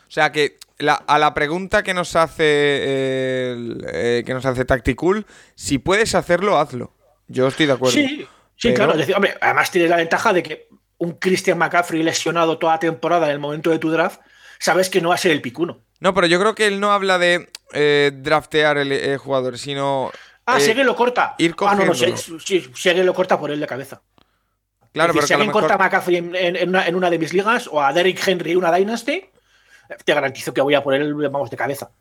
O 0.07 0.11
sea 0.13 0.31
que 0.31 0.57
la- 0.77 0.93
a 1.07 1.17
la 1.19 1.33
pregunta 1.33 1.83
que 1.83 1.93
nos 1.93 2.15
hace 2.15 2.43
eh, 2.45 3.77
eh, 3.93 4.23
que 4.25 4.33
nos 4.33 4.45
hace 4.45 4.65
Tacticool, 4.65 5.25
si 5.55 5.77
puedes 5.77 6.15
hacerlo, 6.15 6.57
hazlo. 6.57 6.93
Yo 7.27 7.47
estoy 7.47 7.65
de 7.65 7.73
acuerdo. 7.73 7.93
Sí, 7.95 8.27
sí, 8.55 8.69
Pero- 8.69 8.75
claro. 8.75 8.91
Es 8.93 8.97
decir, 8.99 9.15
hombre, 9.15 9.35
además 9.41 9.71
tienes 9.71 9.89
la 9.89 9.97
ventaja 9.97 10.33
de 10.33 10.43
que 10.43 10.67
un 11.03 11.13
Christian 11.13 11.57
McCaffrey 11.57 12.01
lesionado 12.03 12.57
toda 12.57 12.73
la 12.73 12.79
temporada 12.79 13.25
en 13.27 13.31
el 13.33 13.39
momento 13.39 13.69
de 13.69 13.79
tu 13.79 13.89
draft, 13.91 14.19
sabes 14.59 14.89
que 14.89 15.01
no 15.01 15.09
va 15.09 15.15
a 15.15 15.17
ser 15.17 15.31
el 15.31 15.41
picuno. 15.41 15.79
No, 15.99 16.13
pero 16.13 16.27
yo 16.27 16.39
creo 16.39 16.55
que 16.55 16.67
él 16.67 16.79
no 16.79 16.91
habla 16.91 17.17
de 17.17 17.49
eh, 17.73 18.11
draftear 18.13 18.77
el 18.77 18.91
eh, 18.91 19.17
jugador, 19.17 19.57
sino. 19.57 20.11
Ah, 20.45 20.57
eh, 20.57 20.61
si 20.61 20.69
alguien 20.71 20.85
lo 20.87 20.95
corta. 20.95 21.35
ir 21.37 21.55
ah, 21.59 21.75
no, 21.75 21.85
no, 21.85 21.93
si, 21.93 22.05
cogiéndolo. 22.11 22.39
si- 22.39 22.71
si 22.75 22.89
alguien 22.89 23.05
lo 23.05 23.13
corta 23.13 23.39
por 23.39 23.51
él 23.51 23.59
de 23.59 23.67
cabeza. 23.67 24.01
Claro, 24.91 25.11
Es 25.11 25.15
decir, 25.15 25.19
pero 25.21 25.27
si 25.27 25.33
alguien 25.33 25.47
mejor. 25.47 25.61
corta 25.63 25.75
a 25.75 25.77
McCaffrey 25.77 26.15
en, 26.17 26.35
en- 26.35 26.55
en 26.55 26.69
una, 26.69 26.87
en 26.87 26.95
una 26.95 27.09
de 27.09 27.17
mis 27.19 27.33
ligas 27.33 27.67
o 27.71 27.81
a 27.81 27.91
Derrick 27.93 28.25
Henry 28.27 28.51
en 28.51 28.57
una 28.57 28.71
Dynasty, 28.71 29.25
te 30.05 30.13
garantizo 30.13 30.53
que 30.53 30.61
voy 30.61 30.75
a 30.75 30.83
por 30.83 30.93
él, 30.93 31.13
vamos, 31.13 31.49
de 31.49 31.57
cabeza. 31.57 31.91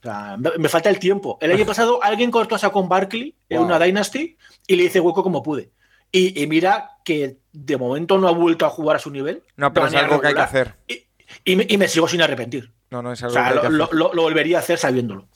O 0.00 0.02
sea, 0.02 0.36
me, 0.38 0.50
me 0.58 0.68
falta 0.68 0.88
el 0.90 0.98
tiempo. 0.98 1.38
El 1.40 1.52
año 1.52 1.66
pasado 1.72 2.02
alguien 2.02 2.30
cortó 2.30 2.54
a 2.54 2.58
Saquon 2.58 2.88
Barkley 2.88 3.34
en 3.48 3.58
Wow. 3.58 3.66
una 3.66 3.78
Dynasty 3.78 4.36
y 4.66 4.76
le 4.76 4.84
hice 4.84 5.00
hueco 5.00 5.22
como 5.22 5.42
pude. 5.42 5.70
Y, 6.12 6.42
y 6.42 6.46
mira 6.46 6.90
que 7.04 7.36
de 7.52 7.76
momento 7.76 8.18
no 8.18 8.28
ha 8.28 8.32
vuelto 8.32 8.64
a 8.66 8.70
jugar 8.70 8.96
a 8.96 8.98
su 8.98 9.10
nivel. 9.10 9.42
No, 9.56 9.72
pero 9.72 9.86
es 9.86 9.94
algo 9.94 10.20
que 10.20 10.28
hay 10.28 10.34
que 10.34 10.40
hacer. 10.40 10.74
Y, 10.86 11.04
y 11.44 11.56
me, 11.56 11.66
y 11.68 11.76
me 11.76 11.88
sigo 11.88 12.08
sin 12.08 12.22
arrepentir. 12.22 12.72
No, 12.90 13.02
no, 13.02 13.12
es 13.12 13.22
O 13.22 13.26
algo 13.26 13.34
sea, 13.34 13.42
que 13.44 13.48
hay 13.50 13.54
lo, 13.56 13.60
que 13.60 13.66
hacer. 13.66 13.78
lo- 13.78 13.88
lo- 13.92 14.14
lo 14.14 14.22
volvería 14.22 14.56
a 14.56 14.60
hacer 14.60 14.78
sabiéndolo. 14.78 15.26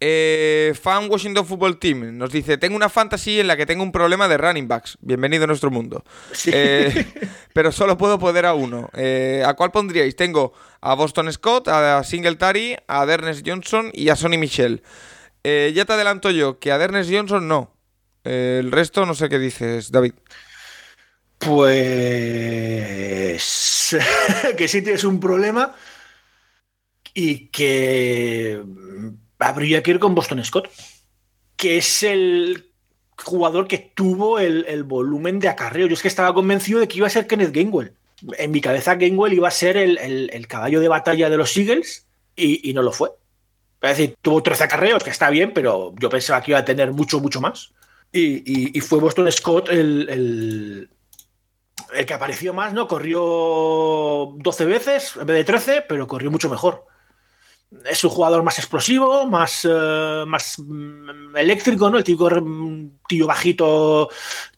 Eh, 0.00 0.74
fan 0.80 1.08
Washington 1.10 1.46
Football 1.46 1.78
Team 1.78 2.18
nos 2.18 2.30
dice: 2.30 2.58
Tengo 2.58 2.76
una 2.76 2.88
fantasy 2.88 3.40
en 3.40 3.46
la 3.46 3.56
que 3.56 3.64
tengo 3.64 3.82
un 3.82 3.92
problema 3.92 4.28
de 4.28 4.36
running 4.36 4.68
backs. 4.68 4.98
Bienvenido 5.00 5.44
a 5.44 5.46
nuestro 5.46 5.70
mundo. 5.70 6.04
Sí. 6.32 6.50
Eh, 6.52 7.06
pero 7.54 7.72
solo 7.72 7.96
puedo 7.96 8.18
poder 8.18 8.44
a 8.44 8.54
uno. 8.54 8.90
Eh, 8.94 9.42
¿A 9.46 9.54
cuál 9.54 9.70
pondríais? 9.70 10.16
Tengo 10.16 10.52
a 10.80 10.94
Boston 10.94 11.32
Scott, 11.32 11.68
a 11.68 12.02
Singletary, 12.04 12.76
a 12.88 13.04
Ernest 13.04 13.46
Johnson 13.46 13.90
y 13.94 14.08
a 14.10 14.16
Sonny 14.16 14.36
Michel. 14.36 14.82
Eh, 15.42 15.72
ya 15.74 15.84
te 15.84 15.92
adelanto 15.92 16.30
yo 16.30 16.58
que 16.58 16.72
a 16.72 16.76
Ernest 16.76 17.10
Johnson 17.12 17.46
no. 17.48 17.73
El 18.24 18.72
resto 18.72 19.06
no 19.06 19.14
sé 19.14 19.28
qué 19.28 19.38
dices, 19.38 19.92
David. 19.92 20.14
Pues 21.38 21.84
que 24.56 24.66
sí 24.66 24.80
tienes 24.82 25.04
un 25.04 25.20
problema 25.20 25.74
y 27.12 27.48
que 27.48 28.62
habría 29.38 29.82
que 29.82 29.90
ir 29.90 29.98
con 29.98 30.14
Boston 30.14 30.42
Scott, 30.42 30.70
que 31.56 31.76
es 31.76 32.02
el 32.02 32.70
jugador 33.16 33.68
que 33.68 33.78
tuvo 33.94 34.38
el, 34.38 34.84
volumen 34.84 35.38
de 35.38 35.48
acarreo. 35.48 35.86
Yo 35.86 35.94
es 35.94 36.02
que 36.02 36.08
estaba 36.08 36.32
convencido 36.32 36.80
de 36.80 36.88
que 36.88 36.96
iba 36.96 37.06
a 37.06 37.10
ser 37.10 37.26
Kenneth 37.26 37.52
Gainwell. 37.52 37.92
En 38.38 38.50
mi 38.50 38.62
cabeza 38.62 38.94
Gainwell 38.94 39.34
iba 39.34 39.48
a 39.48 39.52
ser 39.52 39.76
el 39.76 40.46
caballo 40.48 40.80
de 40.80 40.88
batalla 40.88 41.28
de 41.28 41.36
los 41.36 41.54
Eagles 41.56 42.06
y, 42.34 42.70
y 42.70 42.72
no 42.72 42.80
lo 42.82 42.90
fue. 42.90 43.10
Es 43.82 43.98
decir, 43.98 44.16
tuvo 44.22 44.42
13 44.42 44.64
acarreos, 44.64 45.04
que 45.04 45.10
está 45.10 45.28
bien, 45.28 45.52
pero 45.52 45.94
yo 46.00 46.08
pensaba 46.08 46.42
que 46.42 46.52
iba 46.52 46.58
a 46.58 46.64
tener 46.64 46.92
mucho, 46.92 47.20
mucho 47.20 47.42
más. 47.42 47.74
Y, 48.16 48.80
fue 48.80 49.00
Boston 49.00 49.30
Scott 49.32 49.68
el, 49.70 50.08
el- 50.08 50.90
el 51.92 52.06
que 52.06 52.14
apareció 52.14 52.52
más, 52.54 52.72
¿no? 52.72 52.86
Corrió 52.88 53.20
12 54.36 54.64
veces 54.64 55.16
en 55.16 55.26
vez 55.26 55.36
de 55.36 55.44
13, 55.44 55.84
pero 55.88 56.06
corrió 56.06 56.30
mucho 56.30 56.48
mejor. 56.50 56.86
Es 57.90 58.04
un 58.04 58.10
jugador 58.10 58.42
más 58.44 58.58
explosivo, 58.58 59.26
más, 59.26 59.66
eh, 59.68 60.24
más 60.26 60.58
mm, 60.58 61.36
eléctrico, 61.36 61.90
¿no? 61.90 61.98
El 61.98 62.04
típico 62.04 62.30
mm, 62.30 62.98
tío 63.08 63.26
bajito 63.26 64.08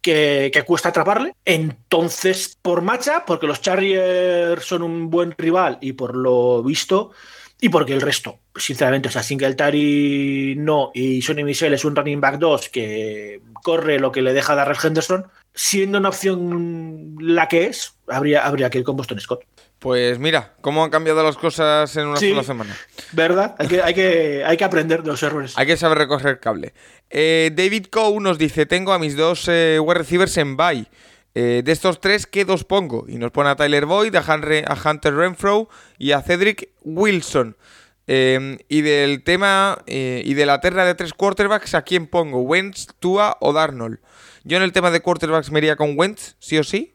que, 0.03 0.51
que 0.53 0.63
cuesta 0.65 0.91
atraparle. 0.91 1.35
Entonces, 1.45 2.59
por 2.61 2.83
macha, 2.83 3.25
porque 3.27 3.47
los 3.47 3.63
Chargers 3.63 4.65
son 4.65 4.83
un 4.83 5.09
buen 5.11 5.35
rival 5.39 5.79
y 5.81 5.93
por 5.95 6.15
lo 6.17 6.63
visto, 6.63 7.13
y 7.61 7.69
porque 7.71 7.95
el 7.95 8.01
resto, 8.03 8.39
sinceramente, 8.55 9.09
o 9.09 9.11
sea, 9.13 9.23
Singletary 9.23 10.55
no, 10.59 10.91
y 10.95 11.23
Sonny 11.23 11.45
Michel 11.45 11.75
es 11.75 11.85
un 11.85 11.97
running 11.97 12.21
back 12.21 12.39
2 12.39 12.69
que 12.69 13.41
corre 13.63 13.99
lo 13.99 14.13
que 14.13 14.23
le 14.23 14.33
deja 14.35 14.55
Darrell 14.55 14.77
Henderson, 14.83 15.27
siendo 15.55 15.99
una 15.99 16.11
opción 16.11 17.17
la 17.21 17.49
que 17.49 17.65
es, 17.67 17.95
habría, 18.09 18.45
habría 18.47 18.69
que 18.71 18.79
ir 18.79 18.85
con 18.85 18.97
Boston 18.97 19.21
Scott. 19.21 19.45
Pues 19.79 20.19
mira, 20.19 20.55
cómo 20.63 20.83
han 20.85 20.91
cambiado 20.91 21.23
las 21.23 21.37
cosas 21.37 21.95
en 21.97 22.07
una 22.09 22.17
Sí. 22.17 22.31
sola 22.31 22.43
semana. 22.43 22.77
¿Verdad? 23.13 23.55
Hay 23.59 23.69
que, 23.69 23.83
hay, 23.83 23.95
que, 23.95 24.43
hay 24.45 24.57
que 24.57 24.65
aprender 24.65 25.03
de 25.03 25.09
los 25.11 25.23
errores. 25.23 25.53
Hay 25.57 25.67
que 25.67 25.77
saber 25.77 25.99
recoger 25.99 26.41
cable. 26.41 26.73
Eh, 27.11 27.51
David 27.55 27.87
Coe 27.91 28.19
nos 28.21 28.39
dice: 28.39 28.65
Tengo 28.65 28.93
a 28.95 28.99
mis 28.99 29.17
dos 29.17 29.47
eh, 29.49 29.79
wide 29.79 29.99
receivers 29.99 30.37
en 30.39 30.57
bye. 30.57 30.87
Eh, 31.39 31.61
de 31.63 31.71
estos 31.71 32.01
tres, 32.01 32.27
¿qué 32.27 32.47
dos 32.47 32.65
pongo? 32.65 33.05
Y 33.07 33.19
nos 33.19 33.31
pone 33.31 33.51
a 33.51 33.57
Tyler 33.57 33.85
Boyd, 33.85 34.15
a, 34.17 34.23
Hunter 34.23 35.15
Renfro 35.15 35.69
y 35.99 36.13
a 36.13 36.23
Cedric 36.23 36.71
Wilson. 36.83 37.59
Eh, 38.07 38.57
y 38.71 38.81
del 38.81 39.23
tema 39.23 39.77
eh, 39.87 40.23
y 40.25 40.33
de 40.33 40.47
la 40.47 40.63
terna 40.63 40.87
de 40.87 40.95
tres 40.95 41.13
quarterbacks, 41.13 41.75
¿a 41.75 41.83
quién 41.83 42.07
pongo? 42.07 42.41
¿Wentz, 42.41 42.87
Tua 43.01 43.37
o 43.43 43.53
Darnold? 43.53 43.99
Yo 44.45 44.57
en 44.57 44.63
el 44.63 44.73
tema 44.73 44.91
de 44.91 45.01
quarterbacks 45.01 45.51
me 45.51 45.59
iría 45.59 45.77
con 45.77 45.99
Wentz, 45.99 46.37
sí 46.39 46.57
o 46.57 46.65
sí. 46.65 46.95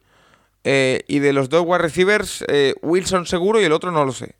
Eh, 0.63 1.03
y 1.07 1.19
de 1.19 1.33
los 1.33 1.49
dos 1.49 1.63
wide 1.63 1.77
receivers, 1.77 2.43
Wilson 2.81 3.27
seguro 3.27 3.61
y 3.61 3.65
el 3.65 3.73
otro 3.73 3.91
no 3.91 4.05
lo 4.05 4.11
sé. 4.11 4.37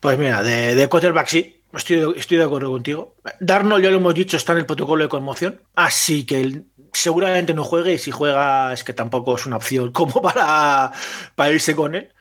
Pues 0.00 0.18
mira, 0.18 0.42
de, 0.42 0.74
de 0.74 0.88
quarterback 0.88 1.28
sí, 1.28 1.62
estoy, 1.72 2.12
estoy 2.16 2.38
de 2.38 2.44
acuerdo 2.44 2.72
contigo. 2.72 3.14
Darnold, 3.38 3.84
ya 3.84 3.90
lo 3.90 3.98
hemos 3.98 4.14
dicho, 4.14 4.36
está 4.36 4.50
en 4.50 4.58
el 4.58 4.66
protocolo 4.66 5.04
de 5.04 5.08
conmoción, 5.08 5.60
así 5.76 6.26
que 6.26 6.40
él 6.40 6.64
seguramente 6.92 7.54
no 7.54 7.64
juegue 7.64 7.94
y 7.94 7.98
si 7.98 8.10
juega 8.10 8.72
es 8.72 8.84
que 8.84 8.92
tampoco 8.92 9.36
es 9.36 9.46
una 9.46 9.56
opción 9.56 9.92
como 9.92 10.22
para, 10.22 10.92
para 11.34 11.52
irse 11.52 11.74
con 11.74 11.94
él. 11.94 12.12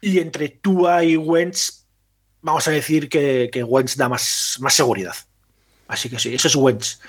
Y 0.00 0.18
entre 0.18 0.48
Tua 0.48 1.04
y 1.04 1.16
Wentz, 1.16 1.86
vamos 2.42 2.68
a 2.68 2.70
decir 2.70 3.08
que, 3.08 3.48
que 3.52 3.64
Wentz 3.64 3.96
da 3.96 4.08
más, 4.08 4.56
más 4.60 4.74
seguridad. 4.74 5.14
Así 5.88 6.08
que 6.10 6.18
sí, 6.18 6.34
eso 6.34 6.48
es 6.48 6.56
Wentz. 6.56 7.00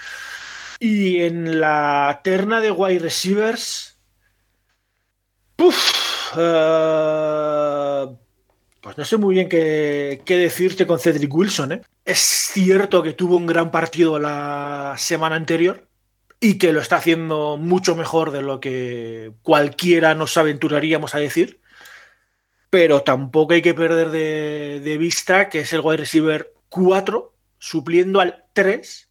Y 0.79 1.21
en 1.21 1.59
la 1.59 2.21
terna 2.23 2.61
de 2.61 2.71
wide 2.71 2.99
receivers. 2.99 3.97
Puf, 5.55 6.33
eh, 6.37 8.05
pues 8.81 8.97
no 8.97 9.05
sé 9.05 9.17
muy 9.17 9.33
bien 9.35 9.49
qué, 9.49 10.21
qué 10.23 10.37
decirte 10.37 10.85
con 10.85 10.99
Cedric 10.99 11.33
Wilson. 11.33 11.71
¿eh? 11.71 11.81
Es 12.05 12.19
cierto 12.19 13.01
que 13.01 13.13
tuvo 13.13 13.37
un 13.37 13.47
gran 13.47 13.71
partido 13.71 14.19
la 14.19 14.95
semana 14.97 15.35
anterior 15.35 15.86
y 16.39 16.57
que 16.57 16.73
lo 16.73 16.81
está 16.81 16.97
haciendo 16.97 17.57
mucho 17.57 17.95
mejor 17.95 18.31
de 18.31 18.41
lo 18.41 18.59
que 18.59 19.33
cualquiera 19.41 20.15
nos 20.15 20.37
aventuraríamos 20.37 21.15
a 21.15 21.19
decir. 21.19 21.61
Pero 22.69 23.01
tampoco 23.01 23.53
hay 23.53 23.61
que 23.61 23.73
perder 23.73 24.09
de, 24.09 24.81
de 24.83 24.97
vista 24.97 25.49
que 25.49 25.59
es 25.59 25.73
el 25.73 25.81
wide 25.81 25.97
receiver 25.97 26.53
4 26.69 27.33
supliendo 27.59 28.19
al 28.19 28.45
3 28.53 29.07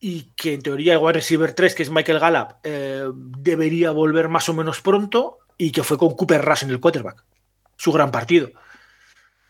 y 0.00 0.32
que 0.34 0.54
en 0.54 0.62
teoría 0.62 0.94
el 0.94 0.98
wide 0.98 1.12
receiver 1.12 1.52
3, 1.52 1.74
que 1.74 1.82
es 1.82 1.90
Michael 1.90 2.18
Gallup, 2.18 2.54
eh, 2.64 3.04
debería 3.14 3.90
volver 3.90 4.28
más 4.28 4.48
o 4.48 4.54
menos 4.54 4.80
pronto 4.80 5.38
y 5.58 5.70
que 5.70 5.82
fue 5.82 5.98
con 5.98 6.14
Cooper 6.14 6.42
Rush 6.42 6.64
en 6.64 6.70
el 6.70 6.80
quarterback. 6.80 7.22
Su 7.76 7.92
gran 7.92 8.10
partido. 8.10 8.50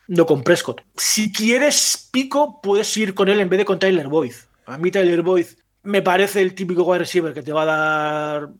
no 0.08 0.26
con 0.26 0.42
Prescott. 0.42 0.82
Si 0.96 1.32
quieres 1.32 2.08
pico, 2.12 2.60
puedes 2.60 2.96
ir 2.96 3.14
con 3.14 3.28
él 3.28 3.40
en 3.40 3.48
vez 3.48 3.58
de 3.58 3.64
con 3.64 3.78
Tyler 3.78 4.08
Boyd. 4.08 4.34
A 4.66 4.76
mí 4.76 4.90
Tyler 4.90 5.22
Boyd 5.22 5.46
me 5.82 6.02
parece 6.02 6.42
el 6.42 6.54
típico 6.54 6.82
wide 6.84 7.00
receiver 7.00 7.32
que 7.32 7.42
te 7.42 7.52
va 7.52 7.62
a 7.62 7.66
dar 7.66 8.50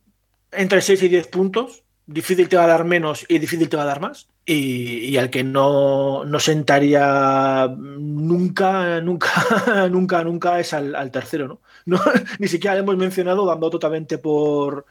entre 0.51 0.81
6 0.81 1.03
y 1.03 1.07
10 1.09 1.27
puntos. 1.27 1.83
Difícil 2.05 2.49
te 2.49 2.57
va 2.57 2.65
a 2.65 2.67
dar 2.67 2.83
menos 2.83 3.25
y 3.29 3.39
difícil 3.39 3.69
te 3.69 3.77
va 3.77 3.83
a 3.83 3.87
dar 3.87 4.01
más. 4.01 4.27
Y, 4.45 5.15
al 5.17 5.29
que 5.29 5.43
no, 5.43 6.25
no, 6.25 6.39
sentaría 6.39 7.67
nunca, 7.77 8.99
nunca, 8.99 9.87
nunca, 9.89 10.23
nunca 10.23 10.59
es 10.59 10.73
al, 10.73 11.11
tercero, 11.11 11.61
¿no? 11.85 12.01
Ni 12.39 12.47
siquiera 12.47 12.73
le 12.73 12.81
hemos 12.81 12.97
mencionado 12.97 13.45
dando 13.45 13.69
totalmente 13.69 14.17
por, 14.17 14.85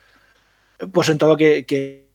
por 0.93 1.05
sentado 1.05 1.37
que, 1.37 2.10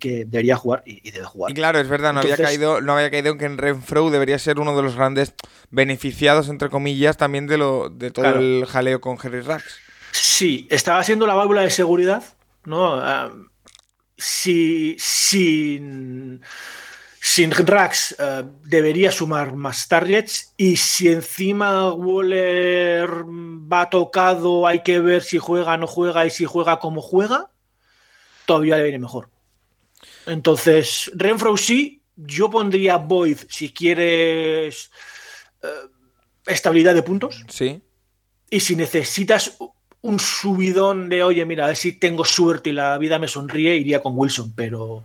debería 0.00 0.56
jugar 0.56 0.82
y, 0.86 1.10
debe 1.10 1.24
jugar. 1.24 1.50
Y 1.50 1.54
claro, 1.54 1.78
es 1.78 1.88
verdad, 1.88 2.12
no 2.12 2.20
había 2.20 2.36
caído, 2.36 2.80
no 2.80 2.94
había 2.94 3.10
caído 3.10 3.32
en 3.32 3.38
que 3.38 3.44
en 3.44 3.58
Renfro 3.58 4.10
debería 4.10 4.38
ser 4.38 4.58
uno 4.58 4.76
de 4.76 4.82
los 4.82 4.96
grandes 4.96 5.34
beneficiados, 5.70 6.48
entre 6.48 6.68
comillas, 6.68 7.16
también 7.16 7.46
de 7.46 7.58
lo 7.58 7.88
de 7.88 8.10
todo 8.10 8.26
el 8.38 8.66
jaleo 8.66 9.00
con 9.00 9.18
Jerry 9.18 9.40
Rax. 9.40 9.64
Sí, 10.12 10.66
estaba 10.70 11.02
siendo 11.02 11.26
la 11.26 11.34
válvula 11.34 11.62
de 11.62 11.70
seguridad, 11.70 12.22
¿no? 12.64 12.94
Ah, 12.94 13.32
si, 14.16 14.94
sin, 14.98 16.42
sin 17.20 17.50
Rax 17.50 18.14
eh, 18.18 18.44
debería 18.64 19.10
sumar 19.10 19.54
más 19.54 19.88
targets 19.88 20.52
y 20.56 20.76
si 20.76 21.08
encima 21.08 21.92
Waller 21.92 23.08
va 23.24 23.88
tocado, 23.90 24.66
hay 24.66 24.82
que 24.82 25.00
ver 25.00 25.22
si 25.22 25.38
juega 25.38 25.74
o 25.74 25.76
no 25.76 25.86
juega 25.86 26.26
y 26.26 26.30
si 26.30 26.44
juega 26.44 26.78
como 26.78 27.00
juega, 27.00 27.50
todavía 28.44 28.76
le 28.76 28.84
viene 28.84 28.98
mejor. 28.98 29.30
Entonces, 30.26 31.10
Renfro 31.14 31.56
sí, 31.56 32.02
yo 32.16 32.50
pondría 32.50 32.96
Void 32.96 33.38
si 33.48 33.72
quieres 33.72 34.90
eh, 35.62 35.68
estabilidad 36.46 36.94
de 36.94 37.02
puntos. 37.02 37.44
Sí. 37.48 37.82
Y 38.50 38.60
si 38.60 38.76
necesitas 38.76 39.56
un 40.02 40.18
subidón 40.18 41.08
de, 41.08 41.22
oye, 41.22 41.44
mira, 41.46 41.64
a 41.64 41.68
ver 41.68 41.76
si 41.76 41.92
tengo 41.92 42.24
suerte 42.24 42.70
y 42.70 42.72
la 42.72 42.98
vida 42.98 43.18
me 43.18 43.28
sonríe, 43.28 43.76
iría 43.76 44.02
con 44.02 44.18
Wilson, 44.18 44.52
pero 44.54 45.04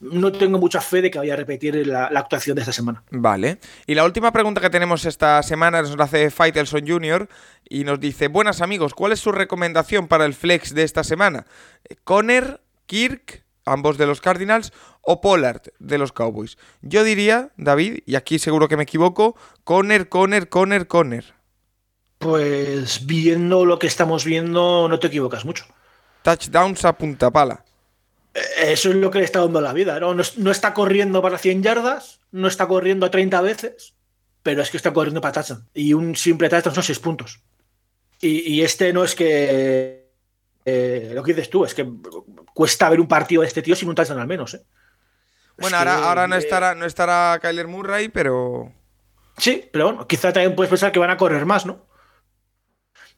no 0.00 0.30
tengo 0.30 0.58
mucha 0.58 0.80
fe 0.80 1.02
de 1.02 1.10
que 1.10 1.18
vaya 1.18 1.34
a 1.34 1.36
repetir 1.36 1.86
la, 1.86 2.06
actuación 2.06 2.54
de 2.54 2.62
esta 2.62 2.72
semana. 2.72 3.02
Vale. 3.10 3.58
Y 3.86 3.96
la 3.96 4.04
última 4.04 4.32
pregunta 4.32 4.60
que 4.60 4.70
tenemos 4.70 5.04
esta 5.04 5.42
semana 5.42 5.82
nos 5.82 5.96
la 5.96 6.04
hace 6.04 6.30
Faitelson 6.30 6.86
Jr. 6.86 7.28
y 7.68 7.82
nos 7.82 7.98
dice, 7.98 8.28
buenas 8.28 8.60
amigos, 8.60 8.94
¿cuál 8.94 9.10
es 9.10 9.18
su 9.18 9.32
recomendación 9.32 10.06
para 10.06 10.24
el 10.24 10.34
flex 10.34 10.72
de 10.72 10.84
esta 10.84 11.02
semana? 11.02 11.44
¿Conner, 12.04 12.60
Kirk, 12.86 13.44
ambos 13.72 13.98
de 13.98 14.06
los 14.06 14.20
Cardinals, 14.20 14.72
o 15.02 15.20
Pollard 15.20 15.62
de 15.78 15.98
los 15.98 16.12
Cowboys? 16.12 16.58
Yo 16.82 17.04
diría, 17.04 17.50
David, 17.56 18.00
y 18.06 18.16
aquí 18.16 18.38
seguro 18.38 18.68
que 18.68 18.76
me 18.76 18.82
equivoco, 18.84 19.36
Conner, 19.64 20.08
Conner, 20.08 20.48
Conner, 20.48 20.86
Conner. 20.86 21.24
Pues 22.18 23.06
viendo 23.06 23.64
lo 23.64 23.78
que 23.78 23.86
estamos 23.86 24.24
viendo, 24.24 24.88
no 24.88 24.98
te 24.98 25.06
equivocas 25.06 25.44
mucho. 25.44 25.64
Touchdowns 26.22 26.84
a 26.84 26.92
punta 26.92 27.30
pala. 27.30 27.64
Eh, 28.34 28.72
eso 28.72 28.90
es 28.90 28.96
lo 28.96 29.10
que 29.10 29.18
le 29.18 29.24
está 29.24 29.40
dando 29.40 29.60
la 29.60 29.72
vida. 29.72 29.98
¿no? 30.00 30.14
No, 30.14 30.50
está 30.50 30.74
corriendo 30.74 31.22
para 31.22 31.38
100 31.38 31.62
yardas, 31.62 32.20
no 32.32 32.48
está 32.48 32.66
corriendo 32.66 33.06
a 33.06 33.10
30 33.10 33.40
veces, 33.40 33.94
pero 34.42 34.62
es 34.62 34.70
que 34.70 34.76
está 34.76 34.92
corriendo 34.92 35.20
para 35.20 35.32
touchdown. 35.32 35.68
Y 35.74 35.94
un 35.94 36.16
simple 36.16 36.48
touchdown 36.48 36.74
son 36.74 36.84
6 36.84 36.98
puntos. 36.98 37.40
Y, 38.20 38.62
este 38.62 38.92
no 38.92 39.04
es 39.04 39.14
que. 39.14 39.97
Eh, 40.64 41.12
lo 41.14 41.22
que 41.22 41.32
dices 41.32 41.50
tú, 41.50 41.64
es 41.64 41.74
que 41.74 41.88
cuesta 42.54 42.90
ver 42.90 43.00
un 43.00 43.08
partido 43.08 43.42
de 43.42 43.48
este 43.48 43.62
tío 43.62 43.74
sin 43.74 43.88
un 43.88 43.94
touchdown 43.94 44.20
al 44.20 44.26
menos. 44.26 44.54
¿eh? 44.54 44.62
Bueno, 45.56 45.76
ahora, 45.76 46.08
ahora 46.08 46.28
no, 46.28 46.36
estará, 46.36 46.74
no 46.74 46.84
estará 46.84 47.38
Kyler 47.40 47.66
Murray, 47.66 48.08
pero. 48.08 48.72
Sí, 49.38 49.68
pero 49.72 49.86
bueno, 49.86 50.06
quizá 50.06 50.32
también 50.32 50.54
puedes 50.54 50.70
pensar 50.70 50.92
que 50.92 50.98
van 50.98 51.10
a 51.10 51.16
correr 51.16 51.46
más, 51.46 51.64
¿no? 51.64 51.86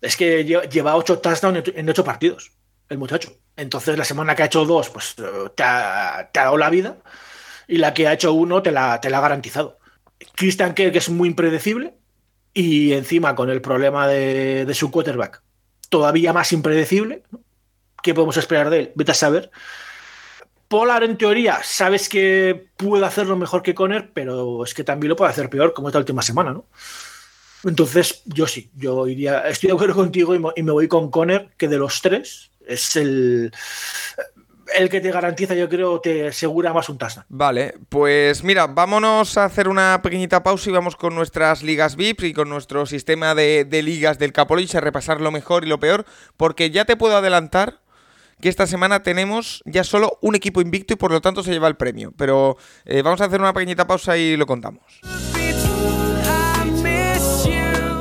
Es 0.00 0.16
que 0.16 0.44
lleva 0.44 0.96
ocho 0.96 1.18
touchdowns 1.18 1.62
en 1.74 1.88
ocho 1.88 2.04
partidos, 2.04 2.52
el 2.88 2.98
muchacho. 2.98 3.32
Entonces, 3.56 3.98
la 3.98 4.04
semana 4.04 4.34
que 4.34 4.42
ha 4.42 4.46
hecho 4.46 4.64
dos, 4.64 4.88
pues 4.88 5.14
te 5.54 5.62
ha, 5.62 6.30
dado 6.32 6.56
la 6.56 6.70
vida. 6.70 6.98
Y 7.68 7.76
la 7.76 7.94
que 7.94 8.08
ha 8.08 8.14
hecho 8.14 8.32
uno 8.32 8.62
te 8.62 8.72
la, 8.72 9.00
te 9.00 9.10
la 9.10 9.18
ha 9.18 9.20
garantizado. 9.20 9.78
Christian 10.34 10.74
Kirk 10.74 10.96
es 10.96 11.10
muy 11.10 11.28
impredecible. 11.28 11.94
Y 12.54 12.94
encima, 12.94 13.34
con 13.34 13.50
el 13.50 13.60
problema 13.60 14.08
de, 14.08 14.68
su 14.74 14.90
quarterback, 14.90 15.42
todavía 15.90 16.32
más 16.32 16.54
impredecible. 16.54 17.22
¿Qué 18.02 18.14
podemos 18.14 18.38
esperar 18.38 18.70
de 18.70 18.78
él? 18.78 18.92
Vete 18.94 19.10
a 19.10 19.14
saber. 19.14 19.50
Polar, 20.68 21.04
en 21.04 21.18
teoría, 21.18 21.60
sabes 21.62 22.08
que 22.08 22.68
puede 22.76 23.04
hacerlo 23.04 23.36
mejor 23.36 23.62
que 23.62 23.74
Conner, 23.74 24.10
pero 24.14 24.64
es 24.64 24.72
que 24.72 24.84
también 24.84 25.10
lo 25.10 25.16
puede 25.16 25.32
hacer 25.32 25.50
peor, 25.50 25.74
como 25.74 25.88
esta 25.88 25.98
última 25.98 26.22
semana, 26.22 26.52
¿no? 26.52 26.66
Entonces, 27.64 28.22
yo 28.24 28.46
sí, 28.46 28.70
yo 28.74 29.06
iría, 29.06 29.48
estoy 29.48 29.66
de 29.68 29.74
acuerdo 29.74 29.96
contigo 29.96 30.34
y 30.34 30.62
me 30.62 30.72
voy 30.72 30.88
con 30.88 31.10
Conner, 31.10 31.50
que 31.58 31.68
de 31.68 31.76
los 31.76 32.00
tres 32.00 32.52
es 32.66 32.96
el, 32.96 33.52
el 34.76 34.88
que 34.88 35.00
te 35.00 35.10
garantiza, 35.10 35.54
yo 35.54 35.68
creo, 35.68 36.00
te 36.00 36.28
asegura 36.28 36.72
más 36.72 36.88
un 36.88 36.98
touchdown. 36.98 37.26
Vale, 37.28 37.74
pues 37.88 38.44
mira, 38.44 38.66
vámonos 38.66 39.36
a 39.38 39.44
hacer 39.44 39.68
una 39.68 40.00
pequeñita 40.02 40.42
pausa 40.42 40.70
y 40.70 40.72
vamos 40.72 40.96
con 40.96 41.14
nuestras 41.14 41.62
ligas 41.62 41.96
VIP 41.96 42.24
y 42.24 42.32
con 42.32 42.48
nuestro 42.48 42.86
sistema 42.86 43.34
de, 43.34 43.66
ligas 43.82 44.18
del 44.18 44.32
Capolich 44.32 44.74
a 44.74 44.80
repasar 44.80 45.20
lo 45.20 45.30
mejor 45.30 45.64
y 45.64 45.68
lo 45.68 45.80
peor, 45.80 46.04
porque 46.36 46.70
ya 46.70 46.84
te 46.84 46.96
puedo 46.96 47.16
adelantar 47.16 47.80
que 48.40 48.48
esta 48.48 48.66
semana 48.66 49.02
tenemos 49.02 49.62
ya 49.66 49.84
solo 49.84 50.18
un 50.22 50.34
equipo 50.34 50.60
invicto 50.60 50.94
y 50.94 50.96
por 50.96 51.10
lo 51.10 51.20
tanto 51.20 51.42
se 51.42 51.52
lleva 51.52 51.68
el 51.68 51.76
premio. 51.76 52.12
Pero 52.16 52.56
eh, 52.84 53.02
vamos 53.02 53.20
a 53.20 53.26
hacer 53.26 53.40
una 53.40 53.52
pequeñita 53.52 53.86
pausa 53.86 54.16
y 54.16 54.36
lo 54.36 54.46
contamos. 54.46 54.82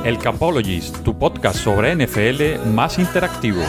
El 0.02 0.18
Capologist, 0.18 1.02
tu 1.02 1.18
podcast 1.18 1.58
sobre 1.58 1.94
NFL 1.94 2.70
más 2.70 2.98
interactivo. 2.98 3.62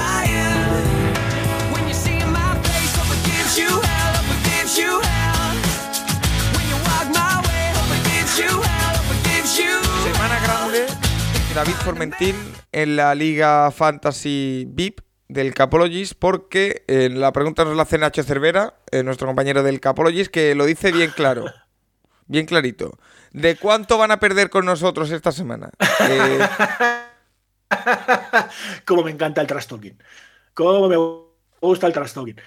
David 11.56 11.74
Formentín 11.84 12.36
en 12.72 12.96
la 12.96 13.14
Liga 13.14 13.72
Fantasy 13.72 14.66
VIP 14.70 15.02
del 15.28 15.54
Capologist 15.54 16.14
porque 16.18 16.84
la 16.88 17.34
pregunta 17.34 17.66
nos 17.66 17.76
la 17.76 17.84
hace 17.84 17.98
Nacho 17.98 18.24
Cervera, 18.24 18.76
eh, 18.92 19.04
nuestro 19.04 19.28
compañero 19.28 19.62
del 19.62 19.82
Capologist, 19.82 20.32
que 20.32 20.56
lo 20.56 20.66
dice 20.66 20.94
bien 20.94 21.12
claro, 21.14 21.46
bien 22.28 22.46
clarito. 22.46 22.98
¿De 23.32 23.58
cuánto 23.58 23.98
van 23.98 24.12
a 24.12 24.20
perder 24.20 24.50
con 24.50 24.66
nosotros 24.66 25.12
esta 25.12 25.34
semana? 25.34 25.72
Eh... 26.08 26.40
Como 28.86 29.04
me 29.04 29.12
encanta 29.12 29.42
el 29.42 29.48
trash 29.48 29.68
talking. 29.68 30.02
Cómo 30.54 30.88
me 30.88 30.96
gusta 31.60 31.88
el 31.88 31.94
trash 31.94 32.14
talking. 32.14 32.38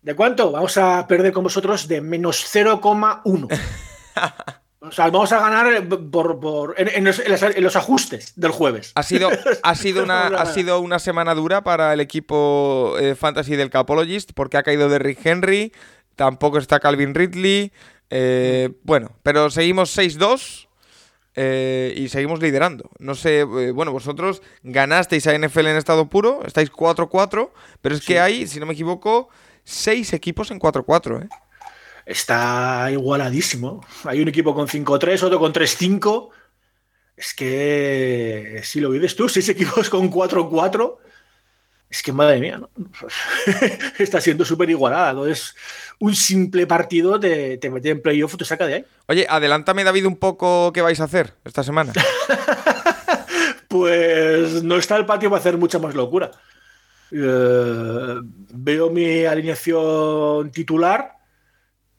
¿De 0.00 0.14
cuánto? 0.14 0.52
Vamos 0.52 0.76
a 0.78 1.06
perder 1.08 1.32
con 1.32 1.42
vosotros 1.42 1.88
de 1.88 2.00
menos 2.00 2.46
0,1. 2.54 3.48
O 4.80 4.92
sea, 4.92 5.10
vamos 5.10 5.32
a 5.32 5.40
ganar 5.40 5.88
por, 5.88 6.74
en, 6.78 7.04
los, 7.04 7.76
ajustes 7.76 8.32
del 8.36 8.52
jueves. 8.52 8.92
Ha 8.94 9.02
sido, 9.02 9.28
ha 9.62 9.74
sido, 9.74 10.02
una, 10.04 10.26
ha 10.28 10.46
sido 10.46 10.80
una 10.80 11.00
semana 11.00 11.34
dura 11.34 11.64
para 11.64 11.92
el 11.92 12.00
equipo 12.00 12.94
eh, 13.00 13.16
fantasy 13.16 13.56
del 13.56 13.70
Capologist 13.70 14.32
porque 14.34 14.56
ha 14.56 14.62
caído 14.62 14.88
Derrick 14.88 15.24
Henry, 15.24 15.72
tampoco 16.14 16.58
está 16.58 16.78
Calvin 16.78 17.14
Ridley, 17.14 17.72
eh, 18.10 18.70
bueno, 18.84 19.16
pero 19.22 19.50
seguimos 19.50 19.96
6-2 19.96 20.68
eh, 21.34 21.94
y 21.96 22.08
seguimos 22.08 22.40
liderando. 22.40 22.90
No 22.98 23.14
sé, 23.14 23.40
eh, 23.40 23.70
bueno, 23.70 23.92
vosotros 23.92 24.42
ganasteis 24.62 25.26
a 25.26 25.38
NFL 25.38 25.66
en 25.66 25.76
estado 25.76 26.08
puro, 26.08 26.40
estáis 26.44 26.72
4-4, 26.72 27.50
pero 27.80 27.94
es 27.94 28.04
que 28.04 28.18
hay, 28.18 28.46
si 28.46 28.58
no 28.58 28.66
me 28.66 28.72
equivoco, 28.72 29.28
6 29.64 30.14
equipos 30.14 30.50
en 30.50 30.58
4-4, 30.58 31.28
Está 32.08 32.88
igualadísimo. 32.90 33.84
Hay 34.04 34.22
un 34.22 34.28
equipo 34.28 34.54
con 34.54 34.66
5-3, 34.66 35.24
otro 35.24 35.38
con 35.38 35.52
3-5. 35.52 36.30
Es 37.14 37.34
que, 37.34 38.62
si 38.64 38.80
lo 38.80 38.88
vives 38.88 39.14
tú, 39.14 39.28
6 39.28 39.46
equipos 39.50 39.90
con 39.90 40.10
4-4 40.10 40.96
es 41.90 42.02
que 42.02 42.12
madre 42.12 42.40
mía, 42.40 42.58
¿no? 42.58 42.70
está 43.98 44.22
siendo 44.22 44.46
súper 44.46 44.70
igualado. 44.70 45.26
Es 45.26 45.54
un 45.98 46.14
simple 46.14 46.66
partido, 46.66 47.20
te, 47.20 47.58
te 47.58 47.70
mete 47.70 47.90
en 47.90 48.00
playoff, 48.00 48.36
te 48.36 48.46
saca 48.46 48.66
de 48.66 48.74
ahí. 48.74 48.84
Oye, 49.06 49.26
adelántame, 49.28 49.84
David, 49.84 50.06
un 50.06 50.16
poco 50.16 50.72
qué 50.72 50.80
vais 50.80 51.00
a 51.00 51.04
hacer 51.04 51.34
esta 51.44 51.62
semana. 51.62 51.92
pues 53.68 54.62
no 54.62 54.76
está 54.76 54.96
el 54.96 55.04
patio 55.04 55.28
para 55.28 55.40
hacer 55.40 55.58
mucha 55.58 55.78
más 55.78 55.94
locura. 55.94 56.30
Eh, 57.10 58.14
veo 58.54 58.90
mi 58.90 59.26
alineación 59.26 60.50
titular 60.52 61.17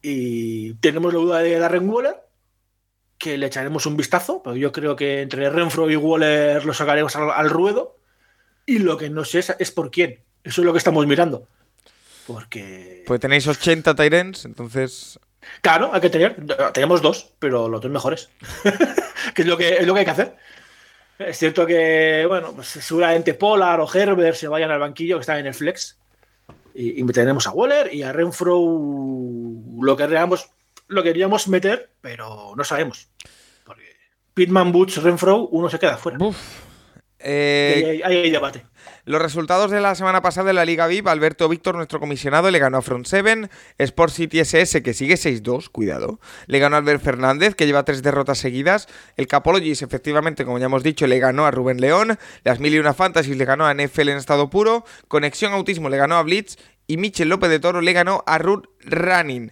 y 0.02 0.74
tenemos 0.76 1.14
la 1.14 1.20
duda 1.20 1.40
de 1.40 1.60
Darren 1.60 1.90
Waller, 1.90 2.16
que 3.18 3.38
le 3.38 3.48
echaremos 3.48 3.86
un 3.86 3.98
vistazo, 3.98 4.42
pero 4.44 4.56
yo 4.56 4.72
creo 4.72 4.96
que 4.96 5.22
entre 5.22 5.50
Renfro 5.50 5.90
y 5.90 5.96
Waller 5.96 6.66
lo 6.66 6.74
sacaremos 6.74 7.16
al 7.16 7.50
ruedo 7.50 7.98
y 8.66 8.80
lo 8.80 8.98
que 8.98 9.10
no 9.10 9.26
sé 9.26 9.44
es, 9.60 9.72
por 9.72 9.92
quién. 9.92 10.24
Eso 10.44 10.62
es 10.62 10.66
lo 10.66 10.72
que 10.72 10.78
estamos 10.78 11.06
mirando. 11.06 11.48
Porque. 12.28 13.04
Pues 13.08 13.20
tenéis 13.20 13.48
80 13.48 13.96
Tyrens, 13.96 14.46
entonces 14.46 15.20
Claro, 15.62 15.92
hay 15.94 16.02
que 16.02 16.10
tener. 16.10 16.36
Tenemos 16.74 17.02
dos, 17.02 17.34
pero 17.40 17.68
los 17.68 17.82
dos 17.82 17.92
mejores. 17.92 18.30
que 19.34 19.42
es 19.42 19.48
lo 19.48 19.58
que 19.58 19.78
es 19.78 19.88
lo 19.88 19.94
que 19.94 20.00
hay 20.00 20.06
que 20.06 20.12
hacer. 20.12 20.36
Es 21.18 21.38
cierto 21.38 21.66
que, 21.66 22.26
bueno, 22.28 22.54
pues 22.54 22.68
seguramente 22.68 23.34
Polar 23.34 23.82
o 23.82 23.94
Herbert 23.94 24.38
se 24.38 24.48
vayan 24.48 24.72
al 24.72 24.80
banquillo 24.80 25.18
que 25.18 25.22
están 25.22 25.40
en 25.40 25.48
el 25.48 25.54
flex. 25.54 25.99
Y, 26.74 27.02
y 27.02 27.06
tenemos 27.08 27.48
a 27.48 27.52
Waller 27.52 27.94
y 27.94 28.04
a 28.04 28.12
Renfro 28.12 28.60
lo 28.60 29.98
queríamos, 29.98 30.50
lo 30.88 31.04
queríamos 31.04 31.48
meter, 31.48 31.90
pero 32.02 32.54
no 32.56 32.64
sabemos. 32.64 33.10
Porque 33.64 33.96
Pitman, 34.34 34.72
Butch, 34.72 34.98
Renfro, 34.98 35.48
uno 35.48 35.70
se 35.70 35.80
queda 35.80 35.98
fuera. 35.98 36.18
Eh, 37.20 38.02
ahí, 38.04 38.18
hay 38.18 38.30
debate. 38.32 38.66
Los 39.06 39.22
resultados 39.22 39.72
de 39.72 39.82
la 39.82 39.96
semana 39.96 40.22
pasada 40.22 40.52
en 40.52 40.56
la 40.56 40.66
Liga 40.66 40.88
VIP, 40.88 41.08
Alberto 41.08 41.50
Víctor, 41.50 41.76
nuestro 41.76 42.00
comisionado, 42.00 42.52
le 42.52 42.60
ganó 42.60 42.78
a 42.78 42.82
Front 42.82 43.06
7, 43.08 43.50
Sport 43.78 44.14
City 44.14 44.40
SS, 44.40 44.84
que 44.84 44.94
sigue 44.94 45.16
6-2, 45.16 45.70
cuidado, 45.70 46.20
le 46.48 46.60
ganó 46.60 46.76
a 46.76 46.80
Albert 46.80 47.04
Fernández, 47.04 47.56
que 47.56 47.66
lleva 47.66 47.86
tres 47.86 48.02
derrotas 48.02 48.38
seguidas, 48.38 48.88
el 49.18 49.28
Capologis, 49.28 49.82
efectivamente, 49.82 50.46
como 50.46 50.60
ya 50.60 50.66
hemos 50.66 50.84
dicho, 50.84 51.08
le 51.08 51.20
ganó 51.20 51.46
a 51.46 51.52
Rubén 51.52 51.82
León, 51.82 52.18
las 52.44 52.60
Mil 52.60 52.74
y 52.74 52.80
una 52.80 52.94
Fantasies 52.94 53.38
le 53.38 53.46
ganó 53.46 53.66
a 53.66 53.74
NFL 53.74 54.10
en 54.10 54.18
estado 54.18 54.50
puro, 54.50 54.86
Conexión 55.08 55.54
Autismo 55.54 55.90
le 55.90 55.98
ganó 55.98 56.16
a 56.16 56.24
Blitz, 56.24 56.58
y 56.88 56.98
Michel 56.98 57.30
López 57.30 57.50
de 57.52 57.60
Toro 57.60 57.82
le 57.82 57.94
ganó 57.94 58.24
a 58.26 58.40
Ruth 58.40 58.66
Running. 58.82 59.52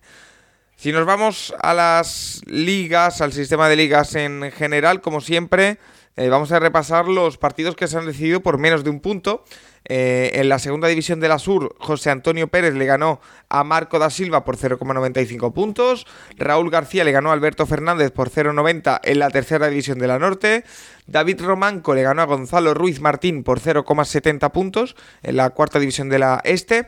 Si 0.80 0.92
nos 0.92 1.08
vamos 1.08 1.56
a 1.60 1.74
las 1.74 2.44
ligas, 2.46 3.22
al 3.22 3.34
sistema 3.34 3.68
de 3.68 3.76
ligas 3.76 4.14
en 4.14 4.52
general, 4.52 5.02
como 5.02 5.22
siempre, 5.22 5.80
eh, 6.16 6.30
vamos 6.30 6.52
a 6.52 6.60
repasar 6.60 7.08
los 7.08 7.40
partidos 7.40 7.76
que 7.76 7.88
se 7.88 7.98
han 7.98 8.06
decidido 8.06 8.42
por 8.42 8.60
menos 8.60 8.84
de 8.84 8.92
un 8.92 9.00
punto. 9.00 9.44
Eh, 9.86 10.32
en 10.36 10.50
la 10.50 10.60
segunda 10.60 10.88
división 10.88 11.20
de 11.20 11.30
la 11.30 11.40
Sur, 11.40 11.76
José 11.80 12.12
Antonio 12.12 12.48
Pérez 12.50 12.76
le 12.76 12.86
ganó 12.86 13.20
a 13.50 13.64
Marco 13.64 13.98
da 13.98 14.12
Silva 14.12 14.46
por 14.46 14.56
0,95 14.56 15.52
puntos. 15.52 16.06
Raúl 16.38 16.70
García 16.70 17.04
le 17.04 17.12
ganó 17.12 17.32
a 17.32 17.34
Alberto 17.34 17.66
Fernández 17.66 18.12
por 18.12 18.30
0,90 18.30 19.00
en 19.04 19.18
la 19.18 19.32
tercera 19.32 19.70
división 19.70 19.98
de 19.98 20.08
la 20.08 20.20
Norte. 20.20 20.64
David 21.08 21.42
Romanco 21.42 21.96
le 21.96 22.04
ganó 22.04 22.22
a 22.22 22.26
Gonzalo 22.26 22.76
Ruiz 22.76 23.02
Martín 23.02 23.44
por 23.44 23.60
0,70 23.60 24.52
puntos 24.52 24.96
en 25.24 25.38
la 25.38 25.50
cuarta 25.50 25.80
división 25.80 26.10
de 26.10 26.20
la 26.20 26.40
Este. 26.44 26.88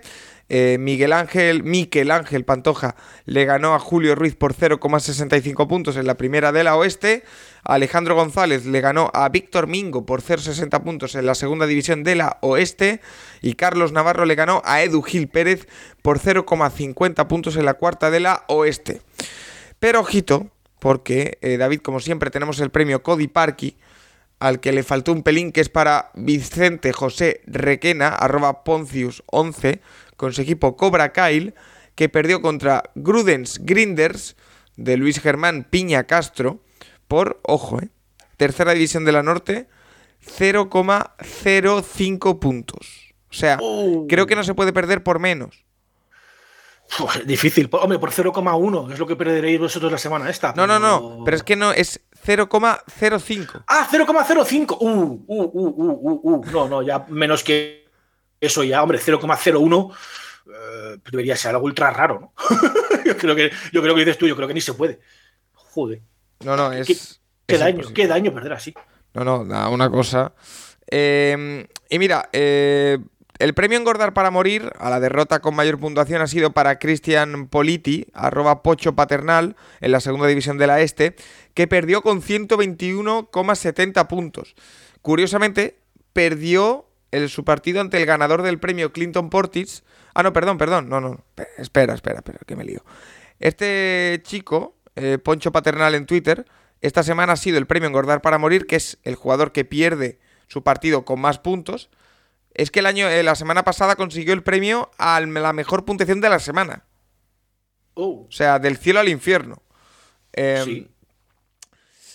Eh, 0.49 0.77
Miguel 0.79 1.13
Ángel, 1.13 1.63
Miquel 1.63 2.09
Ángel 2.09 2.43
Pantoja 2.43 2.95
le 3.25 3.45
ganó 3.45 3.75
a 3.75 3.79
Julio 3.79 4.15
Ruiz 4.15 4.35
por 4.35 4.55
0,65 4.55 5.67
puntos 5.67 5.95
en 5.95 6.07
la 6.07 6.15
primera 6.15 6.51
de 6.51 6.63
la 6.63 6.75
Oeste. 6.75 7.23
Alejandro 7.63 8.15
González 8.15 8.65
le 8.65 8.81
ganó 8.81 9.11
a 9.13 9.29
Víctor 9.29 9.67
Mingo 9.67 10.07
por 10.07 10.23
0,60 10.23 10.83
puntos 10.83 11.13
en 11.13 11.27
la 11.27 11.35
segunda 11.35 11.67
división 11.67 12.03
de 12.03 12.15
la 12.15 12.37
Oeste. 12.41 12.99
Y 13.41 13.53
Carlos 13.53 13.91
Navarro 13.91 14.25
le 14.25 14.35
ganó 14.35 14.63
a 14.65 14.81
Edu 14.81 15.03
Gil 15.03 15.27
Pérez 15.27 15.67
por 16.01 16.19
0,50 16.19 17.27
puntos 17.27 17.55
en 17.55 17.65
la 17.65 17.75
cuarta 17.75 18.09
de 18.09 18.19
la 18.19 18.43
Oeste. 18.47 19.01
Pero 19.79 19.99
ojito, 19.99 20.47
porque 20.79 21.37
eh, 21.41 21.57
David, 21.57 21.81
como 21.81 21.99
siempre, 21.99 22.31
tenemos 22.31 22.59
el 22.59 22.71
premio 22.71 23.03
Cody 23.03 23.27
Parky 23.27 23.77
al 24.39 24.61
que 24.61 24.71
le 24.71 24.83
faltó 24.83 25.11
un 25.11 25.21
pelín, 25.21 25.51
que 25.51 25.61
es 25.61 25.69
para 25.69 26.11
Vicente 26.15 26.93
José 26.93 27.41
Requena, 27.45 28.07
arroba 28.07 28.63
Poncius11, 28.63 29.81
con 30.19 30.33
su 30.33 30.41
equipo 30.41 30.75
Cobra 30.75 31.13
Kyle, 31.13 31.53
que 31.95 32.09
perdió 32.09 32.41
contra 32.41 32.83
Grudens 32.93 33.59
Grinders 33.63 34.35
de 34.75 34.97
Luis 34.97 35.21
Germán 35.21 35.65
Piña 35.69 36.03
Castro 36.07 36.61
por, 37.07 37.39
ojo, 37.43 37.79
eh, 37.81 37.87
tercera 38.35 38.73
división 38.73 39.05
de 39.05 39.13
la 39.13 39.23
Norte, 39.23 39.69
0,05 40.21 42.39
puntos. 42.39 43.13
O 43.29 43.33
sea, 43.33 43.57
Oh. 43.61 44.05
creo 44.09 44.27
que 44.27 44.35
no 44.35 44.43
se 44.43 44.53
puede 44.53 44.73
perder 44.73 45.03
por 45.03 45.19
menos. 45.19 45.63
Difícil. 47.25 47.69
Hombre, 47.71 47.97
por 47.99 48.11
0,1 48.11 48.91
es 48.91 48.97
lo 48.99 49.05
que 49.07 49.15
perderéis 49.15 49.59
vosotros 49.59 49.89
la 49.91 49.97
semana 49.99 50.29
esta. 50.29 50.53
No, 50.57 50.65
no, 50.67 50.79
no, 50.79 50.99
pero- 50.99 51.23
pero 51.23 51.37
es 51.37 51.43
que 51.43 51.55
no, 51.55 51.71
es 51.71 52.01
0,05. 52.25 53.63
Ah, 53.67 53.87
0,05. 53.89 54.77
Uh, 54.81 54.89
uh, 54.89 55.23
uh, 55.27 55.43
uh, 55.53 55.99
uh, 56.01 56.19
uh. 56.39 56.45
No, 56.51 56.67
no, 56.67 56.81
ya 56.81 57.05
menos 57.09 57.43
que 57.43 57.78
eso 58.39 58.63
ya, 58.63 58.81
hombre, 58.81 58.99
0,01 58.99 59.93
eh, 60.47 60.97
debería 61.11 61.35
ser 61.35 61.51
algo 61.51 61.65
ultra 61.65 61.91
raro, 61.91 62.19
¿no? 62.19 62.33
yo, 63.05 63.17
creo 63.17 63.35
que, 63.35 63.51
yo 63.71 63.81
creo 63.81 63.95
que 63.95 64.01
dices 64.01 64.17
tú, 64.17 64.27
yo 64.27 64.35
creo 64.35 64.47
que 64.47 64.53
ni 64.53 64.61
se 64.61 64.73
puede. 64.73 64.99
Joder, 65.53 66.01
No, 66.43 66.55
no, 66.55 66.71
es. 66.71 67.19
qué, 67.45 67.57
daño, 67.57 67.69
imposible. 67.71 67.93
qué 67.93 68.07
daño 68.07 68.33
perder 68.33 68.53
así. 68.53 68.73
No, 69.13 69.23
no, 69.23 69.45
da 69.45 69.69
una 69.69 69.89
cosa. 69.89 70.33
Eh, 70.89 71.67
y 71.89 71.99
mira, 71.99 72.29
eh, 72.33 72.97
el 73.39 73.53
premio 73.53 73.77
Engordar 73.77 74.13
para 74.13 74.31
Morir 74.31 74.71
a 74.79 74.89
la 74.89 74.99
derrota 74.99 75.39
con 75.39 75.55
mayor 75.55 75.79
puntuación 75.79 76.21
ha 76.21 76.27
sido 76.27 76.51
para 76.51 76.77
Cristian 76.77 77.47
Politi, 77.47 78.07
arroba 78.13 78.63
Pocho 78.63 78.95
Paternal, 78.95 79.55
en 79.79 79.91
la 79.93 80.01
segunda 80.01 80.27
división 80.27 80.57
de 80.57 80.67
la 80.67 80.81
Este, 80.81 81.15
que 81.53 81.65
perdió 81.65 82.01
con 82.01 82.21
121,70 82.21 84.07
puntos. 84.07 84.55
Curiosamente, 85.01 85.79
perdió 86.11 86.88
el, 87.11 87.29
su 87.29 87.43
partido 87.43 87.81
ante 87.81 87.97
el 87.97 88.05
ganador 88.05 88.41
del 88.41 88.59
premio 88.59 88.91
Clinton 88.91 89.29
Portis. 89.29 89.83
Ah, 90.13 90.23
no, 90.23 90.33
perdón, 90.33 90.57
perdón, 90.57 90.89
no, 90.89 90.99
no, 90.99 91.23
espera, 91.57 91.93
espera, 91.93 92.17
espera, 92.17 92.39
que 92.45 92.55
me 92.55 92.63
lío. 92.63 92.83
Este 93.39 94.21
chico, 94.23 94.75
eh, 94.95 95.17
Poncho 95.17 95.51
Paternal 95.51 95.95
en 95.95 96.05
Twitter, 96.05 96.45
esta 96.81 97.03
semana 97.03 97.33
ha 97.33 97.37
sido 97.37 97.57
el 97.57 97.67
premio 97.67 97.87
Engordar 97.87 98.21
para 98.21 98.37
Morir, 98.37 98.65
que 98.65 98.75
es 98.75 98.97
el 99.03 99.15
jugador 99.15 99.51
que 99.51 99.65
pierde 99.65 100.19
su 100.47 100.63
partido 100.63 101.05
con 101.05 101.19
más 101.19 101.39
puntos. 101.39 101.89
Es 102.53 102.71
que 102.71 102.79
el 102.79 102.85
año, 102.85 103.07
eh, 103.07 103.23
la 103.23 103.35
semana 103.35 103.63
pasada 103.63 103.95
consiguió 103.95 104.33
el 104.33 104.43
premio 104.43 104.89
a 104.97 105.19
la 105.21 105.53
mejor 105.53 105.85
puntuación 105.85 106.21
de 106.21 106.29
la 106.29 106.39
semana. 106.39 106.85
Oh, 107.93 108.25
O 108.27 108.31
sea, 108.31 108.59
del 108.59 108.77
cielo 108.77 108.99
al 108.99 109.09
infierno. 109.09 109.61
Eh, 110.33 110.61
sí. 110.65 110.89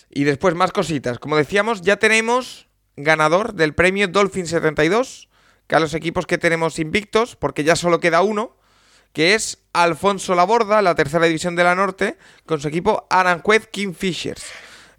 Y 0.09 0.23
después 0.23 0.55
más 0.55 0.71
cositas. 0.71 1.19
Como 1.19 1.37
decíamos, 1.37 1.81
ya 1.81 1.97
tenemos 1.97 2.64
ganador 2.97 3.53
del 3.53 3.73
premio 3.73 4.07
Dolphin 4.07 4.47
72, 4.47 5.29
que 5.67 5.75
a 5.75 5.79
los 5.79 5.93
equipos 5.93 6.25
que 6.27 6.37
tenemos 6.37 6.79
invictos, 6.79 7.35
porque 7.35 7.63
ya 7.63 7.75
solo 7.75 7.99
queda 7.99 8.21
uno, 8.21 8.55
que 9.13 9.33
es 9.33 9.59
Alfonso 9.73 10.35
Laborda, 10.35 10.81
la 10.81 10.95
tercera 10.95 11.25
división 11.25 11.55
de 11.55 11.63
la 11.63 11.75
Norte, 11.75 12.17
con 12.45 12.59
su 12.59 12.67
equipo 12.67 13.07
Aranjuez 13.09 13.67
Kingfishers. 13.67 14.45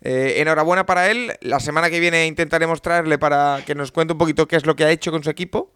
Eh, 0.02 0.34
enhorabuena 0.40 0.86
para 0.86 1.10
él. 1.10 1.32
La 1.40 1.58
semana 1.60 1.90
que 1.90 2.00
viene 2.00 2.26
intentaremos 2.26 2.80
traerle 2.82 3.18
para 3.18 3.62
que 3.66 3.74
nos 3.74 3.92
cuente 3.92 4.12
un 4.12 4.18
poquito 4.18 4.46
qué 4.46 4.56
es 4.56 4.64
lo 4.66 4.76
que 4.76 4.84
ha 4.84 4.90
hecho 4.90 5.10
con 5.10 5.22
su 5.24 5.30
equipo. 5.30 5.72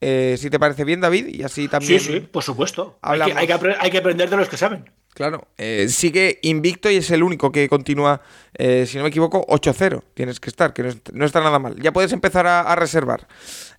Eh, 0.00 0.36
si 0.38 0.48
te 0.50 0.58
parece 0.58 0.84
bien, 0.84 1.00
David, 1.00 1.26
y 1.28 1.42
así 1.42 1.66
también. 1.68 1.98
Sí, 2.00 2.12
sí, 2.14 2.20
por 2.20 2.42
supuesto. 2.42 2.98
Hay 3.02 3.12
hablamos. 3.20 3.34
que, 3.34 3.40
hay, 3.40 3.46
que 3.46 3.54
apre- 3.54 3.76
hay 3.80 3.90
que 3.90 3.98
aprender 3.98 4.30
de 4.30 4.36
los 4.36 4.48
que 4.48 4.56
saben. 4.56 4.90
Claro, 5.18 5.48
eh, 5.58 5.88
sigue 5.90 6.38
invicto 6.42 6.88
y 6.88 6.96
es 6.96 7.10
el 7.10 7.24
único 7.24 7.50
que 7.50 7.68
continúa, 7.68 8.22
eh, 8.54 8.86
si 8.86 8.96
no 8.98 9.02
me 9.02 9.08
equivoco, 9.08 9.44
8-0. 9.48 10.04
Tienes 10.14 10.38
que 10.38 10.48
estar, 10.48 10.72
que 10.72 10.84
no, 10.84 10.88
es- 10.90 10.98
no 11.12 11.24
está 11.26 11.40
nada 11.40 11.58
mal. 11.58 11.74
Ya 11.82 11.92
puedes 11.92 12.12
empezar 12.12 12.46
a, 12.46 12.60
a 12.60 12.76
reservar. 12.76 13.26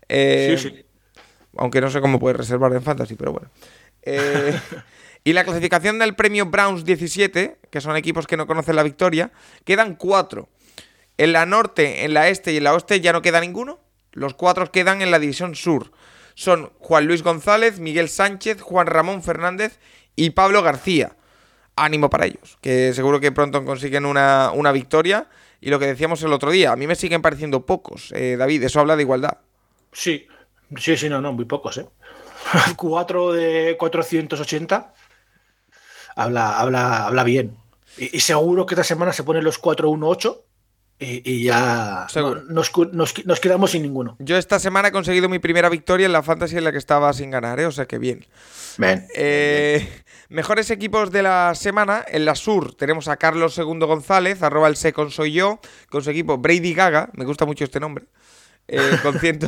Eh, 0.10 0.58
sí, 0.60 0.70
sí. 0.70 0.86
Aunque 1.58 1.80
no 1.80 1.90
sé 1.90 2.02
cómo 2.02 2.20
puedes 2.20 2.38
reservar 2.38 2.74
en 2.74 2.84
Fantasy, 2.84 3.16
pero 3.16 3.32
bueno. 3.32 3.50
Y 5.24 5.34
la 5.34 5.44
clasificación 5.44 6.00
del 6.00 6.16
premio 6.16 6.46
Browns 6.46 6.86
17, 6.86 7.58
que 7.70 7.82
son 7.82 7.96
equipos 7.98 8.26
que 8.28 8.38
no 8.38 8.48
conocen 8.48 8.76
la 8.78 8.84
victoria, 8.84 9.32
quedan 9.66 9.96
cuatro. 9.96 10.48
En 11.18 11.34
la 11.34 11.46
norte, 11.46 12.06
en 12.06 12.14
la 12.14 12.30
este 12.30 12.54
y 12.54 12.58
en 12.58 12.64
la 12.64 12.74
oeste 12.74 13.02
ya 13.02 13.12
no 13.14 13.22
queda 13.22 13.40
ninguno. 13.42 13.80
Los 14.14 14.34
cuatro 14.34 14.72
quedan 14.72 15.02
en 15.02 15.12
la 15.12 15.20
división 15.20 15.56
sur. 15.56 15.92
Son 16.36 16.72
Juan 16.80 17.06
Luis 17.06 17.22
González, 17.24 17.80
Miguel 17.80 18.08
Sánchez, 18.10 18.62
Juan 18.62 18.88
Ramón 18.88 19.22
Fernández 19.24 19.80
y 20.16 20.30
Pablo 20.32 20.64
García. 20.64 21.16
Ánimo 21.84 22.10
para 22.10 22.26
ellos, 22.26 22.58
que 22.62 22.94
seguro 22.94 23.20
que 23.20 23.32
pronto 23.32 23.64
consiguen 23.66 24.06
una, 24.06 24.52
una 24.54 24.72
victoria. 24.72 25.28
Y 25.62 25.70
lo 25.70 25.80
que 25.80 25.88
decíamos 25.88 26.24
el 26.24 26.32
otro 26.32 26.52
día, 26.52 26.72
a 26.72 26.76
mí 26.78 26.88
me 26.88 26.96
siguen 26.96 27.22
pareciendo 27.22 27.66
pocos, 27.66 28.14
eh, 28.16 28.36
David, 28.38 28.64
eso 28.64 28.80
habla 28.80 28.96
de 28.96 29.02
igualdad. 29.04 29.38
Sí, 29.92 30.26
sí, 30.78 30.96
sí, 30.96 31.10
no, 31.10 31.20
no, 31.20 31.34
muy 31.34 31.46
pocos, 31.46 31.78
¿eh? 31.80 31.86
4 32.78 33.34
de 33.34 33.76
480 33.78 34.94
habla, 36.16 36.60
habla, 36.60 37.08
habla 37.08 37.24
bien. 37.24 37.58
Y, 37.98 38.16
y 38.18 38.20
seguro 38.22 38.66
que 38.66 38.76
esta 38.76 38.84
semana 38.84 39.14
se 39.14 39.24
ponen 39.24 39.44
los 39.44 39.58
418 39.58 40.46
y, 41.00 41.22
y 41.30 41.44
ya 41.44 42.08
Seguro. 42.10 42.42
no- 42.44 42.54
nos, 42.54 42.72
nos- 42.94 43.26
nos 43.26 43.40
quedamos 43.40 43.72
sin 43.72 43.82
ninguno. 43.84 44.16
Yo 44.20 44.38
esta 44.38 44.60
semana 44.60 44.90
he 44.90 44.92
conseguido 44.92 45.30
mi 45.30 45.40
primera 45.40 45.70
victoria 45.70 46.06
en 46.06 46.12
la 46.14 46.24
fantasy 46.24 46.58
en 46.58 46.64
la 46.66 46.72
que 46.72 46.78
estaba 46.78 47.12
sin 47.14 47.32
ganar, 47.32 47.60
¿eh? 47.60 47.66
o 47.66 47.72
sea 47.72 47.86
que 47.86 47.98
bien. 47.98 48.26
Ven. 48.78 49.06
Eh, 49.16 49.88
mejores 50.30 50.70
equipos 50.72 51.12
de 51.12 51.24
la 51.24 51.54
semana. 51.56 52.06
En 52.08 52.26
la 52.26 52.36
Sur 52.36 52.76
tenemos 52.76 53.08
a 53.08 53.18
Carlos 53.18 53.58
II 53.58 53.80
González, 53.80 54.42
arroba 54.42 54.68
el 54.68 54.78
secon 54.78 55.12
soy 55.12 55.34
yo, 55.34 55.60
con 55.90 56.04
su 56.04 56.10
equipo 56.12 56.38
Brady 56.38 56.74
Gaga, 56.74 57.10
me 57.14 57.26
gusta 57.26 57.46
mucho 57.46 57.64
este 57.64 57.80
nombre, 57.80 58.06
eh, 58.68 58.80
con 59.04 59.20
100 59.20 59.40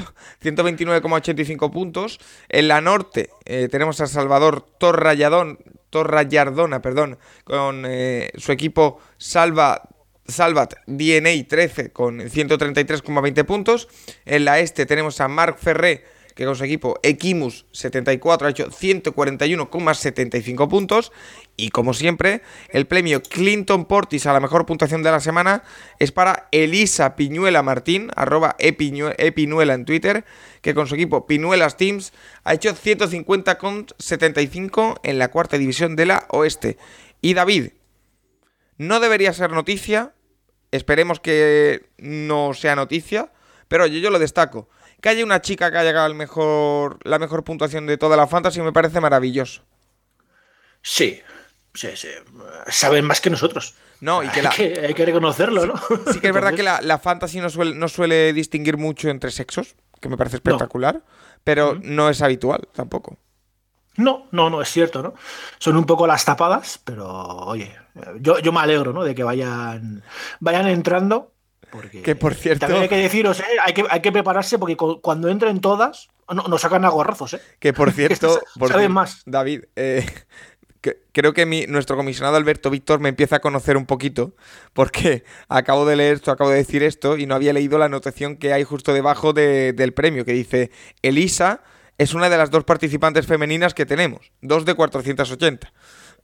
129,85 0.42 1.72
puntos. 1.72 2.20
En 2.50 2.68
la 2.68 2.82
Norte 2.82 3.30
eh, 3.46 3.68
tenemos 3.70 4.02
a 4.02 4.08
Salvador 4.08 4.66
Torralladón, 4.80 5.60
Torrallardona, 5.90 6.82
perdón, 6.82 7.18
con 7.44 7.86
eh, 7.88 8.32
su 8.36 8.52
equipo 8.52 9.00
Salva 9.18 9.88
Salvat 10.28 10.76
DNA 10.88 11.46
13 11.48 11.92
con 11.92 12.20
133,20 12.20 13.46
puntos. 13.46 13.88
En 14.26 14.46
la 14.46 14.60
este 14.60 14.86
tenemos 14.86 15.20
a 15.20 15.28
Marc 15.28 15.58
Ferré 15.58 16.06
que 16.36 16.46
con 16.46 16.56
su 16.56 16.64
equipo 16.64 17.00
Equimus74 17.04 18.46
ha 18.46 18.50
hecho 18.50 18.70
141,75 18.70 20.70
puntos. 20.70 21.12
Y 21.58 21.70
como 21.70 21.94
siempre, 21.94 22.42
el 22.70 22.88
premio 22.88 23.22
Clinton 23.22 23.86
Portis 23.86 24.26
a 24.26 24.34
la 24.34 24.40
mejor 24.40 24.66
puntuación 24.66 25.04
de 25.04 25.12
la 25.12 25.20
semana 25.20 25.62
es 26.00 26.12
para 26.12 26.48
Elisa 26.52 27.16
Piñuela 27.16 27.62
Martín, 27.64 28.12
arroba 28.16 28.56
epinuela 28.60 29.74
en 29.74 29.86
Twitter, 29.86 30.26
que 30.62 30.74
con 30.74 30.88
su 30.88 30.96
equipo 30.96 31.28
Pinuelas 31.28 31.78
Teams 31.78 32.14
ha 32.44 32.54
hecho 32.54 32.74
150,75 32.74 35.00
en 35.04 35.20
la 35.20 35.30
cuarta 35.30 35.58
división 35.58 35.96
de 35.96 36.06
la 36.06 36.26
Oeste. 36.30 36.78
Y 37.22 37.34
David, 37.34 37.70
no 38.78 39.00
debería 39.00 39.34
ser 39.34 39.52
noticia, 39.52 40.14
esperemos 40.72 41.20
que 41.20 41.90
no 41.98 42.54
sea 42.54 42.76
noticia, 42.76 43.32
pero 43.68 43.86
yo 43.86 44.10
lo 44.10 44.20
destaco. 44.20 44.70
Que 45.02 45.10
haya 45.10 45.26
una 45.26 45.42
chica 45.42 45.72
que 45.72 45.78
haya 45.78 45.90
llegado 45.90 46.14
mejor, 46.14 47.00
la 47.04 47.20
mejor 47.20 47.44
puntuación 47.44 47.88
de 47.88 47.98
toda 47.98 48.16
la 48.16 48.28
fantasy 48.28 48.62
me 48.62 48.72
parece 48.72 49.02
maravilloso. 49.02 49.64
Sí, 50.84 51.22
sí, 51.74 51.90
sí. 51.96 52.10
Saben 52.68 53.06
más 53.06 53.20
que 53.20 53.30
nosotros. 53.30 53.76
No, 54.00 54.24
y 54.24 54.30
que, 54.30 54.42
hay, 54.48 54.94
que 54.94 55.06
reconocerlo, 55.06 55.66
¿no? 55.66 55.76
Sí, 56.12 56.20
que 56.20 56.28
es 56.28 56.34
verdad 56.34 56.54
que 56.54 56.64
la, 56.64 57.00
fantasy 57.00 57.40
no 57.40 57.50
suele, 57.50 57.76
no 57.76 57.88
suele, 57.88 58.34
distinguir 58.34 58.78
mucho 58.78 59.10
entre 59.10 59.30
sexos, 59.30 59.76
que 60.00 60.10
me 60.10 60.18
parece 60.18 60.38
espectacular, 60.38 61.04
pero 61.44 61.78
no 61.82 62.10
es 62.10 62.22
habitual 62.22 62.68
tampoco. 62.74 63.18
No, 63.98 64.28
no, 64.32 64.50
no, 64.50 64.62
es 64.62 64.70
cierto, 64.70 65.04
¿no? 65.04 65.14
Son 65.60 65.78
un 65.78 65.86
poco 65.86 66.08
las 66.08 66.26
tapadas, 66.26 66.80
pero 66.84 67.08
oye, 67.08 67.76
yo, 68.20 68.40
yo 68.40 68.52
me 68.52 68.62
alegro, 68.62 68.94
¿no? 68.94 69.04
De 69.04 69.14
que 69.14 69.24
vayan, 69.24 70.04
vayan 70.40 70.68
entrando. 70.68 71.32
Porque 71.72 72.02
que 72.02 72.16
por 72.16 72.36
cierto. 72.36 72.62
También 72.62 72.84
hay 72.84 72.90
que 72.90 72.98
deciros, 72.98 73.40
¿eh? 73.40 73.46
hay, 73.66 73.74
que, 73.74 73.86
hay 73.90 74.02
que 74.02 74.12
prepararse 74.12 74.60
porque 74.60 74.76
cuando 74.76 75.30
entren 75.30 75.62
todas, 75.62 76.10
no, 76.30 76.44
nos 76.44 76.62
sacan 76.62 76.86
a 76.86 76.90
gorrazos, 76.90 77.36
¿eh? 77.36 77.42
Que 77.60 77.74
por 77.74 77.92
cierto. 77.94 78.42
saben 78.68 78.92
más. 78.92 79.22
David, 79.26 79.64
eh, 79.76 80.06
creo 81.12 81.34
que 81.34 81.46
mi, 81.46 81.66
nuestro 81.68 81.96
comisionado 81.96 82.38
Alberto 82.38 82.70
Víctor 82.70 83.00
me 83.00 83.10
empieza 83.10 83.38
a 83.38 83.40
conocer 83.40 83.78
un 83.78 83.86
poquito 83.86 84.36
porque 84.74 85.24
acabo 85.48 85.86
de 85.86 85.96
leer 85.96 86.16
esto, 86.16 86.32
acabo 86.32 86.50
de 86.50 86.58
decir 86.58 86.84
esto 86.84 87.18
y 87.18 87.26
no 87.26 87.36
había 87.36 87.54
leído 87.54 87.78
la 87.78 87.86
anotación 87.86 88.38
que 88.38 88.54
hay 88.54 88.64
justo 88.64 88.94
debajo 88.94 89.34
del 89.34 89.94
premio 89.94 90.26
que 90.26 90.34
dice 90.34 90.72
Elisa 91.02 91.62
es 91.98 92.14
una 92.14 92.30
de 92.30 92.38
las 92.38 92.50
dos 92.50 92.64
participantes 92.64 93.28
femeninas 93.28 93.74
que 93.74 93.86
tenemos, 93.86 94.32
dos 94.42 94.66
de 94.66 94.74
480. 94.74 95.72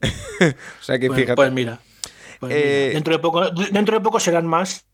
o 0.00 0.82
sea 0.82 0.98
que 0.98 1.06
pues, 1.06 1.20
fíjate. 1.20 1.36
Pues 1.36 1.52
mira, 1.52 1.80
pues 2.40 2.52
eh, 2.54 2.90
dentro, 2.94 3.12
de 3.12 3.18
poco, 3.20 3.50
dentro 3.50 3.96
de 3.96 4.00
poco 4.02 4.18
serán 4.18 4.46
más 4.46 4.86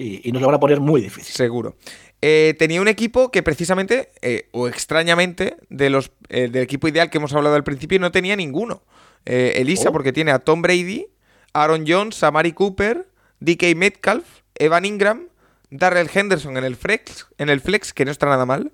y, 0.00 0.32
nos 0.32 0.40
lo 0.40 0.48
van 0.48 0.56
a 0.56 0.60
poner 0.60 0.80
muy 0.80 1.00
difícil. 1.00 1.34
Seguro. 1.34 1.76
Eh, 2.22 2.54
tenía 2.58 2.80
un 2.80 2.88
equipo 2.88 3.30
que 3.30 3.42
precisamente, 3.42 4.10
eh, 4.22 4.48
o 4.52 4.68
extrañamente, 4.68 5.56
de 5.68 5.90
los, 5.90 6.10
del 6.28 6.56
equipo 6.56 6.88
ideal 6.88 7.10
que 7.10 7.18
hemos 7.18 7.32
hablado 7.32 7.56
al 7.56 7.64
principio, 7.64 7.98
no 7.98 8.12
tenía 8.12 8.36
ninguno. 8.36 8.82
Elisa, 9.26 9.90
oh. 9.90 9.92
porque 9.92 10.12
tiene 10.12 10.30
a 10.30 10.38
Tom 10.38 10.62
Brady, 10.62 11.06
Aaron 11.52 11.84
Jones, 11.86 12.22
a 12.22 12.30
Mari 12.30 12.52
Cooper, 12.52 13.06
DK 13.40 13.76
Metcalf, 13.76 14.24
Evan 14.54 14.84
Ingram, 14.84 15.28
Darrell 15.70 16.10
Henderson 16.12 16.56
en 16.56 16.64
el 16.64 16.76
flex, 16.76 17.26
en 17.38 17.48
el 17.48 17.60
flex, 17.60 17.92
que 17.92 18.04
no 18.04 18.10
está 18.10 18.26
nada 18.26 18.44
mal. 18.44 18.72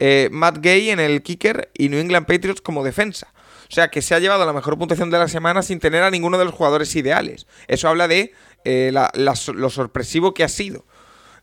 Eh, 0.00 0.28
Matt 0.32 0.58
Gay 0.58 0.90
en 0.90 1.00
el 1.00 1.22
kicker 1.22 1.70
y 1.74 1.88
New 1.88 2.00
England 2.00 2.26
Patriots 2.26 2.60
como 2.60 2.84
defensa. 2.84 3.32
O 3.70 3.72
sea 3.74 3.88
que 3.88 4.02
se 4.02 4.14
ha 4.14 4.18
llevado 4.18 4.44
la 4.44 4.52
mejor 4.52 4.76
puntuación 4.76 5.10
de 5.10 5.18
la 5.18 5.28
semana 5.28 5.62
sin 5.62 5.80
tener 5.80 6.02
a 6.02 6.10
ninguno 6.10 6.38
de 6.38 6.44
los 6.44 6.54
jugadores 6.54 6.94
ideales. 6.96 7.46
Eso 7.68 7.88
habla 7.88 8.08
de 8.08 8.32
eh, 8.64 8.92
lo 8.92 9.70
sorpresivo 9.70 10.34
que 10.34 10.44
ha 10.44 10.48
sido 10.48 10.84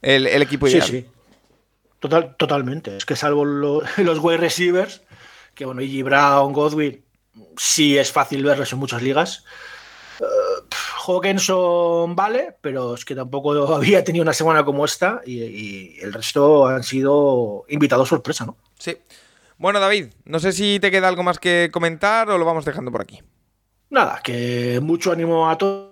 el, 0.02 0.28
equipo 0.42 0.68
ideal. 0.68 0.84
Sí, 0.84 1.02
sí. 1.02 1.06
Total, 2.00 2.36
totalmente. 2.36 2.98
Es 2.98 3.06
que 3.06 3.16
salvo 3.16 3.46
los 3.46 4.20
wide 4.20 4.38
receivers, 4.38 5.02
que 5.54 5.66
bueno, 5.66 5.82
y 5.82 6.02
Brown, 6.02 6.54
Godwin, 6.54 7.04
sí 7.58 7.98
es 7.98 8.12
fácil 8.12 8.44
verlos 8.44 8.72
en 8.74 8.80
muchas 8.80 9.02
ligas. 9.02 9.46
Hawkinson 11.06 12.16
vale, 12.16 12.56
pero 12.62 12.94
es 12.96 13.06
que 13.06 13.16
tampoco 13.16 13.52
había 13.76 14.04
tenido 14.04 14.24
una 14.24 14.34
semana 14.34 14.64
como 14.64 14.86
esta 14.86 15.22
y, 15.26 16.00
el 16.00 16.14
resto 16.14 16.68
han 16.68 16.84
sido 16.84 17.66
invitados 17.70 18.10
sorpresa, 18.10 18.46
¿no? 18.46 18.58
Sí. 18.78 18.98
Bueno, 19.58 19.80
David, 19.80 20.08
no 20.26 20.40
sé 20.40 20.54
si 20.54 20.80
te 20.80 20.90
queda 20.90 21.08
algo 21.08 21.22
más 21.22 21.38
que 21.38 21.70
comentar 21.72 22.30
o 22.30 22.38
lo 22.38 22.46
vamos 22.46 22.66
dejando 22.66 22.92
por 22.92 23.02
aquí. 23.02 23.22
Nada, 23.92 24.20
que 24.24 24.80
mucho 24.82 25.12
ánimo 25.12 25.50
a 25.50 25.58
todos 25.58 25.91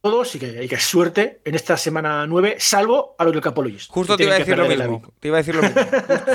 todos 0.00 0.34
y 0.34 0.38
que, 0.38 0.68
que 0.68 0.78
suerte 0.78 1.40
en 1.44 1.54
esta 1.54 1.76
semana 1.76 2.26
9, 2.26 2.56
salvo 2.58 3.16
a 3.18 3.24
los 3.24 3.32
del 3.32 3.42
Capologist. 3.42 3.90
Justo 3.90 4.16
te 4.16 4.24
iba, 4.24 4.34
a 4.34 4.38
decir 4.38 4.56
lo 4.56 4.68
mismo, 4.68 5.02
te 5.18 5.28
iba 5.28 5.36
a 5.36 5.38
decir 5.38 5.56
lo 5.56 5.62
mismo. 5.62 5.80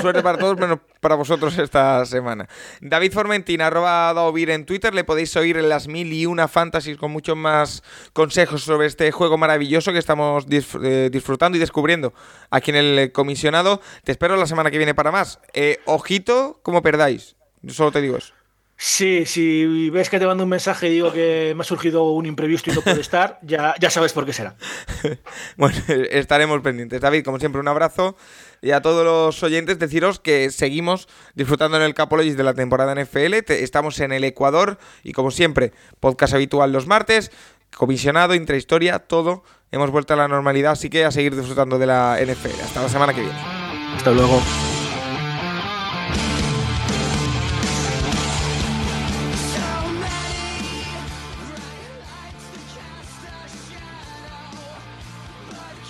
suerte 0.02 0.22
para 0.22 0.38
todos, 0.38 0.58
menos 0.58 0.80
para 1.00 1.14
vosotros 1.14 1.56
esta 1.58 2.04
semana. 2.04 2.48
David 2.80 3.12
Formentín, 3.12 3.62
arroba 3.62 4.12
Daovir 4.12 4.50
en 4.50 4.66
Twitter, 4.66 4.94
le 4.94 5.04
podéis 5.04 5.34
oír 5.36 5.56
en 5.56 5.68
las 5.68 5.88
mil 5.88 6.12
y 6.12 6.26
una 6.26 6.46
fantasies 6.46 6.98
con 6.98 7.10
muchos 7.10 7.36
más 7.36 7.82
consejos 8.12 8.62
sobre 8.62 8.86
este 8.86 9.10
juego 9.12 9.38
maravilloso 9.38 9.92
que 9.92 9.98
estamos 9.98 10.46
eh, 10.50 11.08
disfrutando 11.10 11.56
y 11.56 11.60
descubriendo 11.60 12.12
aquí 12.50 12.70
en 12.70 12.76
el 12.76 13.12
comisionado. 13.12 13.80
Te 14.04 14.12
espero 14.12 14.36
la 14.36 14.46
semana 14.46 14.70
que 14.70 14.78
viene 14.78 14.94
para 14.94 15.10
más. 15.10 15.40
Eh, 15.54 15.80
ojito, 15.86 16.60
como 16.62 16.82
perdáis. 16.82 17.36
Solo 17.66 17.92
te 17.92 18.02
digo 18.02 18.18
eso. 18.18 18.34
Sí, 18.86 19.24
si 19.24 19.88
ves 19.88 20.10
que 20.10 20.18
te 20.18 20.26
mando 20.26 20.44
un 20.44 20.50
mensaje 20.50 20.88
y 20.88 20.90
digo 20.90 21.10
que 21.10 21.54
me 21.56 21.62
ha 21.62 21.64
surgido 21.64 22.10
un 22.10 22.26
imprevisto 22.26 22.70
y 22.70 22.74
no 22.74 22.82
puede 22.82 23.00
estar, 23.00 23.38
ya, 23.42 23.74
ya 23.80 23.88
sabes 23.88 24.12
por 24.12 24.26
qué 24.26 24.34
será. 24.34 24.56
bueno, 25.56 25.74
estaremos 26.10 26.60
pendientes. 26.60 27.00
David, 27.00 27.24
como 27.24 27.38
siempre, 27.38 27.62
un 27.62 27.68
abrazo. 27.68 28.14
Y 28.60 28.72
a 28.72 28.82
todos 28.82 29.02
los 29.02 29.42
oyentes, 29.42 29.78
deciros 29.78 30.20
que 30.20 30.50
seguimos 30.50 31.08
disfrutando 31.34 31.78
en 31.78 31.82
el 31.82 31.94
Capologis 31.94 32.36
de 32.36 32.42
la 32.42 32.52
temporada 32.52 32.94
NFL. 32.94 33.32
estamos 33.48 33.98
en 34.00 34.12
el 34.12 34.22
Ecuador 34.22 34.78
y, 35.02 35.12
como 35.12 35.30
siempre, 35.30 35.72
podcast 35.98 36.34
habitual 36.34 36.70
los 36.70 36.86
martes, 36.86 37.32
comisionado, 37.74 38.34
intrahistoria, 38.34 38.98
todo. 38.98 39.44
Hemos 39.72 39.92
vuelto 39.92 40.12
a 40.12 40.18
la 40.18 40.28
normalidad, 40.28 40.72
así 40.72 40.90
que 40.90 41.06
a 41.06 41.10
seguir 41.10 41.34
disfrutando 41.34 41.78
de 41.78 41.86
la 41.86 42.18
NFL. 42.22 42.60
Hasta 42.62 42.82
la 42.82 42.90
semana 42.90 43.14
que 43.14 43.22
viene. 43.22 43.38
Hasta 43.96 44.10
luego. 44.10 44.42